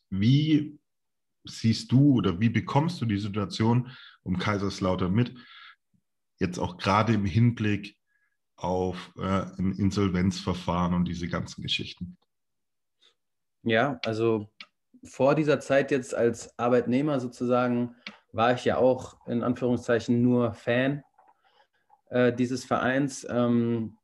Wie 0.09 0.80
siehst 1.45 1.91
du 1.91 2.15
oder 2.15 2.39
wie 2.39 2.49
bekommst 2.49 2.99
du 3.01 3.05
die 3.05 3.20
Situation 3.20 3.91
um 4.24 4.38
Kaiserslautern 4.38 5.13
mit? 5.13 5.36
Jetzt 6.39 6.57
auch 6.57 6.77
gerade 6.77 7.13
im 7.13 7.25
Hinblick 7.25 7.97
auf 8.55 9.13
äh, 9.17 9.21
ein 9.57 9.73
Insolvenzverfahren 9.77 10.93
und 10.93 11.05
diese 11.05 11.27
ganzen 11.27 11.61
Geschichten? 11.61 12.17
Ja, 13.63 13.99
also 14.05 14.49
vor 15.03 15.35
dieser 15.35 15.59
Zeit 15.59 15.91
jetzt 15.91 16.13
als 16.15 16.57
Arbeitnehmer 16.57 17.19
sozusagen 17.19 17.95
war 18.31 18.53
ich 18.53 18.65
ja 18.65 18.77
auch 18.77 19.25
in 19.27 19.43
Anführungszeichen 19.43 20.21
nur 20.21 20.53
Fan 20.53 21.03
äh, 22.09 22.33
dieses 22.33 22.65
Vereins. 22.65 23.25
Ähm, 23.29 23.97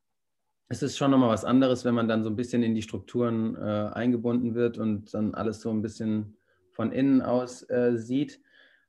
es 0.68 0.82
ist 0.82 0.96
schon 0.96 1.10
nochmal 1.10 1.30
was 1.30 1.44
anderes, 1.44 1.84
wenn 1.84 1.94
man 1.94 2.08
dann 2.08 2.24
so 2.24 2.30
ein 2.30 2.36
bisschen 2.36 2.62
in 2.62 2.74
die 2.74 2.82
Strukturen 2.82 3.56
äh, 3.56 3.90
eingebunden 3.92 4.54
wird 4.54 4.78
und 4.78 5.12
dann 5.14 5.34
alles 5.34 5.60
so 5.60 5.70
ein 5.70 5.82
bisschen 5.82 6.36
von 6.72 6.92
innen 6.92 7.22
aus 7.22 7.62
äh, 7.70 7.96
sieht 7.96 8.40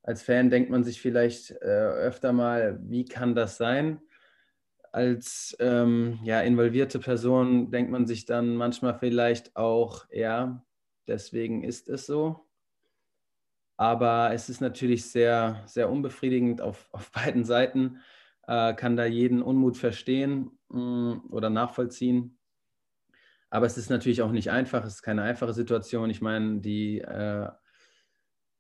als 0.04 0.24
Fan 0.24 0.50
denkt 0.50 0.70
man 0.70 0.84
sich 0.84 1.02
vielleicht 1.02 1.52
äh, 1.52 1.66
öfter 1.66 2.34
mal, 2.34 2.80
wie 2.82 3.06
kann 3.06 3.36
das 3.36 3.58
sein? 3.58 4.02
Als 4.92 5.56
ähm, 5.60 6.20
ja, 6.24 6.42
involvierte 6.42 7.00
Person 7.00 7.72
denkt 7.72 7.92
man 7.92 8.08
sich 8.08 8.26
dann 8.26 8.56
manchmal 8.56 8.98
vielleicht 8.98 9.56
auch, 9.56 10.06
ja, 10.12 10.64
deswegen 11.08 11.64
ist 11.64 11.90
es 11.90 12.06
so. 12.06 12.48
Aber 13.78 14.32
es 14.34 14.50
ist 14.50 14.60
natürlich 14.60 15.06
sehr, 15.12 15.62
sehr 15.68 15.90
unbefriedigend 15.90 16.62
auf, 16.62 16.90
auf 16.94 17.12
beiden 17.12 17.46
Seiten. 17.46 18.00
Äh, 18.48 18.74
kann 18.74 18.96
da 18.96 19.06
jeden 19.06 19.42
Unmut 19.42 19.78
verstehen 19.78 20.58
mh, 20.70 20.80
mm, 20.80 21.30
oder 21.30 21.50
nachvollziehen. 21.50 22.38
Aber 23.50 23.66
es 23.66 23.78
ist 23.78 23.90
natürlich 23.90 24.22
auch 24.22 24.32
nicht 24.32 24.52
einfach. 24.52 24.84
Es 24.84 24.96
ist 24.96 25.02
keine 25.04 25.24
einfache 25.24 25.54
Situation. 25.54 26.10
Ich 26.10 26.22
meine, 26.22 26.60
die 26.60 27.00
äh, 27.00 27.50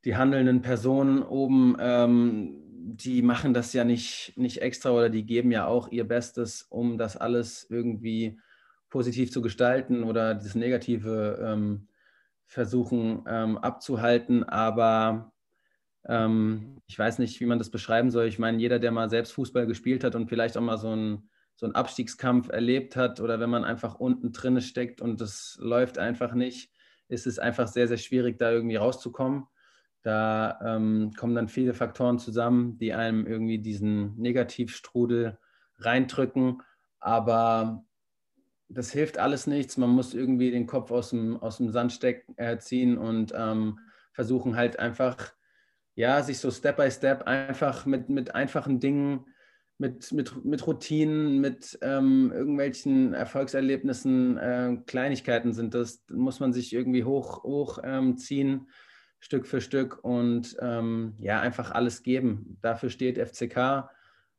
die 0.07 0.15
handelnden 0.15 0.61
Personen 0.61 1.21
oben, 1.21 1.75
ähm, 1.81 2.63
die 2.95 3.21
machen 3.21 3.53
das 3.53 3.73
ja 3.73 3.83
nicht, 3.83 4.31
nicht 4.37 4.61
extra 4.61 4.91
oder 4.91 5.09
die 5.09 5.25
geben 5.25 5.51
ja 5.51 5.67
auch 5.67 5.89
ihr 5.91 6.07
Bestes, 6.07 6.61
um 6.69 6.97
das 6.97 7.17
alles 7.17 7.67
irgendwie 7.69 8.39
positiv 8.89 9.33
zu 9.33 9.41
gestalten 9.41 10.03
oder 10.03 10.33
das 10.33 10.55
Negative 10.55 11.45
ähm, 11.45 11.89
versuchen 12.45 13.25
ähm, 13.27 13.57
abzuhalten. 13.57 14.45
Aber 14.45 15.33
ähm, 16.07 16.77
ich 16.87 16.97
weiß 16.97 17.19
nicht, 17.19 17.41
wie 17.41 17.45
man 17.45 17.59
das 17.59 17.69
beschreiben 17.69 18.09
soll. 18.09 18.27
Ich 18.27 18.39
meine, 18.39 18.59
jeder, 18.59 18.79
der 18.79 18.93
mal 18.93 19.09
selbst 19.09 19.33
Fußball 19.33 19.67
gespielt 19.67 20.05
hat 20.05 20.15
und 20.15 20.29
vielleicht 20.29 20.55
auch 20.55 20.61
mal 20.61 20.77
so 20.77 20.87
einen, 20.87 21.29
so 21.57 21.65
einen 21.65 21.75
Abstiegskampf 21.75 22.47
erlebt 22.47 22.95
hat 22.95 23.19
oder 23.19 23.41
wenn 23.41 23.49
man 23.49 23.65
einfach 23.65 23.95
unten 23.95 24.31
drinne 24.31 24.61
steckt 24.61 25.01
und 25.01 25.19
das 25.19 25.57
läuft 25.59 25.97
einfach 25.97 26.33
nicht, 26.33 26.71
ist 27.09 27.27
es 27.27 27.39
einfach 27.39 27.67
sehr, 27.67 27.89
sehr 27.89 27.97
schwierig, 27.97 28.37
da 28.39 28.49
irgendwie 28.49 28.77
rauszukommen. 28.77 29.47
Da 30.03 30.59
ähm, 30.63 31.11
kommen 31.17 31.35
dann 31.35 31.47
viele 31.47 31.73
Faktoren 31.73 32.19
zusammen, 32.19 32.77
die 32.77 32.93
einem 32.93 33.25
irgendwie 33.25 33.59
diesen 33.59 34.15
Negativstrudel 34.17 35.37
reindrücken. 35.79 36.61
Aber 36.99 37.83
das 38.69 38.91
hilft 38.91 39.17
alles 39.17 39.47
nichts. 39.47 39.77
Man 39.77 39.89
muss 39.89 40.13
irgendwie 40.13 40.51
den 40.51 40.67
Kopf 40.67 40.91
aus 40.91 41.11
dem, 41.11 41.37
aus 41.37 41.57
dem 41.57 41.71
Sand 41.71 41.93
stecken, 41.93 42.37
äh, 42.37 42.57
ziehen 42.57 42.97
und 42.97 43.33
ähm, 43.35 43.79
versuchen 44.13 44.55
halt 44.55 44.79
einfach, 44.79 45.33
ja, 45.95 46.21
sich 46.21 46.39
so 46.39 46.51
Step 46.51 46.77
by 46.77 46.91
Step 46.91 47.23
einfach 47.23 47.85
mit, 47.85 48.09
mit 48.09 48.35
einfachen 48.35 48.79
Dingen, 48.79 49.25
mit, 49.77 50.11
mit, 50.11 50.43
mit 50.43 50.65
Routinen, 50.65 51.39
mit 51.39 51.77
ähm, 51.81 52.31
irgendwelchen 52.33 53.13
Erfolgserlebnissen, 53.13 54.37
äh, 54.37 54.77
Kleinigkeiten 54.85 55.53
sind 55.53 55.73
das, 55.73 56.03
muss 56.11 56.39
man 56.39 56.51
sich 56.51 56.73
irgendwie 56.73 57.03
hochziehen. 57.03 57.43
Hoch, 57.43 57.79
ähm, 57.83 58.17
Stück 59.19 59.47
für 59.47 59.61
Stück 59.61 60.03
und 60.03 60.55
ähm, 60.61 61.15
ja, 61.19 61.41
einfach 61.41 61.71
alles 61.71 62.03
geben. 62.03 62.57
Dafür 62.61 62.89
steht 62.89 63.17
FCK. 63.17 63.89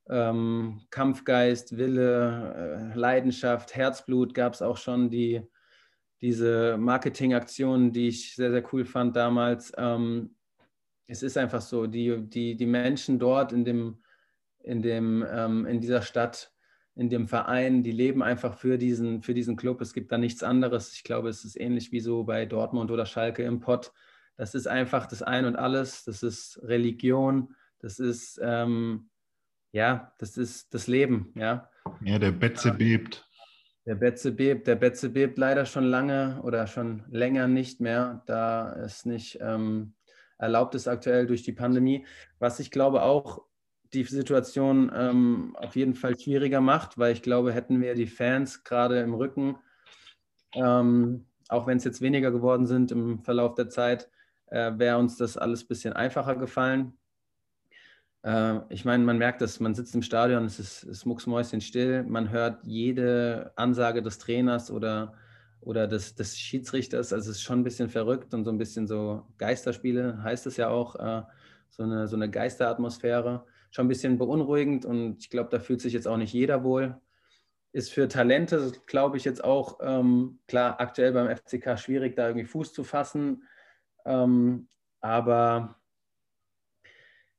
Ähm, 0.09 0.81
Kampfgeist, 0.91 1.77
Wille, 1.77 2.93
äh, 2.95 2.99
Leidenschaft, 2.99 3.75
Herzblut 3.75 4.33
gab 4.33 4.55
es 4.55 4.63
auch 4.63 4.79
schon 4.79 5.11
die, 5.11 5.43
diese 6.21 6.79
Marketingaktionen, 6.79 7.93
die 7.93 8.09
ich 8.09 8.35
sehr, 8.35 8.51
sehr 8.51 8.65
cool 8.73 8.85
fand 8.85 9.17
damals. 9.17 9.73
Ähm, 9.77 10.35
es 11.07 11.23
ist 11.23 11.37
einfach 11.37 11.61
so, 11.61 11.87
die, 11.87 12.27
die, 12.29 12.57
die 12.57 12.67
Menschen 12.67 13.19
dort 13.19 13.53
in, 13.53 13.65
dem, 13.65 13.99
in, 14.61 14.83
dem, 14.83 15.25
ähm, 15.31 15.67
in 15.67 15.81
dieser 15.81 16.03
Stadt, 16.03 16.53
in 16.95 17.09
dem 17.09 17.29
Verein, 17.29 17.83
die 17.83 17.93
leben 17.93 18.23
einfach 18.23 18.59
für 18.59 18.79
diesen, 18.79 19.23
für 19.23 19.35
diesen 19.35 19.57
Club. 19.57 19.81
Es 19.81 19.93
gibt 19.93 20.11
da 20.11 20.19
nichts 20.19 20.43
anderes. 20.43 20.95
Ich 20.95 21.05
glaube, 21.05 21.29
es 21.29 21.45
ist 21.45 21.59
ähnlich 21.59 21.93
wie 21.93 22.01
so 22.01 22.25
bei 22.25 22.47
Dortmund 22.47 22.91
oder 22.91 23.07
Schalke 23.07 23.43
im 23.43 23.61
Pott 23.61 23.93
das 24.39 24.55
ist 24.55 24.69
einfach 24.69 25.07
das 25.07 25.23
Ein 25.23 25.45
und 25.45 25.57
Alles. 25.57 26.05
Das 26.05 26.23
ist 26.23 26.61
Religion. 26.63 27.55
Das 27.81 27.99
ist, 27.99 28.41
ähm, 28.43 29.11
ja, 29.73 30.13
das 30.19 30.39
ist 30.39 30.73
das 30.73 30.87
Leben. 30.87 31.33
Ja, 31.35 31.69
ja 32.03 32.19
der 32.19 32.31
Betze 32.31 32.73
bebt. 32.73 33.29
Der 33.85 33.97
Betze 33.97 34.33
bebt. 34.33 34.67
Der 34.69 34.77
Betze 34.77 35.11
bebt 35.11 35.39
leider 35.39 35.67
schon 35.67 35.85
lange 35.85 36.41
oder 36.43 36.67
schon 36.69 37.03
länger 37.11 37.49
nicht 37.49 37.81
mehr, 37.81 38.23
da 38.27 38.73
es 38.77 39.05
nicht 39.05 39.39
ähm, 39.41 39.95
erlaubt 40.39 40.77
ist 40.77 40.87
aktuell 40.87 41.27
durch 41.27 41.43
die 41.43 41.53
Pandemie. 41.53 42.07
Was 42.39 42.61
ich 42.61 42.71
glaube 42.71 43.03
auch 43.03 43.43
die 43.93 44.05
Situation 44.05 44.93
ähm, 44.95 45.57
auf 45.57 45.75
jeden 45.75 45.95
Fall 45.95 46.17
schwieriger 46.19 46.61
macht, 46.61 46.97
weil 46.97 47.13
ich 47.13 47.23
glaube, 47.23 47.53
hätten 47.53 47.81
wir 47.81 47.95
die 47.95 48.07
Fans 48.07 48.63
gerade 48.63 49.01
im 49.01 49.15
Rücken, 49.15 49.57
ähm, 50.55 51.27
auch 51.49 51.67
wenn 51.67 51.79
es 51.79 51.85
jetzt 51.85 52.03
weniger 52.03 52.31
geworden 52.31 52.67
sind 52.67 52.93
im 52.93 53.25
Verlauf 53.25 53.55
der 53.55 53.69
Zeit, 53.69 54.09
äh, 54.51 54.73
wäre 54.79 54.99
uns 54.99 55.17
das 55.17 55.37
alles 55.37 55.65
ein 55.65 55.69
bisschen 55.69 55.93
einfacher 55.93 56.37
gefallen. 56.37 56.93
Äh, 58.23 58.61
ich 58.69 58.85
meine, 58.85 59.05
man 59.05 59.19
merkt 59.19 59.41
das, 59.41 59.61
man 59.61 59.75
sitzt 59.75 59.95
im 59.95 60.03
Stadion, 60.03 60.45
es 60.45 60.59
ist, 60.59 60.83
ist 60.85 61.07
mucksmäuschenstill, 61.07 62.05
man 62.05 62.31
hört 62.31 62.65
jede 62.65 63.53
Ansage 63.57 64.03
des 64.03 64.19
Trainers 64.19 64.71
oder, 64.71 65.15
oder 65.61 65.87
des, 65.87 66.15
des 66.15 66.39
Schiedsrichters. 66.39 67.13
Also 67.13 67.31
es 67.31 67.37
ist 67.37 67.43
schon 67.43 67.61
ein 67.61 67.65
bisschen 67.65 67.89
verrückt 67.89 68.35
und 68.35 68.45
so 68.45 68.51
ein 68.51 68.59
bisschen 68.59 68.87
so 68.87 69.27
Geisterspiele, 69.39 70.23
heißt 70.23 70.47
es 70.47 70.57
ja 70.57 70.69
auch, 70.69 70.97
äh, 70.97 71.23
so, 71.71 71.83
eine, 71.83 72.09
so 72.09 72.17
eine 72.17 72.31
Geisteratmosphäre. 72.31 73.45
Schon 73.71 73.85
ein 73.87 73.89
bisschen 73.89 74.19
beunruhigend 74.19 74.87
und 74.87 75.19
ich 75.21 75.31
glaube, 75.31 75.51
da 75.51 75.61
fühlt 75.61 75.81
sich 75.83 75.93
jetzt 75.93 76.09
auch 76.09 76.17
nicht 76.17 76.33
jeder 76.33 76.65
wohl 76.65 76.99
ist 77.73 77.93
für 77.93 78.09
Talente, 78.09 78.73
glaube 78.87 79.17
ich, 79.17 79.25
jetzt 79.25 79.45
auch 79.45 79.79
ähm, 79.83 80.39
klar 80.49 80.81
aktuell 80.81 81.13
beim 81.13 81.29
FCK 81.29 81.79
schwierig, 81.79 82.17
da 82.17 82.29
irgendwie 82.29 82.47
Fuß 82.47 82.73
zu 82.73 82.83
fassen. 82.83 83.45
Ähm, 84.05 84.69
aber 85.01 85.77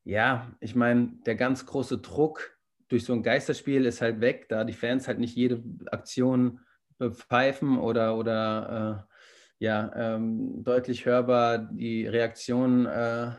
ja, 0.03 0.51
ich 0.59 0.75
meine, 0.75 1.13
der 1.25 1.35
ganz 1.35 1.65
große 1.65 1.99
Druck, 1.99 2.57
durch 2.87 3.05
so 3.05 3.13
ein 3.13 3.23
Geisterspiel 3.23 3.85
ist 3.85 4.01
halt 4.01 4.21
weg, 4.21 4.47
da 4.49 4.63
die 4.63 4.73
Fans 4.73 5.07
halt 5.07 5.19
nicht 5.19 5.35
jede 5.35 5.63
Aktion 5.91 6.59
pfeifen 6.99 7.77
oder, 7.77 8.17
oder 8.17 9.07
äh, 9.07 9.63
ja, 9.63 9.91
ähm, 9.95 10.63
deutlich 10.63 11.05
hörbar 11.05 11.57
die 11.59 12.07
Reaktion 12.07 12.85
äh, 12.85 13.31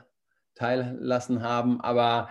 teillassen 0.55 1.43
haben. 1.43 1.81
Aber 1.81 2.29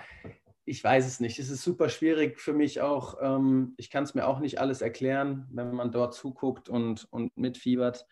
ich 0.65 0.83
weiß 0.83 1.07
es 1.07 1.19
nicht. 1.19 1.39
Es 1.39 1.49
ist 1.49 1.63
super 1.63 1.89
schwierig 1.89 2.39
für 2.39 2.53
mich 2.53 2.81
auch. 2.81 3.17
Ähm, 3.21 3.73
ich 3.77 3.89
kann 3.89 4.03
es 4.03 4.13
mir 4.13 4.27
auch 4.27 4.39
nicht 4.39 4.59
alles 4.59 4.81
erklären, 4.81 5.47
wenn 5.51 5.73
man 5.73 5.91
dort 5.91 6.13
zuguckt 6.13 6.69
und, 6.69 7.07
und 7.11 7.35
mitfiebert. 7.35 8.05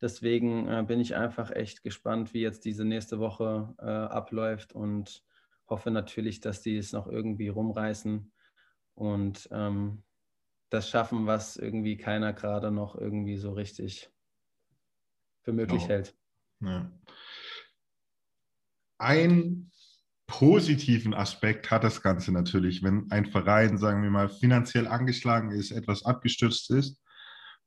Deswegen 0.00 0.68
äh, 0.68 0.84
bin 0.86 1.00
ich 1.00 1.16
einfach 1.16 1.50
echt 1.50 1.82
gespannt, 1.82 2.32
wie 2.32 2.40
jetzt 2.40 2.64
diese 2.64 2.84
nächste 2.84 3.18
Woche 3.18 3.74
äh, 3.78 3.84
abläuft 3.84 4.72
und 4.72 5.24
hoffe 5.68 5.90
natürlich, 5.90 6.40
dass 6.40 6.62
die 6.62 6.76
es 6.76 6.92
noch 6.92 7.06
irgendwie 7.06 7.48
rumreißen 7.48 8.32
und 8.94 9.48
ähm, 9.50 10.02
das 10.70 10.88
schaffen, 10.88 11.26
was 11.26 11.56
irgendwie 11.56 11.96
keiner 11.96 12.32
gerade 12.32 12.70
noch 12.70 12.94
irgendwie 12.94 13.36
so 13.36 13.52
richtig 13.52 14.10
für 15.42 15.52
möglich 15.52 15.82
oh. 15.84 15.88
hält. 15.88 16.16
Ja. 16.60 16.92
Ein 18.98 19.70
positiven 20.26 21.14
Aspekt 21.14 21.70
hat 21.70 21.84
das 21.84 22.02
Ganze 22.02 22.32
natürlich, 22.32 22.82
wenn 22.82 23.10
ein 23.10 23.26
Verein, 23.26 23.78
sagen 23.78 24.02
wir 24.02 24.10
mal, 24.10 24.28
finanziell 24.28 24.86
angeschlagen 24.86 25.50
ist, 25.50 25.70
etwas 25.70 26.04
abgestürzt 26.04 26.70
ist. 26.70 27.00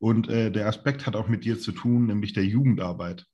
Und 0.02 0.30
äh, 0.30 0.52
der 0.52 0.68
Aspekt 0.68 1.06
hat 1.06 1.16
auch 1.16 1.28
mit 1.28 1.46
dir 1.46 1.60
zu 1.60 1.72
tun, 1.72 2.08
nämlich 2.08 2.34
der 2.34 2.44
Jugendarbeit. 2.44 3.28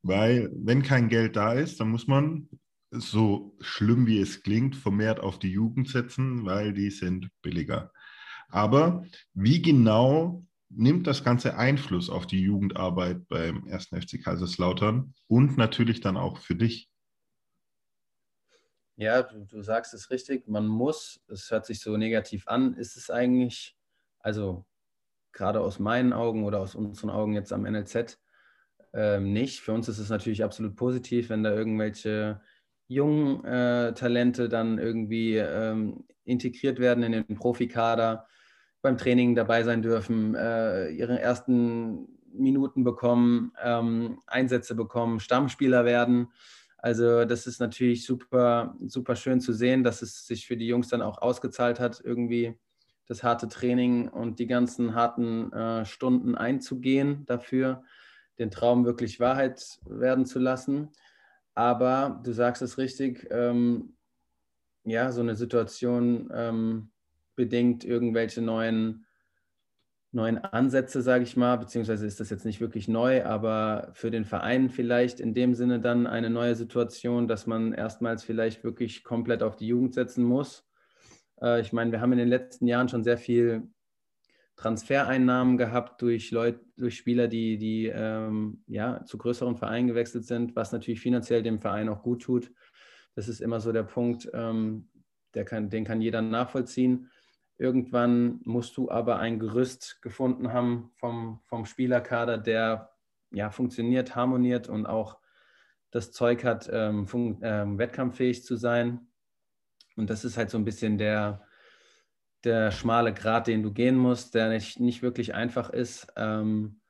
Weil 0.00 0.50
wenn 0.54 0.82
kein 0.82 1.10
Geld 1.10 1.36
da 1.36 1.52
ist, 1.52 1.80
dann 1.80 1.90
muss 1.90 2.06
man, 2.06 2.48
so 2.90 3.54
schlimm 3.60 4.06
wie 4.06 4.18
es 4.18 4.42
klingt, 4.42 4.74
vermehrt 4.74 5.20
auf 5.20 5.38
die 5.38 5.50
Jugend 5.50 5.90
setzen, 5.90 6.46
weil 6.46 6.72
die 6.72 6.90
sind 6.90 7.28
billiger. 7.42 7.92
Aber 8.48 9.04
wie 9.34 9.60
genau 9.60 10.46
nimmt 10.70 11.06
das 11.06 11.24
Ganze 11.24 11.58
Einfluss 11.58 12.08
auf 12.08 12.26
die 12.26 12.40
Jugendarbeit 12.40 13.28
beim 13.28 13.68
1. 13.68 13.88
FC 13.88 14.22
Kaiserslautern 14.22 15.12
und 15.26 15.58
natürlich 15.58 16.00
dann 16.00 16.16
auch 16.16 16.38
für 16.38 16.54
dich? 16.54 16.88
Ja, 18.96 19.22
du, 19.22 19.44
du, 19.44 19.60
sagst 19.60 19.92
es 19.92 20.10
richtig, 20.10 20.48
man 20.48 20.66
muss, 20.66 21.20
es 21.28 21.50
hört 21.50 21.66
sich 21.66 21.80
so 21.80 21.98
negativ 21.98 22.48
an, 22.48 22.72
ist 22.74 22.96
es 22.96 23.10
eigentlich, 23.10 23.76
also 24.20 24.64
gerade 25.32 25.60
aus 25.60 25.78
meinen 25.78 26.12
Augen 26.12 26.44
oder 26.44 26.60
aus 26.60 26.74
unseren 26.74 27.10
Augen 27.10 27.34
jetzt 27.34 27.52
am 27.52 27.62
NLZ 27.62 28.18
ähm, 28.94 29.32
nicht. 29.32 29.60
Für 29.60 29.72
uns 29.72 29.88
ist 29.88 29.98
es 29.98 30.10
natürlich 30.10 30.44
absolut 30.44 30.76
positiv, 30.76 31.30
wenn 31.30 31.42
da 31.42 31.52
irgendwelche 31.52 32.40
jungen 32.88 33.44
äh, 33.44 33.94
Talente 33.94 34.48
dann 34.48 34.78
irgendwie 34.78 35.36
ähm, 35.36 36.04
integriert 36.24 36.78
werden 36.78 37.02
in 37.02 37.12
den 37.12 37.36
Profikader, 37.36 38.26
beim 38.82 38.98
Training 38.98 39.34
dabei 39.34 39.62
sein 39.62 39.80
dürfen, 39.82 40.34
äh, 40.34 40.90
ihre 40.90 41.20
ersten 41.20 42.08
Minuten 42.32 42.84
bekommen, 42.84 43.52
ähm, 43.62 44.20
Einsätze 44.26 44.74
bekommen, 44.74 45.20
Stammspieler 45.20 45.84
werden. 45.84 46.28
Also 46.78 47.24
das 47.24 47.46
ist 47.46 47.60
natürlich 47.60 48.04
super, 48.04 48.76
super 48.86 49.14
schön 49.14 49.40
zu 49.40 49.52
sehen, 49.52 49.84
dass 49.84 50.02
es 50.02 50.26
sich 50.26 50.46
für 50.46 50.56
die 50.56 50.66
Jungs 50.66 50.88
dann 50.88 51.02
auch 51.02 51.22
ausgezahlt 51.22 51.78
hat, 51.78 52.00
irgendwie 52.04 52.58
das 53.06 53.22
harte 53.22 53.48
Training 53.48 54.08
und 54.08 54.38
die 54.38 54.46
ganzen 54.46 54.94
harten 54.94 55.52
äh, 55.52 55.84
Stunden 55.84 56.34
einzugehen 56.34 57.24
dafür, 57.26 57.82
den 58.38 58.50
Traum 58.50 58.84
wirklich 58.84 59.20
Wahrheit 59.20 59.78
werden 59.84 60.26
zu 60.26 60.38
lassen. 60.38 60.90
Aber 61.54 62.20
du 62.24 62.32
sagst 62.32 62.62
es 62.62 62.78
richtig, 62.78 63.26
ähm, 63.30 63.96
ja, 64.84 65.12
so 65.12 65.20
eine 65.20 65.36
Situation 65.36 66.30
ähm, 66.34 66.90
bedingt 67.36 67.84
irgendwelche 67.84 68.40
neuen 68.40 69.06
neuen 70.12 70.38
Ansätze, 70.38 71.00
sage 71.00 71.24
ich 71.24 71.36
mal, 71.36 71.56
beziehungsweise 71.56 72.06
ist 72.06 72.20
das 72.20 72.28
jetzt 72.28 72.44
nicht 72.44 72.60
wirklich 72.60 72.86
neu, 72.86 73.24
aber 73.24 73.90
für 73.94 74.10
den 74.10 74.26
Verein 74.26 74.68
vielleicht 74.68 75.20
in 75.20 75.32
dem 75.32 75.54
Sinne 75.54 75.80
dann 75.80 76.06
eine 76.06 76.28
neue 76.28 76.54
Situation, 76.54 77.28
dass 77.28 77.46
man 77.46 77.72
erstmals 77.72 78.22
vielleicht 78.22 78.62
wirklich 78.62 79.04
komplett 79.04 79.42
auf 79.42 79.56
die 79.56 79.66
Jugend 79.66 79.94
setzen 79.94 80.22
muss. 80.22 80.68
Äh, 81.42 81.60
ich 81.60 81.72
meine, 81.72 81.92
wir 81.92 82.00
haben 82.00 82.12
in 82.12 82.18
den 82.18 82.28
letzten 82.28 82.66
Jahren 82.66 82.88
schon 82.88 83.04
sehr 83.04 83.18
viel 83.18 83.68
Transfereinnahmen 84.56 85.56
gehabt 85.56 86.00
durch 86.02 86.30
Leute, 86.30 86.60
durch 86.76 86.96
Spieler, 86.96 87.26
die, 87.26 87.58
die 87.58 87.86
ähm, 87.86 88.62
ja, 88.66 89.04
zu 89.04 89.18
größeren 89.18 89.56
Vereinen 89.56 89.88
gewechselt 89.88 90.24
sind, 90.24 90.54
was 90.54 90.72
natürlich 90.72 91.00
finanziell 91.00 91.42
dem 91.42 91.60
Verein 91.60 91.88
auch 91.88 92.02
gut 92.02 92.22
tut. 92.22 92.52
Das 93.14 93.28
ist 93.28 93.40
immer 93.40 93.60
so 93.60 93.72
der 93.72 93.82
Punkt, 93.82 94.30
ähm, 94.32 94.88
der 95.34 95.44
kann, 95.44 95.70
den 95.70 95.84
kann 95.84 96.00
jeder 96.00 96.22
nachvollziehen. 96.22 97.10
Irgendwann 97.58 98.40
musst 98.44 98.76
du 98.76 98.90
aber 98.90 99.18
ein 99.18 99.38
Gerüst 99.38 100.00
gefunden 100.02 100.52
haben 100.52 100.90
vom, 100.94 101.40
vom 101.44 101.64
Spielerkader, 101.64 102.38
der 102.38 102.90
ja, 103.30 103.50
funktioniert, 103.50 104.14
harmoniert 104.14 104.68
und 104.68 104.86
auch 104.86 105.18
das 105.90 106.12
Zeug 106.12 106.44
hat, 106.44 106.70
ähm, 106.72 107.06
ähm, 107.42 107.78
wettkampffähig 107.78 108.44
zu 108.44 108.56
sein. 108.56 109.11
Und 109.96 110.10
das 110.10 110.24
ist 110.24 110.36
halt 110.36 110.50
so 110.50 110.58
ein 110.58 110.64
bisschen 110.64 110.98
der, 110.98 111.42
der 112.44 112.70
schmale 112.70 113.12
Grat, 113.12 113.46
den 113.46 113.62
du 113.62 113.72
gehen 113.72 113.96
musst, 113.96 114.34
der 114.34 114.48
nicht, 114.48 114.80
nicht 114.80 115.02
wirklich 115.02 115.34
einfach 115.34 115.70
ist. 115.70 116.12
Ähm, 116.16 116.80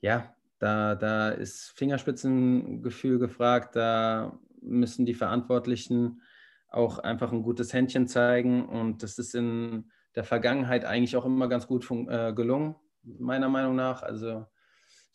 ja, 0.00 0.34
da, 0.58 0.94
da 0.94 1.30
ist 1.30 1.72
Fingerspitzengefühl 1.76 3.18
gefragt, 3.18 3.76
da 3.76 4.38
müssen 4.60 5.06
die 5.06 5.14
Verantwortlichen 5.14 6.22
auch 6.68 6.98
einfach 6.98 7.32
ein 7.32 7.42
gutes 7.42 7.72
Händchen 7.72 8.06
zeigen. 8.06 8.66
Und 8.66 9.02
das 9.02 9.18
ist 9.18 9.34
in 9.34 9.90
der 10.14 10.24
Vergangenheit 10.24 10.84
eigentlich 10.84 11.16
auch 11.16 11.24
immer 11.24 11.48
ganz 11.48 11.66
gut 11.66 11.88
äh, 11.90 12.32
gelungen, 12.32 12.76
meiner 13.02 13.48
Meinung 13.48 13.74
nach. 13.74 14.02
Also 14.02 14.46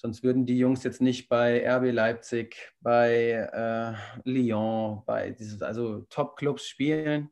sonst 0.06 0.22
würden 0.22 0.45
die 0.45 0.60
Jungs 0.60 0.84
jetzt 0.84 1.01
nicht 1.01 1.30
bei 1.30 1.68
RB 1.68 1.91
Leipzig, 1.91 2.74
bei 2.80 3.32
äh, 3.51 3.93
Lyon, 4.24 5.01
bei 5.08 5.32
dieses, 5.32 5.64
also 5.64 6.01
Top-Clubs 6.12 6.68
spielen. 6.68 7.32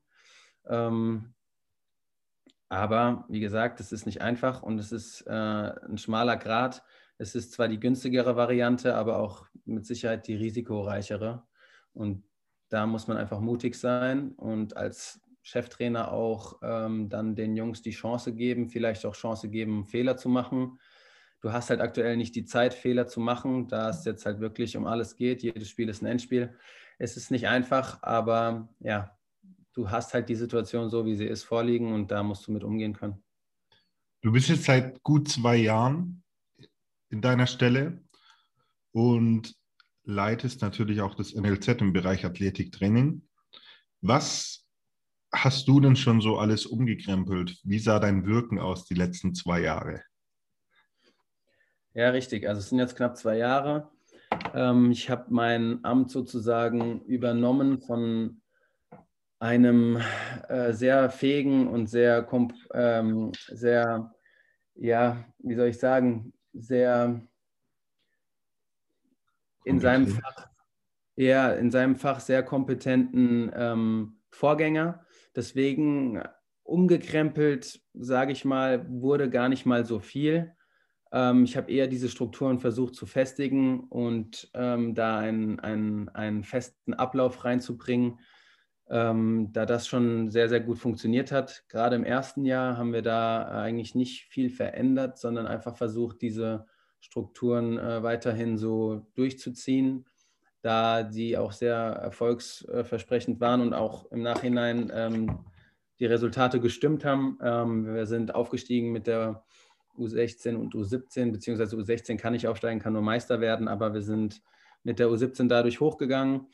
Ähm, 0.68 1.36
aber 2.70 3.26
wie 3.30 3.42
gesagt, 3.42 3.80
es 3.80 3.92
ist 3.92 4.08
nicht 4.08 4.22
einfach 4.24 4.64
und 4.64 4.80
es 4.80 4.92
ist 4.92 5.22
äh, 5.28 5.32
ein 5.32 6.00
schmaler 6.00 6.36
Grad. 6.36 6.84
Es 7.20 7.36
ist 7.36 7.52
zwar 7.54 7.68
die 7.68 7.80
günstigere 7.80 8.36
Variante, 8.36 8.96
aber 8.96 9.20
auch 9.20 9.46
mit 9.66 9.86
Sicherheit 9.86 10.26
die 10.26 10.34
risikoreichere. 10.36 11.44
Und 11.94 12.24
da 12.70 12.88
muss 12.88 13.08
man 13.08 13.18
einfach 13.18 13.40
mutig 13.40 13.76
sein 13.76 14.32
und 14.32 14.76
als 14.76 15.22
Cheftrainer 15.44 16.12
auch 16.12 16.60
ähm, 16.64 17.08
dann 17.08 17.36
den 17.36 17.56
Jungs 17.56 17.84
die 17.84 17.92
Chance 17.92 18.34
geben, 18.34 18.68
vielleicht 18.68 19.06
auch 19.06 19.14
Chance 19.14 19.48
geben, 19.52 19.86
Fehler 19.86 20.18
zu 20.18 20.28
machen. 20.28 20.80
Du 21.44 21.52
hast 21.52 21.70
halt 21.70 21.82
aktuell 21.82 22.16
nicht 22.16 22.36
die 22.36 22.46
Zeit, 22.46 22.74
Fehler 22.74 23.06
zu 23.06 23.20
machen, 23.20 23.68
da 23.68 23.90
es 23.90 24.06
jetzt 24.06 24.26
halt 24.26 24.40
wirklich 24.40 24.78
um 24.78 24.88
alles 24.88 25.18
geht. 25.18 25.44
Jedes 25.44 25.68
Spiel 25.68 25.90
ist 25.90 26.02
ein 26.02 26.06
Endspiel. 26.06 26.58
Es 26.98 27.18
ist 27.18 27.32
nicht 27.32 27.50
einfach, 27.50 28.02
aber 28.02 28.70
ja, 28.80 29.18
du 29.74 29.92
hast 29.92 30.14
halt 30.14 30.30
die 30.30 30.36
Situation 30.36 30.90
so, 30.90 31.06
wie 31.06 31.18
sie 31.18 31.26
ist, 31.26 31.44
vorliegen 31.44 31.92
und 31.92 32.12
da 32.12 32.24
musst 32.24 32.48
du 32.48 32.54
mit 32.54 32.64
umgehen 32.64 32.94
können. 32.94 33.22
Du 34.22 34.32
bist 34.32 34.48
jetzt 34.48 34.64
seit 34.64 35.04
gut 35.04 35.28
zwei 35.28 35.58
Jahren 35.58 36.24
in 37.10 37.20
deiner 37.20 37.46
Stelle 37.46 38.02
und 38.94 39.54
leitest 40.06 40.62
natürlich 40.62 41.02
auch 41.02 41.14
das 41.14 41.34
NLZ 41.34 41.82
im 41.82 41.92
Bereich 41.92 42.24
Athletiktraining. 42.24 43.28
Was 44.00 44.66
hast 45.34 45.68
du 45.68 45.82
denn 45.82 45.98
schon 45.98 46.22
so 46.22 46.38
alles 46.38 46.66
umgekrempelt? 46.66 47.60
Wie 47.66 47.80
sah 47.80 48.00
dein 48.00 48.26
Wirken 48.26 48.60
aus 48.60 48.86
die 48.86 48.94
letzten 48.94 49.36
zwei 49.36 49.60
Jahre? 49.60 50.04
Ja, 51.94 52.10
richtig. 52.10 52.48
Also 52.48 52.60
es 52.60 52.70
sind 52.70 52.80
jetzt 52.80 52.96
knapp 52.96 53.18
zwei 53.18 53.38
Jahre. 53.38 53.90
Ähm, 54.54 54.92
ich 54.92 55.10
habe 55.10 55.26
mein 55.30 55.84
Amt 55.84 56.10
sozusagen 56.10 57.02
übernommen 57.02 57.80
von 57.80 58.42
einem 59.40 60.02
äh, 60.48 60.74
sehr 60.74 61.10
fähigen 61.10 61.68
und 61.68 61.88
sehr, 61.88 62.28
ähm, 62.74 63.32
sehr, 63.48 64.12
ja, 64.76 65.24
wie 65.40 65.56
soll 65.56 65.68
ich 65.68 65.78
sagen, 65.78 66.34
sehr 66.54 67.22
in 69.66 69.80
seinem 69.80 70.08
Fach, 70.08 70.48
ja, 71.16 71.52
in 71.52 71.70
seinem 71.70 71.96
Fach 71.96 72.20
sehr 72.20 72.42
kompetenten 72.42 73.52
ähm, 73.56 74.20
Vorgänger. 74.32 75.06
Deswegen 75.36 76.24
umgekrempelt, 76.64 77.82
sage 77.94 78.32
ich 78.32 78.46
mal, 78.46 78.88
wurde 78.90 79.30
gar 79.30 79.50
nicht 79.50 79.66
mal 79.66 79.86
so 79.86 80.00
viel. 80.00 80.56
Ähm, 81.14 81.44
ich 81.44 81.56
habe 81.56 81.72
eher 81.72 81.88
diese 81.88 82.10
Strukturen 82.10 82.60
versucht 82.60 82.96
zu 82.96 83.06
festigen 83.06 83.82
und 83.82 84.50
ähm, 84.56 84.96
da 84.96 85.20
einen, 85.20 85.60
einen, 85.60 86.10
einen 86.10 86.44
festen 86.44 86.96
Ablauf 86.96 87.46
reinzubringen, 87.46 88.20
ähm, 88.90 89.50
da 89.54 89.66
das 89.66 89.88
schon 89.88 90.32
sehr, 90.32 90.50
sehr 90.50 90.60
gut 90.60 90.80
funktioniert 90.80 91.32
hat. 91.32 91.64
Gerade 91.70 91.96
im 91.96 92.04
ersten 92.04 92.44
Jahr 92.46 92.78
haben 92.78 92.94
wir 92.94 93.04
da 93.04 93.44
eigentlich 93.44 93.94
nicht 93.94 94.26
viel 94.26 94.50
verändert, 94.50 95.20
sondern 95.20 95.46
einfach 95.46 95.78
versucht, 95.78 96.22
diese 96.22 96.66
Strukturen 97.00 97.78
äh, 97.78 98.02
weiterhin 98.02 98.58
so 98.58 99.06
durchzuziehen, 99.14 100.06
da 100.62 101.04
die 101.04 101.38
auch 101.38 101.52
sehr 101.52 101.76
erfolgsversprechend 101.76 103.40
waren 103.40 103.62
und 103.62 103.74
auch 103.74 104.12
im 104.12 104.24
Nachhinein 104.24 104.92
ähm, 104.92 105.46
die 106.00 106.06
Resultate 106.06 106.60
gestimmt 106.60 107.06
haben. 107.06 107.38
Ähm, 107.42 107.94
wir 107.94 108.08
sind 108.08 108.34
aufgestiegen 108.34 108.92
mit 108.92 109.06
der 109.06 109.44
U16 109.98 110.56
und 110.56 110.74
U17, 110.74 111.32
beziehungsweise 111.32 111.76
U16 111.76 112.18
kann 112.18 112.34
nicht 112.34 112.48
aufsteigen, 112.48 112.80
kann 112.80 112.94
nur 112.94 113.02
Meister 113.02 113.42
werden, 113.42 113.68
aber 113.68 113.94
wir 113.94 114.02
sind 114.02 114.42
mit 114.84 115.00
der 115.00 115.08
U17 115.08 115.48
dadurch 115.48 115.80
hochgegangen 115.80 116.48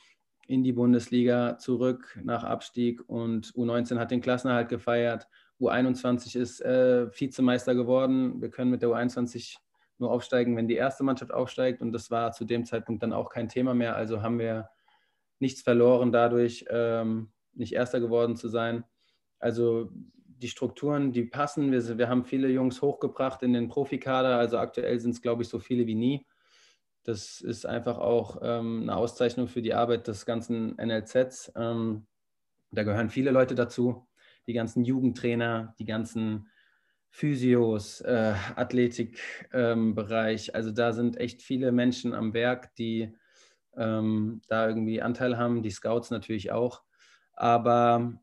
in 0.47 0.63
die 0.63 0.73
Bundesliga 0.73 1.57
zurück 1.59 2.19
nach 2.23 2.43
Abstieg 2.43 3.07
und 3.07 3.53
U19 3.53 3.99
hat 3.99 4.09
den 4.09 4.21
Klassenerhalt 4.21 4.67
gefeiert. 4.67 5.27
U21 5.59 6.35
ist 6.39 6.61
äh, 6.61 7.07
Vizemeister 7.11 7.75
geworden. 7.75 8.41
Wir 8.41 8.49
können 8.49 8.71
mit 8.71 8.81
der 8.81 8.89
U21 8.89 9.57
nur 9.99 10.11
aufsteigen, 10.11 10.57
wenn 10.57 10.67
die 10.67 10.75
erste 10.75 11.03
Mannschaft 11.03 11.31
aufsteigt 11.31 11.81
und 11.81 11.91
das 11.91 12.09
war 12.09 12.31
zu 12.31 12.45
dem 12.45 12.65
Zeitpunkt 12.65 13.03
dann 13.03 13.13
auch 13.13 13.29
kein 13.29 13.47
Thema 13.47 13.75
mehr. 13.75 13.95
Also 13.95 14.23
haben 14.23 14.39
wir 14.39 14.69
nichts 15.39 15.61
verloren 15.61 16.11
dadurch, 16.11 16.65
ähm, 16.69 17.29
nicht 17.53 17.73
Erster 17.73 17.99
geworden 17.99 18.35
zu 18.35 18.47
sein. 18.47 18.85
Also 19.37 19.91
die 20.41 20.47
Strukturen, 20.47 21.11
die 21.11 21.23
passen. 21.23 21.71
Wir, 21.71 21.97
wir 21.97 22.09
haben 22.09 22.25
viele 22.25 22.49
Jungs 22.49 22.81
hochgebracht 22.81 23.43
in 23.43 23.53
den 23.53 23.67
Profikader. 23.67 24.37
Also 24.37 24.57
aktuell 24.57 24.99
sind 24.99 25.11
es, 25.11 25.21
glaube 25.21 25.43
ich, 25.43 25.49
so 25.49 25.59
viele 25.59 25.85
wie 25.85 25.95
nie. 25.95 26.25
Das 27.03 27.41
ist 27.41 27.65
einfach 27.65 27.97
auch 27.97 28.39
ähm, 28.41 28.83
eine 28.83 28.95
Auszeichnung 28.95 29.47
für 29.47 29.61
die 29.61 29.73
Arbeit 29.73 30.07
des 30.07 30.25
ganzen 30.25 30.75
NLZs. 30.75 31.51
Ähm, 31.55 32.07
da 32.71 32.83
gehören 32.83 33.09
viele 33.09 33.31
Leute 33.31 33.55
dazu, 33.55 34.07
die 34.47 34.53
ganzen 34.53 34.83
Jugendtrainer, 34.83 35.75
die 35.79 35.85
ganzen 35.85 36.49
Physios, 37.09 38.01
äh, 38.01 38.33
Athletikbereich. 38.55 40.47
Ähm, 40.49 40.55
also 40.55 40.71
da 40.71 40.93
sind 40.93 41.17
echt 41.17 41.41
viele 41.41 41.71
Menschen 41.71 42.13
am 42.13 42.33
Werk, 42.33 42.75
die 42.75 43.15
ähm, 43.75 44.41
da 44.47 44.67
irgendwie 44.67 45.01
Anteil 45.01 45.37
haben, 45.37 45.63
die 45.63 45.71
Scouts 45.71 46.11
natürlich 46.11 46.51
auch. 46.51 46.83
Aber 47.33 48.19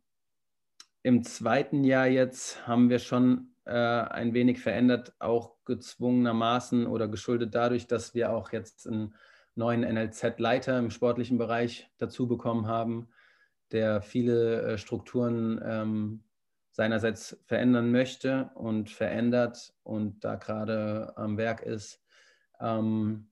im 1.07 1.23
zweiten 1.23 1.85
Jahr 1.85 2.09
jetzt 2.09 2.67
haben 2.67 2.91
wir 2.91 2.99
schon 2.99 3.55
äh, 3.65 3.71
ein 3.71 4.35
wenig 4.35 4.61
verändert, 4.61 5.15
auch 5.21 5.55
gezwungenermaßen 5.65 6.85
oder 6.89 7.07
geschuldet 7.07 7.55
dadurch, 7.55 7.87
dass 7.87 8.13
wir 8.17 8.33
auch 8.33 8.51
jetzt 8.51 8.89
einen 8.89 9.15
neuen 9.55 9.83
NLZ-Leiter 9.83 10.77
im 10.81 10.91
sportlichen 10.91 11.39
Bereich 11.39 11.89
dazu 11.99 12.27
bekommen 12.27 12.67
haben, 12.67 13.09
der 13.71 14.03
viele 14.03 14.63
äh, 14.63 14.79
Strukturen 14.79 15.61
ähm, 15.65 16.25
seinerseits 16.73 17.41
verändern 17.47 17.93
möchte 17.93 18.51
und 18.55 18.91
verändert 18.91 19.75
und 19.85 20.25
da 20.25 20.35
gerade 20.35 21.13
am 21.17 21.39
Werk 21.39 21.63
ist. 21.63 22.03
Ähm, 22.59 23.29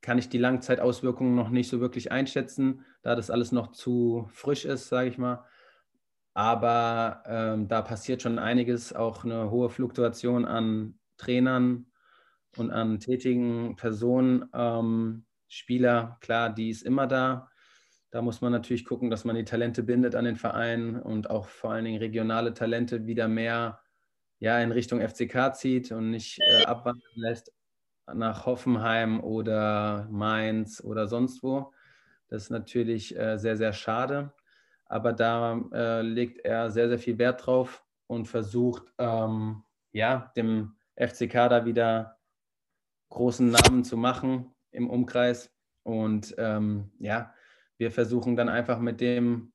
kann 0.00 0.16
ich 0.16 0.30
die 0.30 0.38
Langzeitauswirkungen 0.38 1.34
noch 1.34 1.50
nicht 1.50 1.68
so 1.68 1.80
wirklich 1.80 2.10
einschätzen, 2.10 2.86
da 3.02 3.14
das 3.14 3.28
alles 3.28 3.52
noch 3.52 3.72
zu 3.72 4.30
frisch 4.32 4.64
ist, 4.64 4.88
sage 4.88 5.10
ich 5.10 5.18
mal. 5.18 5.44
Aber 6.34 7.22
ähm, 7.26 7.68
da 7.68 7.80
passiert 7.80 8.22
schon 8.22 8.40
einiges, 8.40 8.92
auch 8.92 9.24
eine 9.24 9.50
hohe 9.50 9.70
Fluktuation 9.70 10.44
an 10.44 10.98
Trainern 11.16 11.86
und 12.56 12.72
an 12.72 12.98
tätigen 12.98 13.76
Personen. 13.76 14.46
Ähm, 14.52 15.26
Spieler, 15.46 16.18
klar, 16.20 16.52
die 16.52 16.70
ist 16.70 16.82
immer 16.82 17.06
da. 17.06 17.48
Da 18.10 18.20
muss 18.20 18.40
man 18.40 18.50
natürlich 18.50 18.84
gucken, 18.84 19.10
dass 19.10 19.24
man 19.24 19.36
die 19.36 19.44
Talente 19.44 19.84
bindet 19.84 20.16
an 20.16 20.24
den 20.24 20.36
Verein 20.36 21.00
und 21.00 21.30
auch 21.30 21.46
vor 21.46 21.70
allen 21.72 21.84
Dingen 21.84 21.98
regionale 21.98 22.52
Talente 22.52 23.06
wieder 23.06 23.28
mehr 23.28 23.80
ja, 24.40 24.60
in 24.60 24.72
Richtung 24.72 25.00
FCK 25.00 25.54
zieht 25.54 25.92
und 25.92 26.10
nicht 26.10 26.40
äh, 26.40 26.64
abwandern 26.64 27.12
lässt 27.14 27.52
nach 28.12 28.44
Hoffenheim 28.44 29.20
oder 29.20 30.08
Mainz 30.10 30.82
oder 30.82 31.06
sonst 31.06 31.44
wo. 31.44 31.72
Das 32.28 32.44
ist 32.44 32.50
natürlich 32.50 33.16
äh, 33.16 33.38
sehr, 33.38 33.56
sehr 33.56 33.72
schade 33.72 34.32
aber 34.94 35.12
da 35.12 35.60
äh, 35.72 36.02
legt 36.02 36.44
er 36.44 36.70
sehr, 36.70 36.88
sehr 36.88 37.00
viel 37.00 37.18
Wert 37.18 37.44
drauf 37.44 37.84
und 38.06 38.26
versucht, 38.26 38.84
ähm, 38.98 39.64
ja, 39.90 40.30
dem 40.36 40.76
FCK 40.94 41.32
da 41.48 41.64
wieder 41.64 42.20
großen 43.08 43.50
Namen 43.50 43.82
zu 43.82 43.96
machen 43.96 44.54
im 44.70 44.88
Umkreis. 44.88 45.52
Und 45.82 46.36
ähm, 46.38 46.92
ja, 47.00 47.34
wir 47.76 47.90
versuchen 47.90 48.36
dann 48.36 48.48
einfach 48.48 48.78
mit 48.78 49.00
dem, 49.00 49.52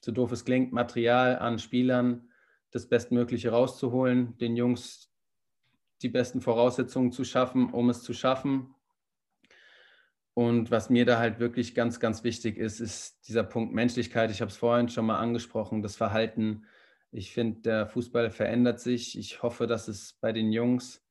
so 0.00 0.10
doof 0.10 0.32
es 0.32 0.44
klingt, 0.44 0.72
Material 0.72 1.38
an 1.38 1.60
Spielern 1.60 2.32
das 2.72 2.88
Bestmögliche 2.88 3.50
rauszuholen, 3.50 4.36
den 4.38 4.56
Jungs 4.56 5.08
die 6.02 6.08
besten 6.08 6.40
Voraussetzungen 6.40 7.12
zu 7.12 7.22
schaffen, 7.22 7.72
um 7.72 7.90
es 7.90 8.02
zu 8.02 8.12
schaffen. 8.12 8.73
Und 10.34 10.72
was 10.72 10.90
mir 10.90 11.06
da 11.06 11.18
halt 11.18 11.38
wirklich 11.38 11.76
ganz, 11.76 12.00
ganz 12.00 12.24
wichtig 12.24 12.58
ist, 12.58 12.80
ist 12.80 13.28
dieser 13.28 13.44
Punkt 13.44 13.72
Menschlichkeit. 13.72 14.32
Ich 14.32 14.40
habe 14.40 14.50
es 14.50 14.56
vorhin 14.56 14.88
schon 14.88 15.06
mal 15.06 15.18
angesprochen, 15.18 15.80
das 15.80 15.94
Verhalten. 15.94 16.64
Ich 17.12 17.32
finde, 17.32 17.60
der 17.60 17.86
Fußball 17.86 18.30
verändert 18.30 18.80
sich. 18.80 19.16
Ich 19.16 19.44
hoffe, 19.44 19.68
dass 19.68 19.86
es 19.86 20.14
bei 20.20 20.32
den 20.32 20.50
Jungs 20.50 21.04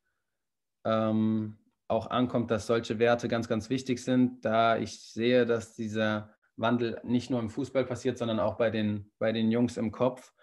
ähm, 0.84 1.58
auch 1.88 2.08
ankommt, 2.08 2.52
dass 2.52 2.68
solche 2.68 3.00
Werte 3.00 3.30
ganz, 3.30 3.48
ganz 3.48 3.70
wichtig 3.70 4.04
sind, 4.04 4.44
da 4.44 4.78
ich 4.78 5.00
sehe, 5.00 5.46
dass 5.46 5.74
dieser 5.74 6.34
Wandel 6.58 7.00
nicht 7.04 7.30
nur 7.30 7.40
im 7.40 7.50
Fußball 7.50 7.86
passiert, 7.86 8.18
sondern 8.18 8.42
auch 8.42 8.58
bei 8.58 8.70
den, 8.70 9.10
bei 9.20 9.32
den 9.32 9.52
Jungs 9.52 9.78
im 9.78 9.92
Kopf, 9.92 10.34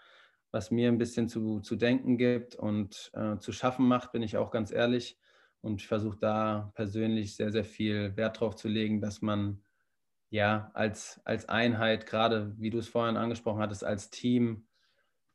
was 0.51 0.71
mir 0.71 0.87
ein 0.87 0.97
bisschen 0.97 1.29
zu, 1.29 1.59
zu 1.59 1.75
denken 1.75 2.17
gibt 2.17 2.55
und 2.55 3.11
äh, 3.13 3.37
zu 3.37 3.51
schaffen 3.51 3.87
macht, 3.87 4.11
bin 4.11 4.23
ich 4.23 4.37
auch 4.37 4.49
ganz 4.49 4.71
ehrlich 4.71 5.20
und 5.61 5.81
versuche 5.81 6.17
da 6.19 6.71
persönlich 6.75 7.35
sehr, 7.35 7.51
sehr 7.51 7.63
viel 7.63 8.15
Wert 8.17 8.39
drauf 8.39 8.55
zu 8.55 8.67
legen, 8.67 9.01
dass 9.01 9.21
man 9.21 9.63
ja 10.29 10.71
als, 10.73 11.21
als 11.25 11.47
Einheit, 11.49 12.05
gerade 12.05 12.55
wie 12.57 12.69
du 12.69 12.79
es 12.79 12.87
vorhin 12.87 13.17
angesprochen 13.17 13.61
hattest, 13.61 13.83
als 13.83 14.09
Team 14.09 14.67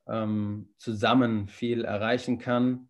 ähm, 0.08 0.68
zusammen 0.78 1.48
viel 1.48 1.84
erreichen 1.84 2.38
kann. 2.38 2.88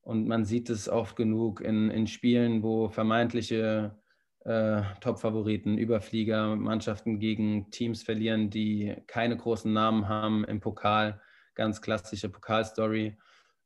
Und 0.00 0.26
man 0.26 0.44
sieht 0.44 0.68
es 0.70 0.88
oft 0.88 1.16
genug 1.16 1.60
in, 1.60 1.90
in 1.90 2.06
Spielen, 2.06 2.62
wo 2.62 2.88
vermeintliche 2.88 3.96
äh, 4.40 4.82
Top-Favoriten, 5.00 5.78
Überflieger, 5.78 6.56
Mannschaften 6.56 7.18
gegen 7.18 7.70
Teams 7.70 8.02
verlieren, 8.02 8.50
die 8.50 8.94
keine 9.06 9.36
großen 9.36 9.72
Namen 9.72 10.08
haben 10.08 10.44
im 10.44 10.60
Pokal. 10.60 11.20
Ganz 11.54 11.80
klassische 11.80 12.28
Pokalstory. 12.28 13.16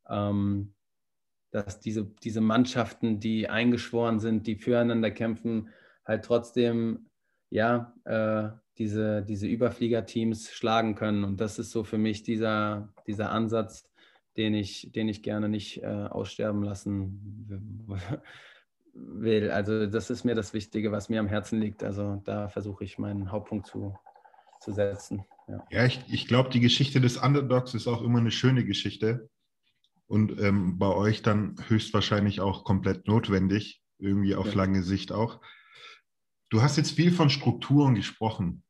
Ähm, 0.09 0.75
dass 1.51 1.81
diese, 1.81 2.05
diese 2.23 2.41
Mannschaften, 2.41 3.21
die 3.21 3.49
eingeschworen 3.49 4.21
sind, 4.21 4.47
die 4.47 4.57
füreinander 4.57 5.11
kämpfen, 5.11 5.71
halt 6.05 6.25
trotzdem 6.25 7.07
ja, 7.51 7.95
äh, 8.05 8.51
diese, 8.79 9.23
diese 9.23 9.47
Überfliegerteams 9.47 10.51
schlagen 10.51 10.95
können. 10.95 11.25
Und 11.25 11.41
das 11.41 11.59
ist 11.59 11.71
so 11.71 11.85
für 11.85 11.99
mich 11.99 12.23
dieser, 12.23 12.93
dieser 13.07 13.31
Ansatz, 13.31 13.89
den 14.37 14.55
ich, 14.55 14.93
den 14.93 15.09
ich 15.09 15.23
gerne 15.23 15.49
nicht 15.49 15.83
äh, 15.83 15.87
aussterben 15.87 16.63
lassen 16.63 17.89
will. 18.95 19.51
Also 19.51 19.87
das 19.87 20.11
ist 20.11 20.25
mir 20.25 20.35
das 20.35 20.55
Wichtige, 20.55 20.93
was 20.93 21.09
mir 21.09 21.21
am 21.21 21.29
Herzen 21.29 21.61
liegt. 21.61 21.83
Also 21.83 22.23
da 22.25 22.49
versuche 22.49 22.85
ich 22.85 22.99
meinen 22.99 23.33
Hauptpunkt 23.33 23.67
zu, 23.67 23.99
zu 24.61 24.73
setzen. 24.73 25.25
Ja, 25.49 25.67
ja 25.71 25.85
ich, 25.87 26.05
ich 26.09 26.29
glaube, 26.29 26.51
die 26.51 26.61
Geschichte 26.61 27.01
des 27.01 27.17
Underdogs 27.17 27.75
ist 27.75 27.89
auch 27.89 28.03
immer 28.03 28.19
eine 28.19 28.31
schöne 28.31 28.65
Geschichte 28.65 29.29
und 30.09 30.41
ähm, 30.41 30.79
bei 30.79 30.89
euch 30.89 31.23
dann 31.23 31.57
höchstwahrscheinlich 31.69 32.41
auch 32.41 32.65
komplett 32.65 33.07
notwendig, 33.07 33.83
irgendwie 33.99 34.35
auf 34.35 34.49
ja. 34.49 34.55
lange 34.55 34.83
Sicht 34.83 35.13
auch. 35.13 35.41
Du 36.49 36.63
hast 36.63 36.77
jetzt 36.79 36.93
viel 36.93 37.13
von 37.13 37.31
Strukturen 37.31 37.95
gesprochen. 37.95 38.65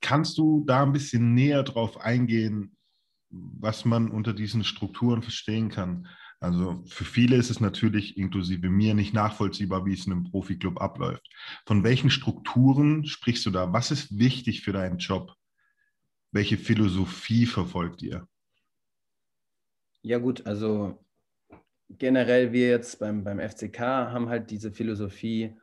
Kannst 0.00 0.36
du 0.36 0.64
da 0.66 0.82
ein 0.82 0.92
bisschen 0.92 1.34
näher 1.34 1.62
drauf 1.62 2.00
eingehen, 2.00 2.76
was 3.30 3.84
man 3.84 4.10
unter 4.10 4.32
diesen 4.32 4.64
Strukturen 4.64 5.22
verstehen 5.22 5.68
kann? 5.68 6.08
Also 6.40 6.84
für 6.86 7.04
viele 7.04 7.36
ist 7.36 7.50
es 7.50 7.60
natürlich, 7.60 8.16
inklusive 8.16 8.68
mir, 8.68 8.94
nicht 8.94 9.12
nachvollziehbar, 9.12 9.86
wie 9.86 9.92
es 9.92 10.06
in 10.06 10.12
einem 10.12 10.24
Profiklub 10.24 10.80
abläuft. 10.80 11.28
Von 11.66 11.82
welchen 11.84 12.10
Strukturen 12.10 13.04
sprichst 13.06 13.44
du 13.46 13.50
da? 13.50 13.72
Was 13.72 13.90
ist 13.90 14.18
wichtig 14.18 14.62
für 14.62 14.72
deinen 14.72 14.98
Job? 14.98 15.34
Welche 16.32 16.56
Philosophie 16.56 17.46
verfolgt 17.46 18.02
ihr? 18.02 18.28
Ja, 20.02 20.18
gut, 20.18 20.46
also 20.46 20.98
generell 21.90 22.52
wir 22.52 22.68
jetzt 22.68 22.98
beim, 22.98 23.24
beim 23.24 23.40
FCK 23.40 23.80
haben 23.80 24.28
halt 24.28 24.50
diese 24.50 24.70
Philosophie 24.70 25.56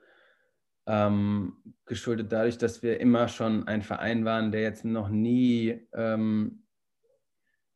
ähm, 0.88 1.58
geschuldet 1.86 2.32
dadurch, 2.32 2.58
dass 2.58 2.84
wir 2.84 3.00
immer 3.00 3.28
schon 3.28 3.68
ein 3.68 3.82
Verein 3.82 4.26
waren, 4.26 4.52
der 4.52 4.62
jetzt 4.62 4.86
noch 4.86 5.10
nie 5.10 5.88
ähm, 5.94 6.64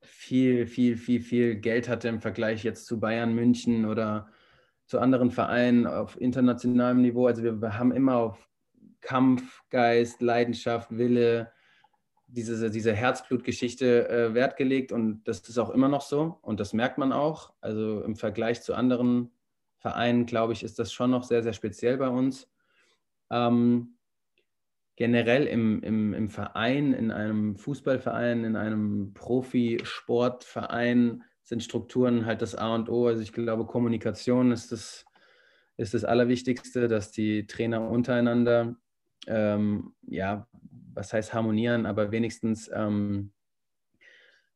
viel, 0.02 0.68
viel, 0.68 0.98
viel, 0.98 1.22
viel 1.22 1.56
Geld 1.56 1.90
hatte 1.90 2.08
im 2.08 2.22
Vergleich 2.22 2.64
jetzt 2.64 2.86
zu 2.86 3.00
Bayern 3.00 3.34
München 3.34 3.86
oder 3.86 4.30
zu 4.86 5.00
anderen 5.00 5.32
Vereinen 5.32 5.86
auf 5.86 6.20
internationalem 6.20 7.02
Niveau. 7.02 7.28
Also 7.28 7.44
wir, 7.44 7.62
wir 7.62 7.78
haben 7.78 7.92
immer 7.92 8.16
auf 8.16 8.50
Kampf, 9.02 9.62
Geist, 9.70 10.22
Leidenschaft, 10.22 10.98
Wille, 10.98 11.52
diese, 12.32 12.70
diese 12.70 12.94
Herzblutgeschichte 12.94 14.10
äh, 14.10 14.34
Wert 14.34 14.58
gelegt 14.58 14.92
und 14.92 15.24
das 15.24 15.40
ist 15.40 15.58
auch 15.58 15.72
immer 15.72 15.90
noch 15.90 16.02
so 16.02 16.38
und 16.42 16.60
das 16.60 16.74
merkt 16.74 16.98
man 16.98 17.12
auch. 17.12 17.54
Also 17.62 18.04
im 18.04 18.16
Vergleich 18.16 18.62
zu 18.62 18.76
anderen 18.76 19.32
Vereinen, 19.78 20.26
glaube 20.26 20.54
ich, 20.54 20.64
ist 20.64 20.80
das 20.80 20.94
schon 20.94 21.12
noch 21.12 21.24
sehr, 21.24 21.42
sehr 21.42 21.54
speziell 21.54 21.98
bei 21.98 22.10
uns. 22.10 22.48
Ähm, 23.32 23.96
generell 24.96 25.46
im, 25.46 25.82
im, 25.82 26.14
im 26.14 26.30
Verein, 26.30 26.94
in 26.94 27.12
einem 27.12 27.56
Fußballverein, 27.56 28.44
in 28.44 28.56
einem 28.56 29.14
Profisportverein 29.14 31.24
sind 31.42 31.64
Strukturen 31.64 32.26
halt 32.26 32.42
das 32.42 32.56
A 32.56 32.76
und 32.76 32.90
O. 32.90 33.08
Also 33.08 33.24
ich 33.24 33.32
glaube, 33.32 33.66
Kommunikation 33.66 34.52
ist 34.52 34.72
das, 34.72 35.06
ist 35.78 35.94
das 35.94 36.04
Allerwichtigste, 36.04 36.88
dass 36.88 37.12
die 37.12 37.48
Trainer 37.48 37.90
untereinander, 37.90 38.76
ähm, 39.26 39.94
ja, 40.06 40.48
was 40.94 41.14
heißt 41.14 41.34
harmonieren, 41.34 41.86
aber 41.86 42.12
wenigstens 42.12 42.70
ähm, 42.74 43.32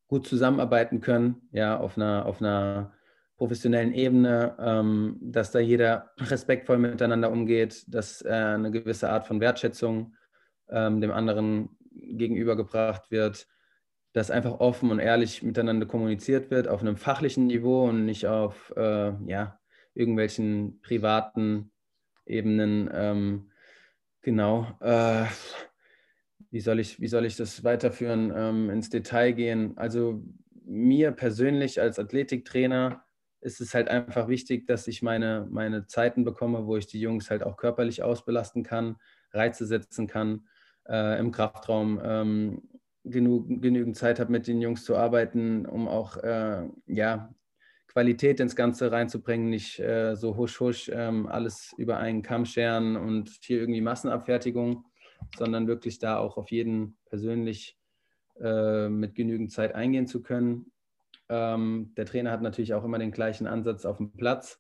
gut 0.08 0.28
zusammenarbeiten 0.28 1.02
können, 1.02 1.48
ja, 1.52 1.80
auf 1.80 1.98
einer, 1.98 2.26
auf 2.26 2.42
einer 2.42 2.94
professionellen 3.38 3.94
Ebene, 3.94 4.56
ähm, 4.60 5.18
dass 5.22 5.52
da 5.52 5.60
jeder 5.60 6.12
respektvoll 6.20 6.78
miteinander 6.78 7.32
umgeht, 7.32 7.84
dass 7.88 8.22
äh, 8.22 8.30
eine 8.30 8.72
gewisse 8.72 9.10
Art 9.10 9.26
von 9.26 9.40
Wertschätzung 9.40 10.16
ähm, 10.70 11.02
dem 11.02 11.12
anderen 11.12 11.70
gegenübergebracht 11.92 13.12
wird, 13.12 13.48
dass 14.14 14.32
einfach 14.32 14.60
offen 14.60 14.92
und 14.92 15.00
ehrlich 15.00 15.42
miteinander 15.42 15.88
kommuniziert 15.88 16.52
wird 16.52 16.68
auf 16.68 16.82
einem 16.82 16.98
fachlichen 16.98 17.48
Niveau 17.48 17.86
und 17.90 18.06
nicht 18.06 18.28
auf 18.28 18.72
äh, 18.78 19.14
ja, 19.26 19.60
irgendwelchen 19.96 20.80
privaten 20.82 21.72
Ebenen. 22.26 22.90
Ähm, 22.94 23.52
genau. 24.22 24.68
Äh, 24.80 25.26
wie, 26.52 26.60
soll 26.60 26.80
ich, 26.80 27.00
wie 27.00 27.08
soll 27.08 27.26
ich 27.26 27.36
das 27.36 27.64
weiterführen, 27.64 28.32
ähm, 28.36 28.70
ins 28.70 28.90
Detail 28.90 29.32
gehen? 29.32 29.78
Also 29.78 30.24
mir 30.66 31.12
persönlich 31.12 31.82
als 31.82 32.00
Athletiktrainer 32.00 33.04
ist 33.42 33.60
es 33.60 33.74
halt 33.74 33.90
einfach 33.90 34.28
wichtig, 34.28 34.68
dass 34.68 34.88
ich 34.88 35.02
meine, 35.02 35.48
meine 35.50 35.86
Zeiten 35.86 36.24
bekomme, 36.24 36.66
wo 36.66 36.78
ich 36.78 36.88
die 36.88 37.02
Jungs 37.02 37.30
halt 37.30 37.44
auch 37.44 37.58
körperlich 37.58 38.02
ausbelasten 38.02 38.64
kann, 38.64 38.96
Reize 39.32 39.66
setzen 39.66 40.08
kann 40.08 40.48
äh, 40.88 41.20
im 41.20 41.32
Kraftraum, 41.32 42.00
ähm, 42.04 42.62
genug, 43.04 43.48
genügend 43.62 43.98
Zeit 43.98 44.20
habe, 44.20 44.32
mit 44.32 44.48
den 44.48 44.62
Jungs 44.62 44.86
zu 44.86 44.96
arbeiten, 44.96 45.66
um 45.66 45.88
auch 45.88 46.18
äh, 46.18 46.64
ja, 46.88 47.34
Qualität 47.88 48.40
ins 48.40 48.56
Ganze 48.56 48.92
reinzubringen, 48.92 49.50
nicht 49.50 49.80
äh, 49.80 50.16
so 50.16 50.38
husch 50.38 50.60
husch 50.60 50.90
ähm, 50.94 51.28
alles 51.28 51.74
über 51.78 51.98
einen 51.98 52.22
Kamm 52.22 52.46
scheren 52.46 52.96
und 52.96 53.30
hier 53.42 53.60
irgendwie 53.60 53.82
Massenabfertigung, 53.82 54.86
sondern 55.38 55.68
wirklich 55.68 56.00
da 56.00 56.18
auch 56.18 56.38
auf 56.38 56.52
jeden 56.52 56.98
persönlich 57.06 57.78
äh, 58.40 58.90
mit 58.90 59.16
genügend 59.16 59.52
Zeit 59.52 59.76
eingehen 59.76 60.08
zu 60.08 60.22
können. 60.22 60.72
Ähm, 61.30 61.94
der 61.96 62.06
Trainer 62.06 62.32
hat 62.32 62.42
natürlich 62.42 62.74
auch 62.74 62.84
immer 62.84 63.00
den 63.00 63.12
gleichen 63.12 63.48
Ansatz 63.48 63.86
auf 63.86 63.98
dem 63.98 64.12
Platz. 64.12 64.60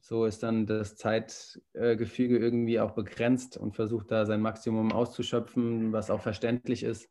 So 0.00 0.24
ist 0.24 0.42
dann 0.42 0.66
das 0.66 0.96
Zeitgefüge 0.96 2.38
irgendwie 2.38 2.80
auch 2.80 2.92
begrenzt 2.92 3.56
und 3.56 3.76
versucht 3.76 4.10
da 4.10 4.26
sein 4.26 4.40
Maximum 4.40 4.92
auszuschöpfen, 4.92 5.92
was 5.92 6.10
auch 6.10 6.20
verständlich 6.20 6.82
ist. 6.82 7.08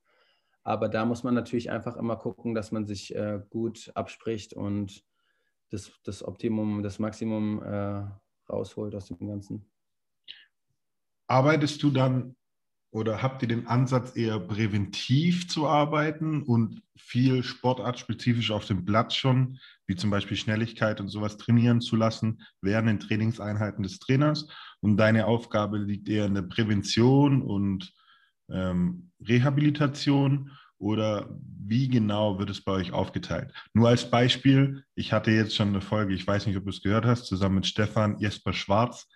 Aber 0.64 0.90
da 0.90 1.06
muss 1.06 1.24
man 1.24 1.34
natürlich 1.34 1.72
einfach 1.72 1.96
immer 1.98 2.18
gucken, 2.18 2.54
dass 2.54 2.72
man 2.72 2.86
sich 2.86 3.16
äh, 3.16 3.40
gut 3.50 3.92
abspricht 3.96 4.54
und 4.54 5.04
das, 5.70 5.92
das 6.04 6.24
Optimum, 6.24 6.84
das 6.84 7.00
Maximum 7.00 7.64
äh, 7.64 8.04
rausholt 8.50 8.94
aus 8.94 9.08
dem 9.08 9.26
Ganzen. 9.26 9.66
Arbeitest 11.28 11.82
du 11.82 11.92
dann 11.92 12.36
oder 12.92 13.22
habt 13.22 13.42
ihr 13.42 13.48
den 13.48 13.68
Ansatz 13.68 14.18
eher 14.18 14.38
präventiv 14.38 15.48
zu 15.48 15.66
arbeiten 15.66 16.44
und 16.44 16.82
viel 16.98 17.42
sportartspezifisch 17.42 18.52
auf 18.52 18.66
dem 18.66 18.84
Platz 18.84 19.16
schon, 19.16 19.60
wie 19.88 19.96
zum 19.96 20.10
Beispiel 20.10 20.36
Schnelligkeit 20.36 21.00
und 21.00 21.08
sowas 21.08 21.38
trainieren 21.38 21.80
zu 21.80 21.96
lassen 21.96 22.42
während 22.62 22.90
den 22.90 23.00
Trainingseinheiten 23.00 23.84
des 23.84 24.00
Trainers? 24.00 24.48
Und 24.82 24.98
deine 24.98 25.26
Aufgabe 25.26 25.78
liegt 25.78 26.10
eher 26.10 26.26
in 26.26 26.36
der 26.36 26.42
Prävention 26.42 27.42
und 27.42 27.94
ähm, 28.50 29.12
Rehabilitation 29.26 30.52
oder 30.78 31.30
wie 31.40 31.88
genau 31.88 32.40
wird 32.40 32.50
es 32.50 32.62
bei 32.62 32.74
euch 32.74 32.92
aufgeteilt? 32.92 33.54
Nur 33.74 33.88
als 33.88 34.10
Beispiel, 34.10 34.84
ich 34.96 35.14
hatte 35.14 35.32
jetzt 35.32 35.56
schon 35.56 35.70
eine 35.70 35.82
Folge, 35.82 36.14
ich 36.14 36.28
weiß 36.28 36.46
nicht, 36.46 36.58
ob 36.58 36.66
du 36.66 36.72
es 36.72 36.82
gehört 36.82 37.06
hast, 37.06 37.26
zusammen 37.26 37.56
mit 37.56 37.68
Stefan 37.68 38.20
Jesper 38.20 38.52
Schwarz, 38.52 39.08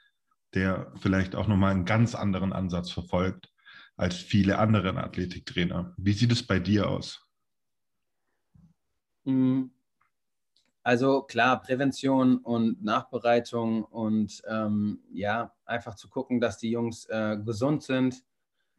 der 0.54 0.94
vielleicht 1.02 1.36
auch 1.36 1.48
nochmal 1.48 1.72
einen 1.72 1.84
ganz 1.84 2.16
anderen 2.16 2.54
Ansatz 2.54 2.90
verfolgt 2.90 3.50
als 3.98 4.16
viele 4.16 4.58
andere 4.58 4.96
Athletiktrainer. 4.98 5.94
Wie 5.98 6.14
sieht 6.14 6.32
es 6.32 6.46
bei 6.46 6.60
dir 6.60 6.90
aus? 6.90 7.26
Mm. 9.24 9.66
Also 10.84 11.24
klar, 11.24 11.62
Prävention 11.62 12.38
und 12.38 12.84
Nachbereitung 12.84 13.84
und 13.84 14.44
ähm, 14.48 15.00
ja, 15.12 15.52
einfach 15.66 15.96
zu 15.96 16.10
gucken, 16.10 16.40
dass 16.40 16.60
die 16.60 16.70
Jungs 16.70 17.08
äh, 17.08 17.38
gesund 17.44 17.82
sind, 17.82 18.24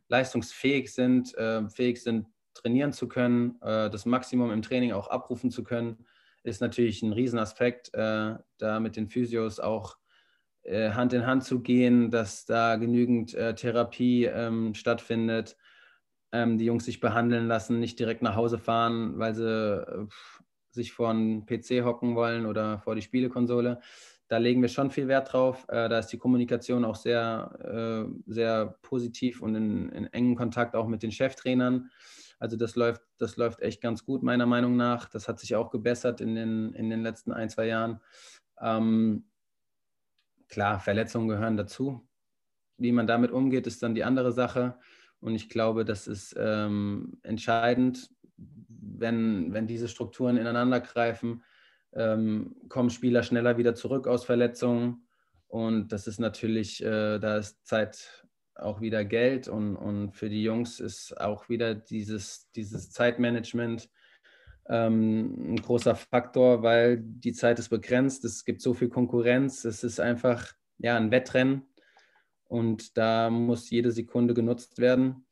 leistungsfähig 0.06 0.94
sind, 0.94 1.34
äh, 1.36 1.68
fähig 1.68 2.00
sind, 2.00 2.28
trainieren 2.54 2.92
zu 2.92 3.08
können, 3.08 3.60
äh, 3.60 3.90
das 3.90 4.06
Maximum 4.06 4.52
im 4.52 4.62
Training 4.62 4.92
auch 4.92 5.08
abrufen 5.08 5.50
zu 5.50 5.64
können, 5.64 6.06
ist 6.44 6.60
natürlich 6.60 7.02
ein 7.02 7.12
Riesenaspekt, 7.12 7.92
äh, 7.94 8.36
da 8.58 8.78
mit 8.78 8.94
den 8.94 9.08
Physios 9.08 9.58
auch 9.58 9.98
Hand 10.68 11.12
in 11.12 11.26
Hand 11.26 11.44
zu 11.44 11.60
gehen, 11.60 12.10
dass 12.10 12.44
da 12.44 12.76
genügend 12.76 13.34
äh, 13.34 13.54
Therapie 13.54 14.24
ähm, 14.24 14.74
stattfindet, 14.74 15.56
ähm, 16.32 16.58
die 16.58 16.64
Jungs 16.64 16.84
sich 16.84 17.00
behandeln 17.00 17.46
lassen, 17.46 17.78
nicht 17.78 17.98
direkt 17.98 18.22
nach 18.22 18.36
Hause 18.36 18.58
fahren, 18.58 19.18
weil 19.18 19.34
sie 19.34 19.48
äh, 19.48 20.06
sich 20.70 20.92
vor 20.92 21.10
einen 21.10 21.46
PC 21.46 21.84
hocken 21.84 22.14
wollen 22.14 22.46
oder 22.46 22.78
vor 22.80 22.94
die 22.94 23.02
Spielekonsole. 23.02 23.80
Da 24.28 24.38
legen 24.38 24.60
wir 24.60 24.68
schon 24.68 24.90
viel 24.90 25.08
Wert 25.08 25.32
drauf. 25.32 25.66
Äh, 25.68 25.88
da 25.88 25.98
ist 25.98 26.08
die 26.08 26.18
Kommunikation 26.18 26.84
auch 26.84 26.96
sehr, 26.96 28.06
äh, 28.08 28.12
sehr 28.26 28.76
positiv 28.82 29.42
und 29.42 29.54
in, 29.54 29.88
in 29.90 30.06
engem 30.12 30.36
Kontakt 30.36 30.74
auch 30.74 30.88
mit 30.88 31.02
den 31.02 31.12
Cheftrainern. 31.12 31.90
Also 32.38 32.56
das 32.56 32.76
läuft, 32.76 33.02
das 33.18 33.36
läuft 33.36 33.60
echt 33.60 33.80
ganz 33.80 34.04
gut, 34.04 34.22
meiner 34.22 34.46
Meinung 34.46 34.76
nach. 34.76 35.08
Das 35.08 35.28
hat 35.28 35.40
sich 35.40 35.54
auch 35.54 35.70
gebessert 35.70 36.20
in 36.20 36.34
den, 36.34 36.72
in 36.74 36.90
den 36.90 37.02
letzten 37.02 37.32
ein, 37.32 37.48
zwei 37.48 37.66
Jahren. 37.66 38.00
Ähm, 38.60 39.24
klar, 40.48 40.80
Verletzungen 40.80 41.28
gehören 41.28 41.56
dazu. 41.56 42.06
Wie 42.78 42.92
man 42.92 43.06
damit 43.06 43.30
umgeht, 43.30 43.66
ist 43.66 43.82
dann 43.82 43.94
die 43.94 44.04
andere 44.04 44.32
Sache. 44.32 44.78
Und 45.20 45.34
ich 45.34 45.48
glaube, 45.48 45.84
das 45.84 46.06
ist 46.06 46.34
ähm, 46.38 47.18
entscheidend, 47.22 48.10
wenn, 48.36 49.52
wenn 49.52 49.66
diese 49.66 49.88
Strukturen 49.88 50.36
ineinander 50.36 50.80
greifen, 50.80 51.42
ähm, 51.92 52.56
kommen 52.68 52.90
Spieler 52.90 53.22
schneller 53.22 53.56
wieder 53.56 53.74
zurück 53.74 54.06
aus 54.06 54.24
Verletzungen. 54.24 55.06
Und 55.48 55.88
das 55.92 56.06
ist 56.06 56.20
natürlich, 56.20 56.82
äh, 56.82 57.18
da 57.18 57.38
ist 57.38 57.66
Zeit 57.66 58.26
auch 58.54 58.80
wieder 58.80 59.04
Geld 59.04 59.48
und, 59.48 59.76
und 59.76 60.12
für 60.12 60.28
die 60.28 60.42
Jungs 60.42 60.80
ist 60.80 61.20
auch 61.20 61.48
wieder 61.48 61.74
dieses, 61.74 62.50
dieses 62.52 62.90
Zeitmanagement 62.90 63.88
ähm, 64.68 65.54
ein 65.54 65.56
großer 65.56 65.94
Faktor, 65.94 66.62
weil 66.62 66.98
die 67.00 67.32
Zeit 67.32 67.58
ist 67.58 67.68
begrenzt, 67.68 68.24
es 68.24 68.44
gibt 68.44 68.60
so 68.60 68.74
viel 68.74 68.88
Konkurrenz, 68.88 69.64
es 69.64 69.84
ist 69.84 70.00
einfach 70.00 70.52
ja, 70.78 70.96
ein 70.96 71.10
Wettrennen 71.10 71.62
und 72.44 72.96
da 72.96 73.30
muss 73.30 73.70
jede 73.70 73.92
Sekunde 73.92 74.34
genutzt 74.34 74.78
werden. 74.78 75.26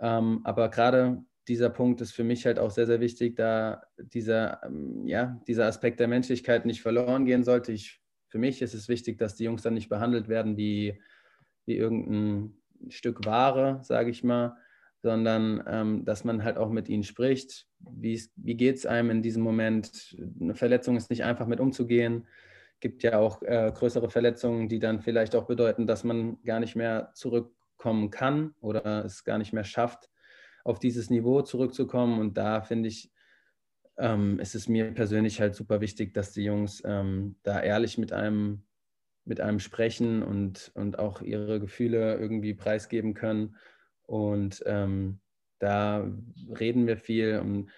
Ähm, 0.00 0.40
aber 0.44 0.68
gerade 0.68 1.24
dieser 1.48 1.70
Punkt 1.70 2.00
ist 2.00 2.12
für 2.12 2.24
mich 2.24 2.46
halt 2.46 2.58
auch 2.58 2.70
sehr, 2.70 2.86
sehr 2.86 3.00
wichtig, 3.00 3.36
da 3.36 3.82
dieser, 3.98 4.62
ähm, 4.64 5.06
ja, 5.06 5.40
dieser 5.46 5.66
Aspekt 5.66 6.00
der 6.00 6.08
Menschlichkeit 6.08 6.66
nicht 6.66 6.82
verloren 6.82 7.24
gehen 7.24 7.44
sollte. 7.44 7.72
Ich, 7.72 8.00
für 8.28 8.38
mich 8.38 8.62
ist 8.62 8.74
es 8.74 8.88
wichtig, 8.88 9.18
dass 9.18 9.36
die 9.36 9.44
Jungs 9.44 9.62
dann 9.62 9.74
nicht 9.74 9.88
behandelt 9.88 10.28
werden 10.28 10.56
wie, 10.56 11.00
wie 11.66 11.76
irgendein 11.76 12.56
Stück 12.88 13.24
Ware, 13.24 13.80
sage 13.82 14.10
ich 14.10 14.22
mal, 14.24 14.56
sondern 15.02 15.62
ähm, 15.66 16.04
dass 16.04 16.24
man 16.24 16.44
halt 16.44 16.56
auch 16.56 16.70
mit 16.70 16.88
ihnen 16.88 17.02
spricht. 17.02 17.66
Wie, 17.80 18.20
geht 18.36 18.76
es 18.76 18.86
einem 18.86 19.10
in 19.10 19.22
diesem 19.22 19.42
Moment? 19.42 20.16
Eine 20.40 20.54
Verletzung 20.54 20.96
ist 20.96 21.10
nicht 21.10 21.24
einfach 21.24 21.46
mit 21.46 21.58
umzugehen. 21.58 22.26
Es 22.74 22.80
gibt 22.80 23.02
ja 23.02 23.18
auch 23.18 23.42
äh, 23.42 23.72
größere 23.74 24.10
Verletzungen, 24.10 24.68
die 24.68 24.78
dann 24.78 25.00
vielleicht 25.00 25.34
auch 25.34 25.46
bedeuten, 25.46 25.86
dass 25.86 26.04
man 26.04 26.40
gar 26.44 26.60
nicht 26.60 26.76
mehr 26.76 27.10
zurückkommen 27.14 28.10
kann 28.10 28.54
oder 28.60 29.04
es 29.04 29.24
gar 29.24 29.38
nicht 29.38 29.52
mehr 29.52 29.64
schafft, 29.64 30.08
auf 30.64 30.78
dieses 30.78 31.10
Niveau 31.10 31.42
zurückzukommen. 31.42 32.20
Und 32.20 32.38
da 32.38 32.62
finde 32.62 32.88
ich, 32.88 33.10
ähm, 33.98 34.38
ist 34.38 34.54
es 34.54 34.68
mir 34.68 34.92
persönlich 34.94 35.40
halt 35.40 35.56
super 35.56 35.80
wichtig, 35.80 36.14
dass 36.14 36.32
die 36.32 36.44
Jungs 36.44 36.80
ähm, 36.84 37.36
da 37.42 37.60
ehrlich 37.60 37.98
mit 37.98 38.12
einem, 38.12 38.62
mit 39.24 39.40
einem 39.40 39.58
sprechen 39.58 40.22
und, 40.22 40.70
und 40.74 41.00
auch 41.00 41.22
ihre 41.22 41.58
Gefühle 41.58 42.16
irgendwie 42.18 42.54
preisgeben 42.54 43.14
können 43.14 43.56
und 44.12 44.62
ähm, 44.66 45.20
da 45.58 46.06
reden 46.60 46.86
wir 46.86 46.98
viel. 46.98 47.38
Und 47.38 47.70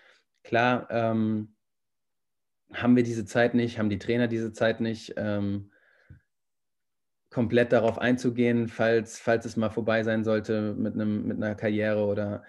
klar 0.42 0.88
ähm, 0.90 1.54
haben 2.72 2.96
wir 2.96 3.04
diese 3.04 3.24
Zeit 3.24 3.54
nicht, 3.54 3.78
haben 3.78 3.88
die 3.88 4.00
Trainer 4.00 4.26
diese 4.26 4.52
Zeit 4.52 4.80
nicht, 4.80 5.14
ähm, 5.16 5.70
komplett 7.30 7.72
darauf 7.72 7.98
einzugehen, 7.98 8.66
falls, 8.66 9.20
falls 9.20 9.44
es 9.44 9.56
mal 9.56 9.70
vorbei 9.70 10.02
sein 10.02 10.24
sollte 10.24 10.74
mit, 10.74 10.94
einem, 10.94 11.26
mit 11.26 11.36
einer 11.36 11.54
Karriere 11.54 12.04
oder 12.04 12.42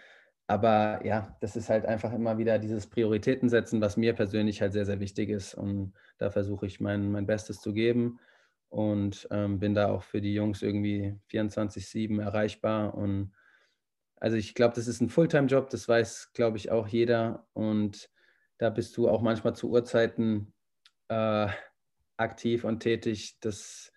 aber 0.48 1.04
ja, 1.04 1.36
das 1.42 1.56
ist 1.56 1.70
halt 1.70 1.86
einfach 1.86 2.14
immer 2.14 2.38
wieder 2.38 2.60
dieses 2.60 2.88
Prioritäten 2.88 3.50
setzen, 3.50 3.82
was 3.82 3.98
mir 3.98 4.14
persönlich 4.14 4.62
halt 4.62 4.74
sehr, 4.74 4.86
sehr 4.86 5.00
wichtig 5.00 5.30
ist. 5.30 5.56
Und 5.56 5.94
da 6.20 6.30
versuche 6.30 6.68
ich 6.68 6.80
mein, 6.80 7.12
mein 7.12 7.26
Bestes 7.26 7.62
zu 7.62 7.74
geben 7.74 8.20
und 8.70 9.28
ähm, 9.32 9.60
bin 9.60 9.74
da 9.74 9.88
auch 9.88 10.04
für 10.04 10.22
die 10.22 10.36
Jungs 10.36 10.62
irgendwie 10.62 11.16
24-7 11.32 12.22
erreichbar 12.22 12.94
und 12.94 13.32
Also 14.18 14.38
ich 14.38 14.56
glaube, 14.56 14.76
das 14.76 14.88
ist 14.88 15.02
ein 15.02 15.10
Fulltime-Job, 15.10 15.70
das 15.70 15.88
weiß, 15.88 16.32
glaube 16.34 16.58
ich, 16.58 16.72
auch 16.72 16.88
jeder. 16.88 17.48
Und 17.54 18.10
da 18.58 18.70
bist 18.70 18.96
du 18.98 19.10
auch 19.10 19.22
manchmal 19.22 19.56
zu 19.56 19.70
Uhrzeiten 19.70 20.54
äh, 21.10 21.48
aktiv 22.18 22.64
und 22.64 22.80
tätig. 22.80 23.38
Das 23.42 23.92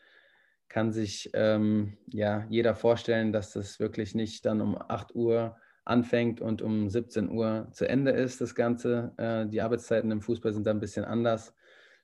kann 0.68 0.92
sich 0.92 1.30
ähm, 1.34 1.96
ja 2.08 2.46
jeder 2.50 2.74
vorstellen, 2.74 3.32
dass 3.32 3.52
das 3.52 3.80
wirklich 3.80 4.14
nicht 4.14 4.44
dann 4.44 4.60
um 4.60 4.76
8 4.76 5.14
Uhr 5.14 5.56
anfängt 5.84 6.40
und 6.40 6.60
um 6.60 6.90
17 6.90 7.30
Uhr 7.30 7.68
zu 7.72 7.88
Ende 7.88 8.10
ist, 8.10 8.40
das 8.40 8.54
Ganze. 8.54 9.14
Äh, 9.16 9.46
die 9.46 9.62
Arbeitszeiten 9.62 10.10
im 10.10 10.20
Fußball 10.20 10.52
sind 10.52 10.66
da 10.66 10.70
ein 10.70 10.80
bisschen 10.80 11.04
anders, 11.04 11.54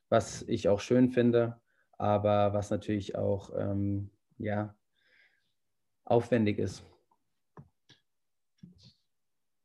was 0.09 0.43
ich 0.43 0.69
auch 0.69 0.81
schön 0.81 1.11
finde, 1.11 1.61
aber 1.99 2.55
was 2.55 2.71
natürlich 2.71 3.17
auch 3.17 3.51
ähm, 3.57 4.11
ja, 4.39 4.75
aufwendig 6.05 6.59
ist. 6.59 6.83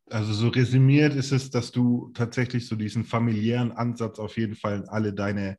Also 0.10 0.34
so 0.34 0.48
resümiert 0.50 1.14
ist 1.14 1.32
es, 1.32 1.52
dass 1.52 1.72
du 1.72 2.12
tatsächlich 2.14 2.68
so 2.68 2.76
diesen 2.76 3.06
familiären 3.06 3.72
Ansatz 3.72 4.20
auf 4.20 4.38
jeden 4.38 4.56
Fall 4.56 4.78
in 4.78 4.90
alle 4.90 5.14
deine 5.14 5.58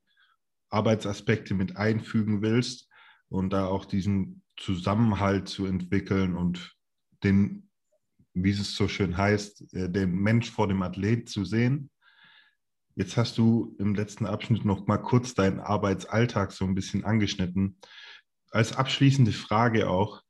Arbeitsaspekte 0.71 1.55
mit 1.55 1.77
einfügen 1.77 2.43
willst 2.43 2.89
und 3.29 3.53
da 3.53 3.67
auch 3.67 3.85
diesen 3.85 4.43
Zusammenhalt 4.57 5.49
zu 5.49 5.67
entwickeln 5.67 6.37
und 6.37 6.77
den 7.23 7.71
wie 8.35 8.51
es 8.51 8.75
so 8.75 8.89
schön 8.89 9.17
heißt, 9.17 9.75
äh, 9.75 9.91
den 9.91 10.13
Mensch 10.13 10.51
vor 10.51 10.69
dem 10.69 10.83
Athlet 10.83 11.29
zu 11.29 11.45
sehen. 11.45 11.91
Jetzt 12.97 13.17
hast 13.17 13.39
du 13.39 13.75
im 13.79 13.95
letzten 13.95 14.27
Abschnitt 14.27 14.65
noch 14.65 14.87
mal 14.87 14.99
kurz 14.99 15.35
deinen 15.35 15.61
Arbeitsalltag 15.61 16.53
so 16.53 16.65
ein 16.65 16.75
bisschen 16.75 17.05
angeschnitten. 17.05 17.79
Als 18.51 18.77
abschließende 18.77 19.33
Frage 19.33 19.89
auch, 19.89 20.23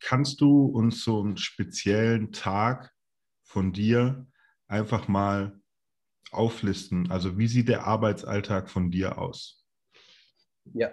kannst 0.00 0.40
du 0.40 0.66
uns 0.66 1.02
so 1.04 1.20
einen 1.20 1.36
speziellen 1.36 2.32
Tag 2.32 2.92
von 3.42 3.72
dir 3.72 4.26
einfach 4.66 5.08
mal 5.08 5.60
auflisten? 6.30 7.10
Also 7.10 7.38
wie 7.38 7.48
sieht 7.48 7.68
der 7.68 7.86
Arbeitsalltag 7.86 8.70
von 8.70 8.90
dir 8.90 9.18
aus? 9.18 9.66
Ja, 10.74 10.90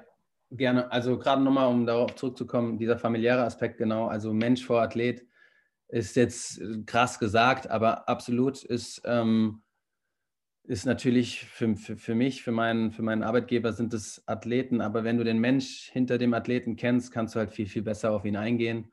gerne. 0.52 0.92
Also 0.92 1.18
gerade 1.18 1.44
nochmal, 1.44 1.68
um 1.68 1.86
darauf 1.86 2.16
zurückzukommen, 2.16 2.78
dieser 2.78 2.98
familiäre 2.98 3.44
Aspekt, 3.44 3.78
genau, 3.78 4.08
also 4.08 4.34
Mensch 4.34 4.66
vor 4.66 4.82
Athlet 4.82 5.26
ist 5.88 6.16
jetzt 6.16 6.60
äh, 6.60 6.84
krass 6.86 7.20
gesagt, 7.20 7.70
aber 7.70 8.10
absolut 8.10 8.64
ist, 8.64 9.02
ähm, 9.06 9.62
ist 10.64 10.86
natürlich 10.86 11.46
für, 11.46 11.76
für, 11.76 11.96
für 11.96 12.16
mich, 12.16 12.42
für 12.42 12.52
meinen, 12.52 12.92
für 12.92 13.04
meinen 13.04 13.22
Arbeitgeber 13.22 13.72
sind 13.74 13.94
es 13.94 14.24
Athleten, 14.26 14.82
aber 14.82 15.04
wenn 15.04 15.18
du 15.18 15.24
den 15.24 15.38
Mensch 15.38 15.90
hinter 15.92 16.18
dem 16.18 16.34
Athleten 16.34 16.76
kennst, 16.76 17.12
kannst 17.12 17.36
du 17.36 17.40
halt 17.40 17.52
viel, 17.52 17.68
viel 17.68 17.84
besser 17.84 18.12
auf 18.12 18.26
ihn 18.26 18.36
eingehen. 18.36 18.92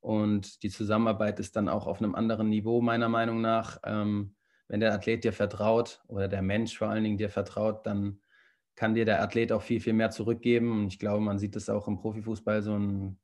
Und 0.00 0.62
die 0.62 0.70
Zusammenarbeit 0.70 1.38
ist 1.40 1.56
dann 1.56 1.68
auch 1.68 1.86
auf 1.86 1.98
einem 1.98 2.14
anderen 2.14 2.48
Niveau, 2.48 2.80
meiner 2.80 3.08
Meinung 3.08 3.40
nach. 3.40 3.78
Ähm, 3.84 4.34
wenn 4.68 4.80
der 4.80 4.94
Athlet 4.94 5.24
dir 5.24 5.32
vertraut 5.32 6.02
oder 6.08 6.28
der 6.28 6.42
Mensch 6.42 6.78
vor 6.78 6.88
allen 6.88 7.04
Dingen 7.04 7.18
dir 7.18 7.30
vertraut, 7.30 7.86
dann 7.86 8.20
kann 8.76 8.94
dir 8.94 9.04
der 9.04 9.22
Athlet 9.22 9.52
auch 9.52 9.62
viel, 9.62 9.80
viel 9.80 9.92
mehr 9.92 10.10
zurückgeben. 10.10 10.72
Und 10.72 10.88
ich 10.88 10.98
glaube, 10.98 11.20
man 11.20 11.38
sieht 11.38 11.56
das 11.56 11.68
auch 11.68 11.86
im 11.88 11.98
Profifußball, 11.98 12.62
so 12.62 12.78
ein 12.78 13.18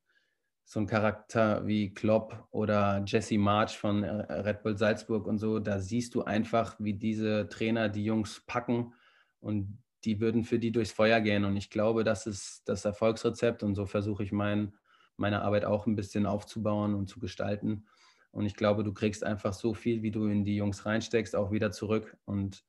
so 0.69 0.81
ein 0.81 0.85
Charakter 0.87 1.65
wie 1.65 1.93
Klopp 1.93 2.45
oder 2.51 3.01
Jesse 3.05 3.37
March 3.37 3.77
von 3.77 4.03
äh, 4.03 4.33
Red 4.33 4.63
Bull 4.63 4.77
Salzburg 4.77 5.25
und 5.25 5.37
so, 5.37 5.59
da 5.59 5.79
siehst 5.79 6.13
du 6.13 6.23
einfach, 6.23 6.75
wie 6.77 6.93
diese 6.93 7.47
Trainer 7.47 7.87
die 7.87 8.03
Jungs 8.03 8.43
packen 8.45 8.93
und 9.39 9.81
die 10.03 10.19
würden 10.19 10.43
für 10.43 10.59
die 10.59 10.73
durchs 10.73 10.91
Feuer 10.91 11.21
gehen. 11.21 11.45
Und 11.45 11.55
ich 11.55 11.69
glaube, 11.69 12.03
das 12.03 12.27
ist 12.27 12.63
das 12.67 12.83
Erfolgsrezept 12.83 13.63
und 13.63 13.75
so 13.75 13.85
versuche 13.85 14.23
ich 14.23 14.33
mein, 14.33 14.73
meine 15.17 15.41
Arbeit 15.41 15.65
auch 15.65 15.85
ein 15.87 15.95
bisschen 15.95 16.25
aufzubauen 16.25 16.95
und 16.95 17.07
zu 17.07 17.19
gestalten. 17.19 17.85
Und 18.31 18.45
ich 18.45 18.55
glaube, 18.55 18.83
du 18.83 18.93
kriegst 18.93 19.23
einfach 19.23 19.53
so 19.53 19.73
viel, 19.73 20.03
wie 20.03 20.11
du 20.11 20.27
in 20.27 20.45
die 20.45 20.55
Jungs 20.55 20.85
reinsteckst, 20.85 21.35
auch 21.35 21.51
wieder 21.51 21.71
zurück. 21.71 22.17
Und 22.25 22.63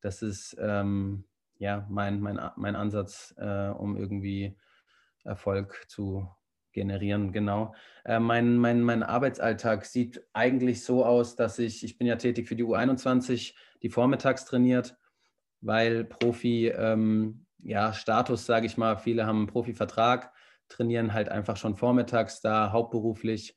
das 0.00 0.22
ist 0.22 0.56
ähm, 0.58 1.24
ja 1.58 1.86
mein, 1.90 2.20
mein, 2.20 2.40
mein 2.56 2.76
Ansatz, 2.76 3.34
äh, 3.36 3.68
um 3.68 3.96
irgendwie 3.96 4.56
Erfolg 5.24 5.84
zu 5.88 6.28
generieren, 6.72 7.32
genau. 7.32 7.74
Äh, 8.04 8.20
mein, 8.20 8.56
mein, 8.56 8.80
mein 8.82 9.02
Arbeitsalltag 9.02 9.84
sieht 9.84 10.22
eigentlich 10.32 10.84
so 10.84 11.04
aus, 11.04 11.36
dass 11.36 11.58
ich, 11.58 11.84
ich 11.84 11.98
bin 11.98 12.06
ja 12.06 12.16
tätig 12.16 12.48
für 12.48 12.56
die 12.56 12.64
U21, 12.64 13.54
die 13.82 13.88
vormittags 13.88 14.44
trainiert, 14.44 14.96
weil 15.60 16.04
Profi, 16.04 16.68
ähm, 16.68 17.46
ja, 17.58 17.92
Status, 17.92 18.46
sage 18.46 18.66
ich 18.66 18.76
mal, 18.76 18.96
viele 18.96 19.26
haben 19.26 19.38
einen 19.38 19.46
Profivertrag, 19.46 20.32
trainieren 20.70 21.12
halt 21.12 21.28
einfach 21.28 21.58
schon 21.58 21.76
vormittags 21.76 22.40
da 22.40 22.72
hauptberuflich. 22.72 23.56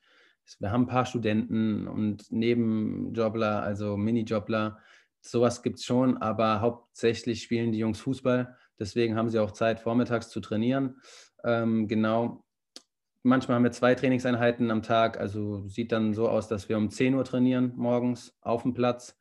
Wir 0.59 0.72
haben 0.72 0.84
ein 0.84 0.88
paar 0.88 1.05
Studenten 1.05 1.88
und 1.88 2.30
Nebenjobler, 2.32 3.64
also 3.64 3.95
Minijobler. 3.95 4.80
Sowas 5.22 5.64
gibt 5.64 5.80
es 5.80 5.86
schon, 5.86 6.18
aber 6.18 6.59
hauptsächlich 6.59 7.43
spielen 7.43 7.72
die 7.72 7.80
Jungs 7.80 8.01
Fußball. 8.01 8.57
Deswegen 8.78 9.16
haben 9.16 9.30
sie 9.30 9.39
auch 9.39 9.51
Zeit, 9.51 9.80
vormittags 9.80 10.30
zu 10.30 10.41
trainieren. 10.41 10.99
Ähm, 11.45 11.88
genau 11.88 12.43
manchmal 13.24 13.55
haben 13.55 13.64
wir 13.64 13.72
zwei 13.72 13.95
Trainingseinheiten 13.95 14.70
am 14.70 14.84
Tag. 14.84 15.20
Also 15.20 15.68
sieht 15.68 15.91
dann 15.91 16.14
so 16.14 16.30
aus, 16.30 16.47
dass 16.47 16.70
wir 16.70 16.78
um 16.78 16.89
10 16.89 17.16
Uhr 17.16 17.24
trainieren 17.24 17.74
morgens 17.76 18.38
auf 18.41 18.61
dem 18.64 18.74
Platz 18.74 19.18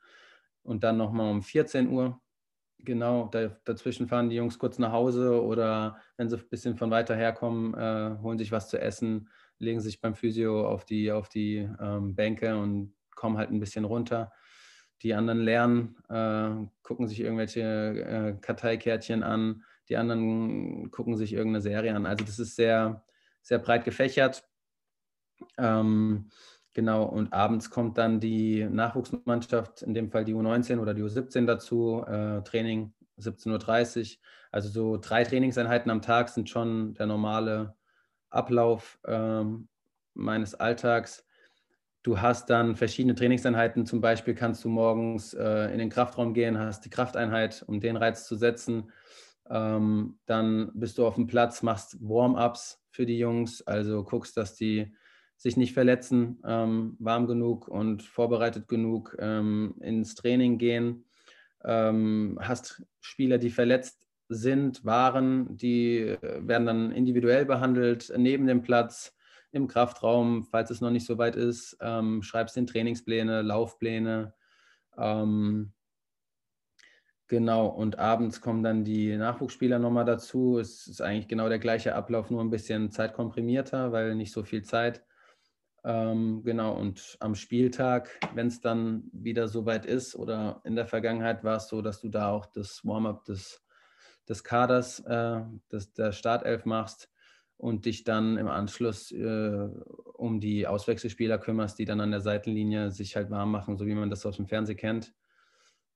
und 0.63 0.85
dann 0.85 0.97
nochmal 0.97 1.31
um 1.31 1.43
14 1.43 1.89
Uhr. 1.89 2.21
Genau, 2.85 3.29
da, 3.29 3.49
dazwischen 3.65 4.09
fahren 4.09 4.29
die 4.29 4.37
Jungs 4.37 4.59
kurz 4.59 4.79
nach 4.79 4.91
Hause 4.91 5.41
oder 5.41 5.99
wenn 6.17 6.29
sie 6.29 6.37
ein 6.37 6.49
bisschen 6.49 6.77
von 6.77 6.91
weiter 6.91 7.15
herkommen, 7.15 7.75
äh, 7.75 8.19
holen 8.21 8.39
sich 8.39 8.51
was 8.51 8.69
zu 8.69 8.81
essen, 8.81 9.29
legen 9.59 9.81
sich 9.81 10.01
beim 10.01 10.17
Physio 10.17 10.69
auf 10.69 10.85
die, 10.85 11.13
auf 11.13 11.29
die 11.29 11.69
ähm, 11.81 12.17
Bänke 12.17 12.57
und 12.57 12.95
kommen 13.15 13.39
halt 13.39 13.51
ein 13.51 13.61
bisschen 13.61 13.85
runter. 13.85 14.33
Die 15.03 15.15
anderen 15.15 15.41
lernen, 15.41 15.97
äh, 16.09 16.67
gucken 16.83 17.07
sich 17.07 17.21
irgendwelche 17.21 17.61
äh, 17.61 18.41
Karteikärtchen 18.41 19.23
an, 19.23 19.63
die 19.89 19.97
anderen 19.97 20.91
gucken 20.91 21.17
sich 21.17 21.33
irgendeine 21.33 21.63
Serie 21.63 21.95
an. 21.95 22.07
Also 22.07 22.25
das 22.25 22.41
ist 22.41 22.57
sehr, 22.57 23.05
sehr 23.43 23.59
breit 23.59 23.85
gefächert. 23.85 24.45
Ähm, 25.57 26.31
genau, 26.73 27.05
und 27.05 27.33
abends 27.33 27.71
kommt 27.71 27.99
dann 27.99 28.21
die 28.21 28.65
Nachwuchsmannschaft, 28.65 29.83
in 29.83 29.95
dem 29.95 30.11
Fall 30.11 30.25
die 30.25 30.35
U19 30.35 30.79
oder 30.79 30.95
die 30.95 31.03
U17 31.03 31.47
dazu, 31.47 32.05
äh, 32.07 32.43
Training 32.43 32.93
17.30 33.19 34.17
Uhr. 34.17 34.19
Also 34.51 34.69
so 34.69 34.99
drei 34.99 35.25
Trainingseinheiten 35.25 35.91
am 35.91 36.03
Tag 36.03 36.29
sind 36.29 36.51
schon 36.51 36.95
der 36.95 37.07
normale 37.07 37.75
Ablauf 38.31 38.99
ähm, 39.07 39.69
meines 40.15 40.55
Alltags. 40.55 41.25
Du 42.03 42.21
hast 42.21 42.51
dann 42.51 42.75
verschiedene 42.77 43.15
Trainingseinheiten. 43.15 43.87
Zum 43.87 44.01
Beispiel 44.01 44.35
kannst 44.35 44.65
du 44.65 44.69
morgens 44.69 45.35
äh, 45.35 45.73
in 45.73 45.79
den 45.79 45.89
Kraftraum 45.89 46.35
gehen, 46.35 46.59
hast 46.59 46.85
die 46.85 46.91
Krafteinheit, 46.91 47.65
um 47.67 47.81
den 47.81 47.97
Reiz 47.97 48.27
zu 48.27 48.35
setzen. 48.35 48.91
Ähm, 49.49 50.19
dann 50.27 50.71
bist 50.75 50.99
du 50.99 51.07
auf 51.07 51.15
dem 51.15 51.27
Platz, 51.27 51.63
machst 51.63 51.97
Warm-ups 52.01 52.83
für 52.91 53.07
die 53.07 53.19
Jungs, 53.19 53.63
also 53.63 54.03
guckst, 54.05 54.37
dass 54.37 54.55
die 54.55 54.93
sich 55.43 55.57
nicht 55.57 55.75
verletzen, 55.75 56.41
ähm, 56.47 56.95
warm 57.01 57.27
genug 57.27 57.67
und 57.67 58.05
vorbereitet 58.05 58.69
genug 58.69 59.17
ähm, 59.19 59.75
ins 59.81 60.15
Training 60.15 60.57
gehen. 60.57 61.05
Ähm, 61.65 62.39
hast 62.41 62.85
Spieler, 63.01 63.39
die 63.39 63.51
verletzt 63.51 64.07
sind, 64.29 64.85
waren, 64.85 65.57
die 65.57 65.99
äh, 65.99 66.47
werden 66.47 66.67
dann 66.67 66.93
individuell 66.93 67.45
behandelt 67.45 68.13
neben 68.17 68.47
dem 68.47 68.63
Platz 68.63 69.17
im 69.51 69.67
Kraftraum, 69.67 70.45
falls 70.45 70.71
es 70.71 70.81
noch 70.81 70.93
nicht 70.93 71.07
so 71.07 71.19
weit 71.19 71.35
ist. 71.35 71.77
Ähm, 71.81 72.23
schreibst 72.23 72.55
den 72.55 72.69
Trainingspläne, 72.69 73.43
Laufpläne. 73.43 74.35
Ähm, 74.97 75.73
Genau, 77.29 77.67
und 77.67 77.99
abends 77.99 78.43
kommen 78.43 78.63
dann 78.63 78.85
die 78.85 79.17
Nachwuchsspieler 79.17 79.79
nochmal 79.79 80.05
dazu. 80.05 80.59
Es 80.59 80.87
ist 80.87 81.01
eigentlich 81.01 81.29
genau 81.29 81.49
der 81.49 81.59
gleiche 81.59 81.95
Ablauf, 81.95 82.29
nur 82.31 82.43
ein 82.43 82.51
bisschen 82.51 82.91
zeitkomprimierter, 82.91 83.91
weil 83.91 84.15
nicht 84.15 84.33
so 84.33 84.43
viel 84.43 84.61
Zeit. 84.61 85.03
Ähm, 85.85 86.43
genau, 86.45 86.75
und 86.75 87.17
am 87.19 87.35
Spieltag, 87.35 88.11
wenn 88.35 88.47
es 88.47 88.61
dann 88.61 89.11
wieder 89.13 89.49
so 89.49 89.67
weit 89.67 89.85
ist, 89.85 90.15
oder 90.15 90.61
in 90.65 90.77
der 90.77 90.87
Vergangenheit 90.87 91.43
war 91.43 91.57
es 91.57 91.69
so, 91.69 91.83
dass 91.83 92.01
du 92.01 92.09
da 92.09 92.31
auch 92.31 92.47
das 92.47 92.85
Warm-up 92.85 93.25
des, 93.25 93.65
des 94.29 94.45
Kaders, 94.45 95.01
äh, 95.01 95.41
des, 95.73 95.93
der 95.93 96.13
Startelf 96.13 96.65
machst 96.65 97.11
und 97.57 97.85
dich 97.85 98.05
dann 98.05 98.39
im 98.39 98.49
Anschluss 98.49 99.11
äh, 99.11 99.69
um 100.15 100.39
die 100.39 100.67
Auswechselspieler 100.69 101.39
kümmerst, 101.39 101.79
die 101.79 101.85
dann 101.85 102.01
an 102.01 102.13
der 102.13 102.21
Seitenlinie 102.21 102.93
sich 102.93 103.17
halt 103.17 103.31
warm 103.31 103.51
machen, 103.51 103.77
so 103.77 103.87
wie 103.87 103.95
man 103.95 104.11
das 104.11 104.25
aus 104.25 104.37
dem 104.37 104.47
Fernsehen 104.47 104.77
kennt. 104.77 105.13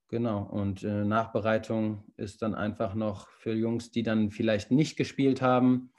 Genau, 0.09 0.43
und 0.43 0.85
äh, 0.85 1.05
Nachbereitung 1.05 2.05
ist 2.17 2.43
dann 2.43 2.55
einfach 2.55 2.95
noch 2.95 3.29
für 3.29 3.53
Jungs, 3.53 3.91
die 3.91 4.05
dann 4.05 4.31
vielleicht 4.31 4.71
nicht 4.71 4.97
gespielt 4.97 5.43
haben, 5.43 5.91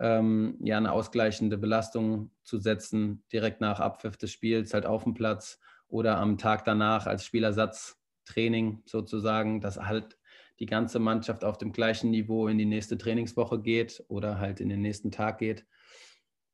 ähm, 0.00 0.58
ja, 0.62 0.76
eine 0.76 0.92
ausgleichende 0.92 1.58
Belastung 1.58 2.30
zu 2.44 2.58
setzen, 2.58 3.24
direkt 3.32 3.60
nach 3.60 3.80
Abpfiff 3.80 4.16
des 4.16 4.32
Spiels, 4.32 4.74
halt 4.74 4.86
auf 4.86 5.04
dem 5.04 5.14
Platz 5.14 5.58
oder 5.88 6.18
am 6.18 6.38
Tag 6.38 6.64
danach 6.64 7.06
als 7.06 7.24
Spielersatztraining 7.24 8.82
sozusagen, 8.84 9.60
dass 9.60 9.78
halt 9.78 10.18
die 10.58 10.66
ganze 10.66 10.98
Mannschaft 10.98 11.44
auf 11.44 11.58
dem 11.58 11.72
gleichen 11.72 12.10
Niveau 12.10 12.48
in 12.48 12.58
die 12.58 12.66
nächste 12.66 12.96
Trainingswoche 12.98 13.60
geht 13.60 14.04
oder 14.08 14.38
halt 14.38 14.60
in 14.60 14.68
den 14.68 14.80
nächsten 14.80 15.10
Tag 15.10 15.38
geht. 15.38 15.66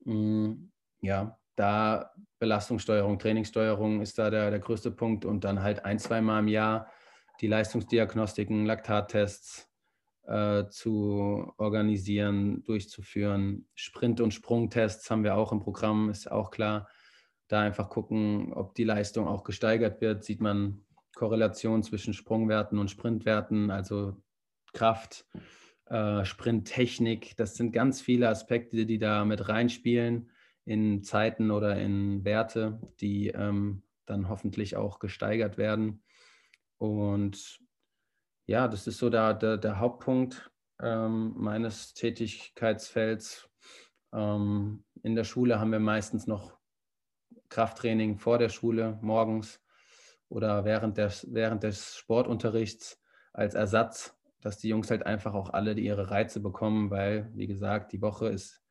Mm, 0.04 0.68
ja, 1.00 1.38
da 1.56 2.12
Belastungssteuerung, 2.38 3.18
Trainingssteuerung 3.18 4.00
ist 4.00 4.18
da 4.18 4.30
der, 4.30 4.50
der 4.50 4.58
größte 4.58 4.90
Punkt 4.90 5.24
und 5.24 5.44
dann 5.44 5.62
halt 5.62 5.84
ein, 5.84 5.98
zweimal 5.98 6.40
im 6.40 6.48
Jahr 6.48 6.90
die 7.40 7.46
Leistungsdiagnostiken, 7.46 8.66
Laktattests 8.66 9.71
äh, 10.26 10.68
zu 10.68 11.52
organisieren, 11.56 12.62
durchzuführen. 12.64 13.66
Sprint- 13.74 14.20
und 14.20 14.32
Sprungtests 14.32 15.10
haben 15.10 15.24
wir 15.24 15.36
auch 15.36 15.52
im 15.52 15.60
Programm, 15.60 16.10
ist 16.10 16.30
auch 16.30 16.50
klar. 16.50 16.88
Da 17.48 17.60
einfach 17.60 17.90
gucken, 17.90 18.52
ob 18.52 18.74
die 18.74 18.84
Leistung 18.84 19.26
auch 19.26 19.44
gesteigert 19.44 20.00
wird. 20.00 20.24
Sieht 20.24 20.40
man 20.40 20.84
Korrelation 21.14 21.82
zwischen 21.82 22.14
Sprungwerten 22.14 22.78
und 22.78 22.90
Sprintwerten, 22.90 23.70
also 23.70 24.16
Kraft, 24.72 25.26
äh, 25.86 26.24
Sprinttechnik. 26.24 27.36
Das 27.36 27.56
sind 27.56 27.72
ganz 27.72 28.00
viele 28.00 28.28
Aspekte, 28.28 28.86
die 28.86 28.98
da 28.98 29.24
mit 29.24 29.48
reinspielen 29.48 30.30
in 30.64 31.02
Zeiten 31.02 31.50
oder 31.50 31.76
in 31.76 32.24
Werte, 32.24 32.80
die 33.00 33.28
ähm, 33.28 33.82
dann 34.06 34.28
hoffentlich 34.28 34.76
auch 34.76 34.98
gesteigert 34.98 35.58
werden. 35.58 36.02
Und 36.78 37.60
ja, 38.46 38.68
das 38.68 38.86
ist 38.86 38.98
so 38.98 39.10
der, 39.10 39.34
der, 39.34 39.56
der 39.56 39.78
Hauptpunkt 39.78 40.50
ähm, 40.80 41.34
meines 41.36 41.94
Tätigkeitsfelds. 41.94 43.48
Ähm, 44.12 44.84
in 45.02 45.14
der 45.14 45.24
Schule 45.24 45.60
haben 45.60 45.72
wir 45.72 45.80
meistens 45.80 46.26
noch 46.26 46.58
Krafttraining 47.48 48.18
vor 48.18 48.38
der 48.38 48.48
Schule 48.48 48.98
morgens 49.02 49.60
oder 50.28 50.64
während 50.64 50.96
des, 50.98 51.26
während 51.30 51.62
des 51.62 51.96
Sportunterrichts 51.96 53.00
als 53.32 53.54
Ersatz, 53.54 54.16
dass 54.40 54.58
die 54.58 54.68
Jungs 54.68 54.90
halt 54.90 55.06
einfach 55.06 55.34
auch 55.34 55.50
alle 55.50 55.74
ihre 55.74 56.10
Reize 56.10 56.40
bekommen, 56.40 56.90
weil, 56.90 57.30
wie 57.34 57.46
gesagt, 57.46 57.92
die 57.92 58.02
Woche 58.02 58.28
ist 58.28 58.62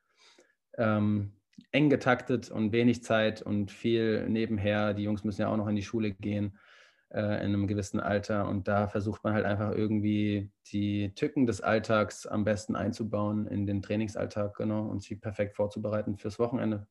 ähm, 0.78 1.34
eng 1.72 1.90
getaktet 1.90 2.50
und 2.50 2.72
wenig 2.72 3.04
Zeit 3.04 3.42
und 3.42 3.72
viel 3.72 4.28
nebenher. 4.28 4.94
Die 4.94 5.04
Jungs 5.04 5.24
müssen 5.24 5.42
ja 5.42 5.50
auch 5.50 5.58
noch 5.58 5.68
in 5.68 5.76
die 5.76 5.84
Schule 5.84 6.12
gehen 6.12 6.58
äh, 7.14 7.38
in 7.38 7.54
einem 7.54 7.68
gewissen 7.68 8.00
Alter 8.00 8.48
und 8.48 8.68
da 8.68 8.88
versucht 8.88 9.24
man 9.24 9.34
halt 9.34 9.46
einfach 9.46 9.72
irgendwie 9.72 10.52
die 10.72 11.14
Tücken 11.14 11.46
des 11.46 11.62
Alltags 11.62 12.26
am 12.26 12.44
besten 12.44 12.76
einzubauen 12.76 13.48
in 13.48 13.66
den 13.66 13.82
Trainingsalltag, 13.82 14.56
genau, 14.56 14.88
und 14.88 15.04
sie 15.04 15.16
perfekt 15.16 15.56
vorzubereiten 15.56 16.18
fürs 16.18 16.40
Wochenende. 16.40 16.88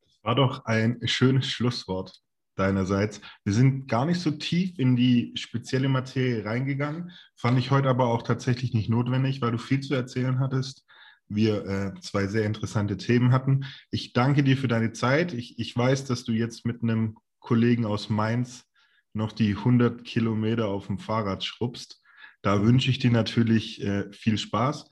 Das 0.00 0.22
war 0.22 0.34
doch 0.34 0.64
ein 0.64 1.00
schönes 1.04 1.46
Schlusswort 1.46 2.22
deinerseits. 2.54 3.20
Wir 3.44 3.52
sind 3.52 3.88
gar 3.88 4.06
nicht 4.06 4.20
so 4.20 4.30
tief 4.30 4.78
in 4.78 4.96
die 4.96 5.32
spezielle 5.36 5.88
Materie 5.88 6.44
reingegangen, 6.44 7.10
fand 7.34 7.58
ich 7.58 7.70
heute 7.70 7.88
aber 7.88 8.06
auch 8.06 8.22
tatsächlich 8.22 8.72
nicht 8.74 8.88
notwendig, 8.88 9.42
weil 9.42 9.52
du 9.52 9.58
viel 9.58 9.80
zu 9.80 9.94
erzählen 9.94 10.38
hattest 10.38 10.85
wir 11.28 11.66
äh, 11.66 12.00
zwei 12.00 12.26
sehr 12.26 12.44
interessante 12.44 12.96
Themen 12.96 13.32
hatten. 13.32 13.64
Ich 13.90 14.12
danke 14.12 14.44
dir 14.44 14.56
für 14.56 14.68
deine 14.68 14.92
Zeit. 14.92 15.32
Ich, 15.32 15.58
ich 15.58 15.76
weiß, 15.76 16.04
dass 16.04 16.24
du 16.24 16.32
jetzt 16.32 16.64
mit 16.64 16.82
einem 16.82 17.16
Kollegen 17.40 17.84
aus 17.84 18.08
Mainz 18.08 18.64
noch 19.12 19.32
die 19.32 19.56
100 19.56 20.04
Kilometer 20.04 20.68
auf 20.68 20.86
dem 20.86 20.98
Fahrrad 20.98 21.44
schrubbst. 21.44 22.02
Da 22.42 22.62
wünsche 22.62 22.90
ich 22.90 22.98
dir 22.98 23.10
natürlich 23.10 23.82
äh, 23.82 24.10
viel 24.12 24.38
Spaß 24.38 24.90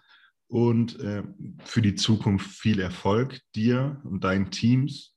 und 0.49 0.99
äh, 1.01 1.22
für 1.64 1.82
die 1.82 1.95
Zukunft 1.95 2.51
viel 2.51 2.80
Erfolg 2.80 3.41
dir 3.55 4.01
und 4.05 4.24
deinen 4.24 4.51
Teams. 4.51 5.16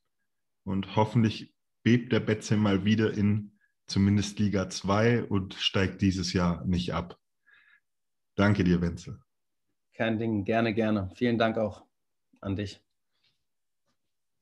Und 0.64 0.96
hoffentlich 0.96 1.54
bebt 1.82 2.12
der 2.12 2.20
Betze 2.20 2.56
mal 2.56 2.84
wieder 2.84 3.12
in 3.14 3.58
zumindest 3.86 4.38
Liga 4.38 4.68
2 4.68 5.24
und 5.24 5.54
steigt 5.54 6.02
dieses 6.02 6.32
Jahr 6.32 6.64
nicht 6.66 6.92
ab. 6.92 7.18
Danke 8.36 8.62
dir, 8.62 8.80
Wenzel. 8.80 9.20
Kein 9.98 10.16
Ding, 10.16 10.44
gerne, 10.44 10.72
gerne. 10.74 11.10
Vielen 11.16 11.38
Dank 11.38 11.58
auch 11.58 11.84
an 12.40 12.54
dich. 12.54 12.80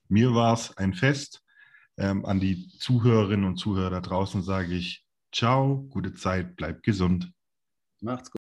Mir 0.07 0.34
war 0.34 0.52
es 0.52 0.76
ein 0.76 0.92
Fest. 0.92 1.42
Ähm, 1.96 2.26
an 2.26 2.40
die 2.40 2.68
Zuhörerinnen 2.78 3.46
und 3.46 3.57
Zuhörer 3.57 3.88
da 3.88 4.00
draußen 4.02 4.42
sage 4.42 4.74
ich 4.74 5.02
Ciao, 5.32 5.86
gute 5.88 6.12
Zeit, 6.12 6.57
bleibt 6.57 6.82
gesund. 6.82 7.32
Macht's 8.02 8.30
gut. 8.30 8.36